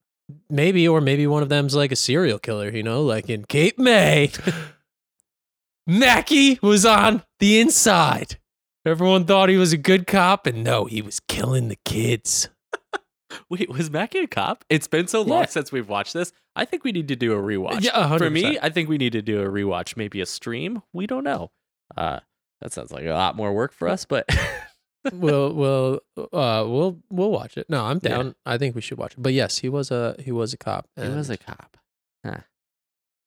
Maybe, 0.50 0.88
or 0.88 1.02
maybe 1.02 1.28
one 1.28 1.44
of 1.44 1.50
them's 1.50 1.76
like 1.76 1.92
a 1.92 1.96
serial 1.98 2.40
killer, 2.40 2.70
you 2.70 2.84
know, 2.84 3.02
like 3.04 3.30
in 3.30 3.44
Cape 3.46 3.78
May. 3.78 4.32
Mackie 5.88 6.60
was 6.62 6.86
on 6.86 7.24
the 7.40 7.60
inside. 7.60 8.38
Everyone 8.86 9.26
thought 9.26 9.50
he 9.50 9.58
was 9.58 9.74
a 9.74 9.78
good 9.78 10.08
cop, 10.08 10.48
and 10.48 10.64
no, 10.64 10.86
he 10.86 11.02
was 11.02 11.20
killing 11.20 11.68
the 11.68 11.78
kids. 11.86 12.50
Wait, 13.50 13.70
was 13.70 13.92
Mackie 13.92 14.20
a 14.20 14.28
cop? 14.28 14.64
It's 14.70 14.88
been 14.88 15.08
so 15.08 15.22
long 15.22 15.42
Yeah. 15.42 15.46
since 15.48 15.72
we've 15.72 15.90
watched 15.90 16.14
this. 16.14 16.32
I 16.56 16.66
think 16.66 16.84
we 16.84 16.92
need 16.92 17.08
to 17.10 17.16
do 17.16 17.34
a 17.34 17.42
rewatch. 17.42 17.84
Yeah, 17.84 17.92
100%. 17.92 18.18
For 18.18 18.30
me, 18.30 18.58
I 18.62 18.70
think 18.70 18.90
we 18.90 18.98
need 18.98 19.14
to 19.14 19.22
do 19.22 19.42
a 19.42 19.46
rewatch, 19.46 19.96
maybe 19.98 20.22
a 20.22 20.26
stream. 20.26 20.82
We 20.94 21.08
don't 21.08 21.24
know. 21.24 21.52
Uh, 21.96 22.20
that 22.62 22.72
sounds 22.74 22.92
like 22.92 23.06
a 23.06 23.10
lot 23.10 23.36
more 23.36 23.54
work 23.54 23.74
for 23.74 23.88
us, 23.88 24.06
but 24.06 24.26
we'll 25.14 25.54
we'll 25.54 26.00
uh 26.18 26.64
we'll 26.68 27.00
we'll 27.10 27.32
watch 27.32 27.58
it. 27.58 27.70
No, 27.70 27.84
I'm 27.86 28.00
Yeah. 28.04 28.10
down. 28.10 28.36
I 28.46 28.58
think 28.58 28.76
we 28.76 28.82
should 28.82 28.98
watch 28.98 29.14
it. 29.14 29.22
But 29.22 29.34
yes, 29.34 29.58
he 29.60 29.70
was 29.70 29.92
a 29.92 30.16
he 30.20 30.32
was 30.32 30.54
a 30.54 30.58
cop. 30.58 30.88
he 30.96 31.08
was 31.10 31.30
a 31.30 31.38
cop. 31.38 31.78
Huh. 32.26 32.38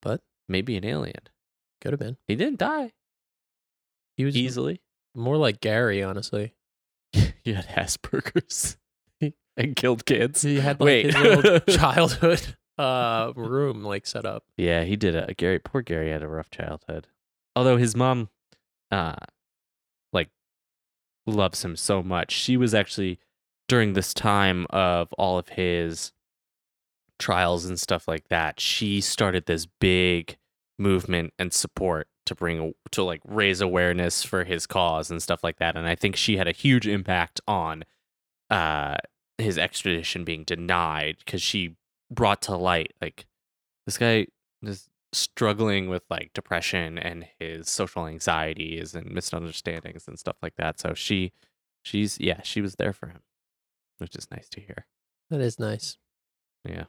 But? 0.02 0.20
maybe 0.48 0.76
an 0.76 0.84
alien. 0.84 1.14
could 1.80 1.92
have 1.92 1.98
been. 2.00 2.16
He 2.28 2.36
didn't 2.36 2.58
die 2.58 2.92
He 4.16 4.24
was 4.24 4.36
easily. 4.36 4.82
more 5.14 5.36
like 5.38 5.60
Gary, 5.60 6.02
honestly. 6.02 6.54
he 7.12 7.54
had 7.54 7.66
Asperger's 7.68 8.76
and 9.56 9.74
killed 9.74 10.04
kids. 10.04 10.42
He 10.42 10.60
had 10.60 10.78
like 10.80 10.86
Wait. 10.86 11.06
his 11.06 11.16
little 11.16 11.60
childhood 11.60 12.56
uh 12.76 13.32
room 13.36 13.82
like 13.84 14.04
set 14.06 14.26
up. 14.26 14.44
Yeah, 14.56 14.84
he 14.84 14.96
did. 14.96 15.14
A, 15.16 15.32
Gary, 15.34 15.58
poor 15.60 15.80
Gary 15.80 16.10
had 16.10 16.22
a 16.22 16.28
rough 16.28 16.50
childhood. 16.50 17.06
Although 17.56 17.76
his 17.76 17.94
mom, 17.96 18.28
uh, 18.94 19.16
like, 20.12 20.30
loves 21.26 21.64
him 21.64 21.76
so 21.76 22.02
much. 22.02 22.32
She 22.32 22.56
was 22.56 22.74
actually 22.74 23.18
during 23.68 23.94
this 23.94 24.14
time 24.14 24.66
of 24.70 25.12
all 25.14 25.38
of 25.38 25.48
his 25.50 26.12
trials 27.18 27.64
and 27.64 27.78
stuff 27.78 28.06
like 28.06 28.28
that. 28.28 28.60
She 28.60 29.00
started 29.00 29.46
this 29.46 29.66
big 29.66 30.36
movement 30.78 31.32
and 31.38 31.52
support 31.52 32.08
to 32.26 32.34
bring 32.34 32.72
to 32.90 33.02
like 33.02 33.20
raise 33.24 33.60
awareness 33.60 34.22
for 34.22 34.44
his 34.44 34.66
cause 34.66 35.10
and 35.10 35.22
stuff 35.22 35.44
like 35.44 35.58
that. 35.58 35.76
And 35.76 35.86
I 35.86 35.94
think 35.94 36.16
she 36.16 36.36
had 36.36 36.48
a 36.48 36.52
huge 36.52 36.86
impact 36.86 37.40
on 37.46 37.84
uh 38.50 38.96
his 39.38 39.58
extradition 39.58 40.24
being 40.24 40.44
denied 40.44 41.16
because 41.18 41.42
she 41.42 41.76
brought 42.10 42.42
to 42.42 42.56
light 42.56 42.92
like 43.00 43.26
this 43.86 43.98
guy 43.98 44.26
is 44.62 44.88
struggling 45.16 45.88
with 45.88 46.02
like 46.10 46.32
depression 46.34 46.98
and 46.98 47.26
his 47.38 47.68
social 47.70 48.06
anxieties 48.06 48.94
and 48.94 49.10
misunderstandings 49.10 50.06
and 50.08 50.18
stuff 50.18 50.36
like 50.42 50.56
that. 50.56 50.78
So 50.80 50.94
she 50.94 51.32
she's 51.82 52.18
yeah, 52.20 52.40
she 52.42 52.60
was 52.60 52.76
there 52.76 52.92
for 52.92 53.08
him. 53.08 53.20
Which 53.98 54.16
is 54.16 54.28
nice 54.30 54.48
to 54.50 54.60
hear. 54.60 54.86
That 55.30 55.40
is 55.40 55.58
nice. 55.58 55.98
Yeah. 56.68 56.84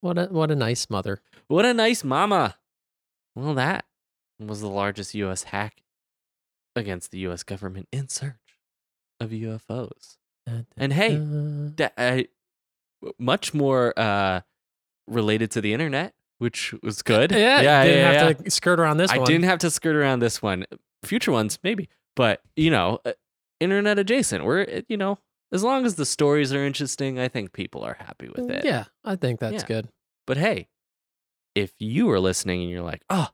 What 0.00 0.18
a 0.18 0.26
what 0.26 0.50
a 0.50 0.56
nice 0.56 0.90
mother. 0.90 1.20
What 1.46 1.64
a 1.64 1.72
nice 1.74 2.02
mama. 2.04 2.56
Well, 3.34 3.54
that 3.54 3.84
was 4.40 4.60
the 4.60 4.68
largest 4.68 5.14
U.S. 5.14 5.44
hack 5.44 5.82
against 6.76 7.10
the 7.10 7.18
U.S. 7.20 7.42
government 7.42 7.88
in 7.92 8.08
search 8.08 8.34
of 9.20 9.30
UFOs. 9.30 10.16
And 10.76 10.92
hey, 10.92 11.16
Da- 11.74 11.90
uh, 11.98 12.22
much 13.18 13.52
more 13.52 13.92
uh, 13.98 14.40
related 15.06 15.50
to 15.52 15.60
the 15.60 15.72
internet, 15.72 16.14
which 16.38 16.74
was 16.82 17.02
good. 17.02 17.30
yeah, 17.32 17.60
yeah, 17.60 17.84
didn't 17.84 17.98
yeah, 17.98 18.12
have 18.12 18.30
yeah. 18.38 18.44
to 18.44 18.50
skirt 18.50 18.80
around 18.80 18.96
this 18.96 19.10
I 19.10 19.18
one. 19.18 19.26
didn't 19.26 19.44
have 19.44 19.58
to 19.60 19.70
skirt 19.70 19.96
around 19.96 20.20
this 20.20 20.40
one. 20.42 20.64
Future 21.04 21.32
ones, 21.32 21.58
maybe, 21.62 21.88
but 22.16 22.40
you 22.56 22.70
know, 22.70 22.98
uh, 23.04 23.12
internet 23.60 23.98
adjacent. 23.98 24.44
We're 24.44 24.82
you 24.88 24.96
know, 24.96 25.18
as 25.52 25.62
long 25.62 25.84
as 25.86 25.94
the 25.94 26.06
stories 26.06 26.52
are 26.52 26.64
interesting, 26.64 27.18
I 27.18 27.28
think 27.28 27.52
people 27.52 27.82
are 27.84 27.96
happy 27.98 28.28
with 28.28 28.50
it. 28.50 28.64
Yeah, 28.64 28.84
I 29.04 29.16
think 29.16 29.40
that's 29.40 29.62
Yeah. 29.62 29.66
good. 29.66 29.88
But 30.26 30.36
hey, 30.36 30.68
if 31.54 31.72
you 31.78 32.10
are 32.10 32.20
listening 32.20 32.62
and 32.62 32.70
you're 32.70 32.82
like, 32.82 33.02
oh, 33.10 33.28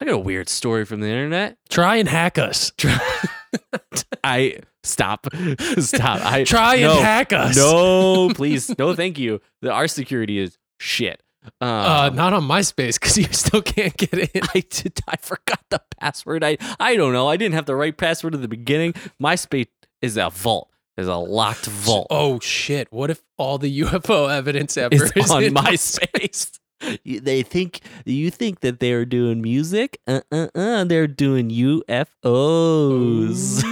I 0.00 0.04
got 0.04 0.14
a 0.14 0.18
weird 0.18 0.48
story 0.48 0.84
from 0.84 1.00
the 1.00 1.08
internet. 1.08 1.56
Try 1.68 1.96
and 1.96 2.08
hack 2.08 2.38
us. 2.38 2.72
I 4.24 4.60
stop, 4.82 5.26
stop. 5.78 6.20
I 6.24 6.44
Try 6.44 6.74
and 6.76 6.82
no, 6.94 7.00
hack 7.02 7.32
us. 7.32 7.56
No, 7.56 8.28
please, 8.34 8.76
no, 8.78 8.94
thank 8.94 9.18
you. 9.18 9.40
The, 9.62 9.72
our 9.72 9.88
security 9.88 10.38
is 10.38 10.58
shit. 10.78 11.22
Um, 11.60 11.68
Uh, 11.68 12.08
not 12.10 12.32
on 12.32 12.42
MySpace 12.44 12.98
because 13.00 13.16
you 13.18 13.24
still 13.32 13.62
can't 13.62 13.96
get 13.96 14.14
in. 14.14 14.42
I 14.54 14.62
did. 14.68 14.98
I 15.08 15.16
forgot 15.16 15.60
the 15.70 15.80
password. 16.00 16.42
I 16.44 16.58
I 16.80 16.96
don't 16.96 17.12
know. 17.12 17.28
I 17.28 17.36
didn't 17.36 17.54
have 17.54 17.66
the 17.66 17.76
right 17.76 17.96
password 17.96 18.34
at 18.34 18.42
the 18.42 18.48
beginning. 18.48 18.94
MySpace 19.22 19.68
is 20.02 20.16
a 20.16 20.30
vault. 20.30 20.70
Is 20.96 21.06
a 21.06 21.14
locked 21.16 21.66
vault. 21.66 22.08
Oh 22.10 22.40
shit! 22.40 22.88
What 22.90 23.08
if 23.10 23.22
all 23.36 23.58
the 23.58 23.82
UFO 23.82 24.28
evidence 24.36 24.76
ever 24.76 24.92
is 24.96 25.12
is 25.14 25.30
on 25.30 25.44
in 25.44 25.54
MySpace. 25.54 26.58
They 27.04 27.42
think 27.42 27.80
you 28.04 28.30
think 28.30 28.60
that 28.60 28.78
they 28.78 28.92
are 28.92 29.04
doing 29.04 29.42
music. 29.42 29.98
Uh 30.06 30.20
uh 30.30 30.46
uh. 30.54 30.84
They're 30.84 31.08
doing 31.08 31.50
UFOs. 31.50 33.64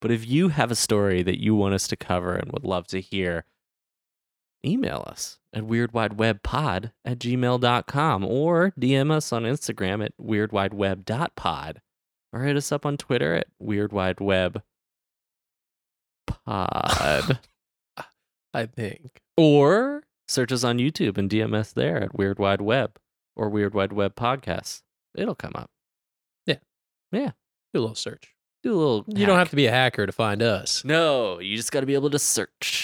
but 0.00 0.12
if 0.12 0.24
you 0.26 0.48
have 0.50 0.70
a 0.70 0.76
story 0.76 1.24
that 1.24 1.40
you 1.42 1.56
want 1.56 1.74
us 1.74 1.88
to 1.88 1.96
cover 1.96 2.36
and 2.36 2.52
would 2.52 2.64
love 2.64 2.86
to 2.88 3.00
hear, 3.00 3.46
email 4.64 5.02
us 5.08 5.38
at 5.54 5.64
weirdwidewebpod 5.64 6.92
at 7.04 7.18
gmail.com 7.18 8.24
or 8.24 8.72
DM 8.78 9.10
us 9.10 9.32
on 9.32 9.42
Instagram 9.44 10.04
at 10.04 10.12
weirdwideweb.pod 10.20 11.80
or 12.32 12.40
hit 12.42 12.56
us 12.56 12.72
up 12.72 12.86
on 12.86 12.96
Twitter 12.96 13.34
at 13.34 13.46
weirdwidewebpod. 13.62 14.62
I 18.54 18.66
think. 18.66 19.20
or 19.36 20.02
search 20.28 20.52
us 20.52 20.62
on 20.64 20.78
YouTube 20.78 21.16
and 21.18 21.30
DM 21.30 21.54
us 21.54 21.72
there 21.72 22.02
at 22.02 22.14
Weird 22.16 22.38
Wide 22.38 22.60
Web 22.60 22.98
or 23.34 23.48
Weird 23.48 23.74
Wide 23.74 23.92
Web 23.92 24.14
Podcasts. 24.14 24.82
It'll 25.14 25.34
come 25.34 25.52
up. 25.54 25.70
Yeah. 26.46 26.58
Yeah. 27.12 27.30
Do 27.72 27.80
a 27.80 27.80
little 27.80 27.94
search. 27.94 28.34
Do 28.62 28.74
a 28.74 28.76
little. 28.78 29.04
You 29.08 29.26
don't 29.26 29.38
have 29.38 29.50
to 29.50 29.56
be 29.56 29.66
a 29.66 29.70
hacker 29.70 30.06
to 30.06 30.12
find 30.12 30.42
us. 30.42 30.84
No, 30.84 31.38
you 31.40 31.56
just 31.56 31.72
got 31.72 31.80
to 31.80 31.86
be 31.86 31.94
able 31.94 32.10
to 32.10 32.18
search. 32.18 32.81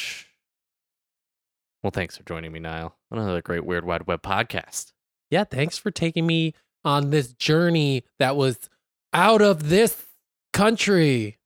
Well, 1.82 1.90
thanks 1.92 2.16
for 2.16 2.24
joining 2.24 2.52
me, 2.52 2.58
Niall. 2.58 2.96
on 3.10 3.18
Another 3.18 3.42
great 3.42 3.64
Weird 3.64 3.84
Wide 3.84 4.06
Web 4.06 4.22
podcast. 4.22 4.92
Yeah, 5.30 5.44
thanks 5.44 5.78
for 5.78 5.90
taking 5.90 6.26
me 6.26 6.54
on 6.84 7.10
this 7.10 7.32
journey 7.34 8.04
that 8.18 8.36
was 8.36 8.68
out 9.12 9.42
of 9.42 9.68
this 9.68 10.04
country. 10.52 11.38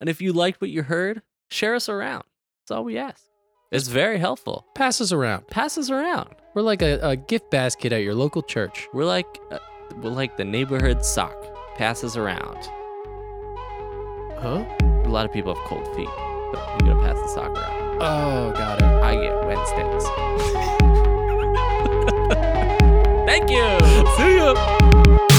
And 0.00 0.10
if 0.10 0.20
you 0.20 0.32
liked 0.32 0.60
what 0.60 0.70
you 0.70 0.82
heard, 0.82 1.22
share 1.50 1.74
us 1.74 1.88
around. 1.88 2.24
That's 2.62 2.76
all 2.76 2.84
we 2.84 2.98
ask. 2.98 3.22
It's 3.70 3.88
very 3.88 4.18
helpful. 4.18 4.66
Pass 4.74 5.00
us 5.00 5.12
around. 5.12 5.46
Pass 5.48 5.78
us 5.78 5.90
around. 5.90 6.34
We're 6.54 6.62
like 6.62 6.82
a, 6.82 6.98
a 7.00 7.16
gift 7.16 7.50
basket 7.50 7.92
at 7.92 8.02
your 8.02 8.14
local 8.14 8.42
church. 8.42 8.88
We're 8.92 9.04
like 9.04 9.26
uh, 9.50 9.58
we're 9.96 10.10
like 10.10 10.36
the 10.36 10.44
neighborhood 10.44 11.04
sock. 11.04 11.36
Passes 11.76 12.16
around. 12.16 12.58
Huh? 14.38 14.64
A 15.04 15.08
lot 15.08 15.24
of 15.24 15.32
people 15.32 15.54
have 15.54 15.64
cold 15.66 15.86
feet, 15.94 16.08
but 16.52 16.82
you 16.82 16.88
gotta 16.92 17.00
pass 17.00 17.16
the 17.16 17.28
sock 17.28 17.56
around. 17.56 17.79
Oh, 18.02 18.50
got 18.52 18.80
it. 18.80 18.84
I 18.84 19.14
get 19.14 19.36
Wednesdays. 19.44 20.04
Thank 23.26 23.50
you. 23.50 23.78
See 24.16 24.36
ya. 24.36 25.29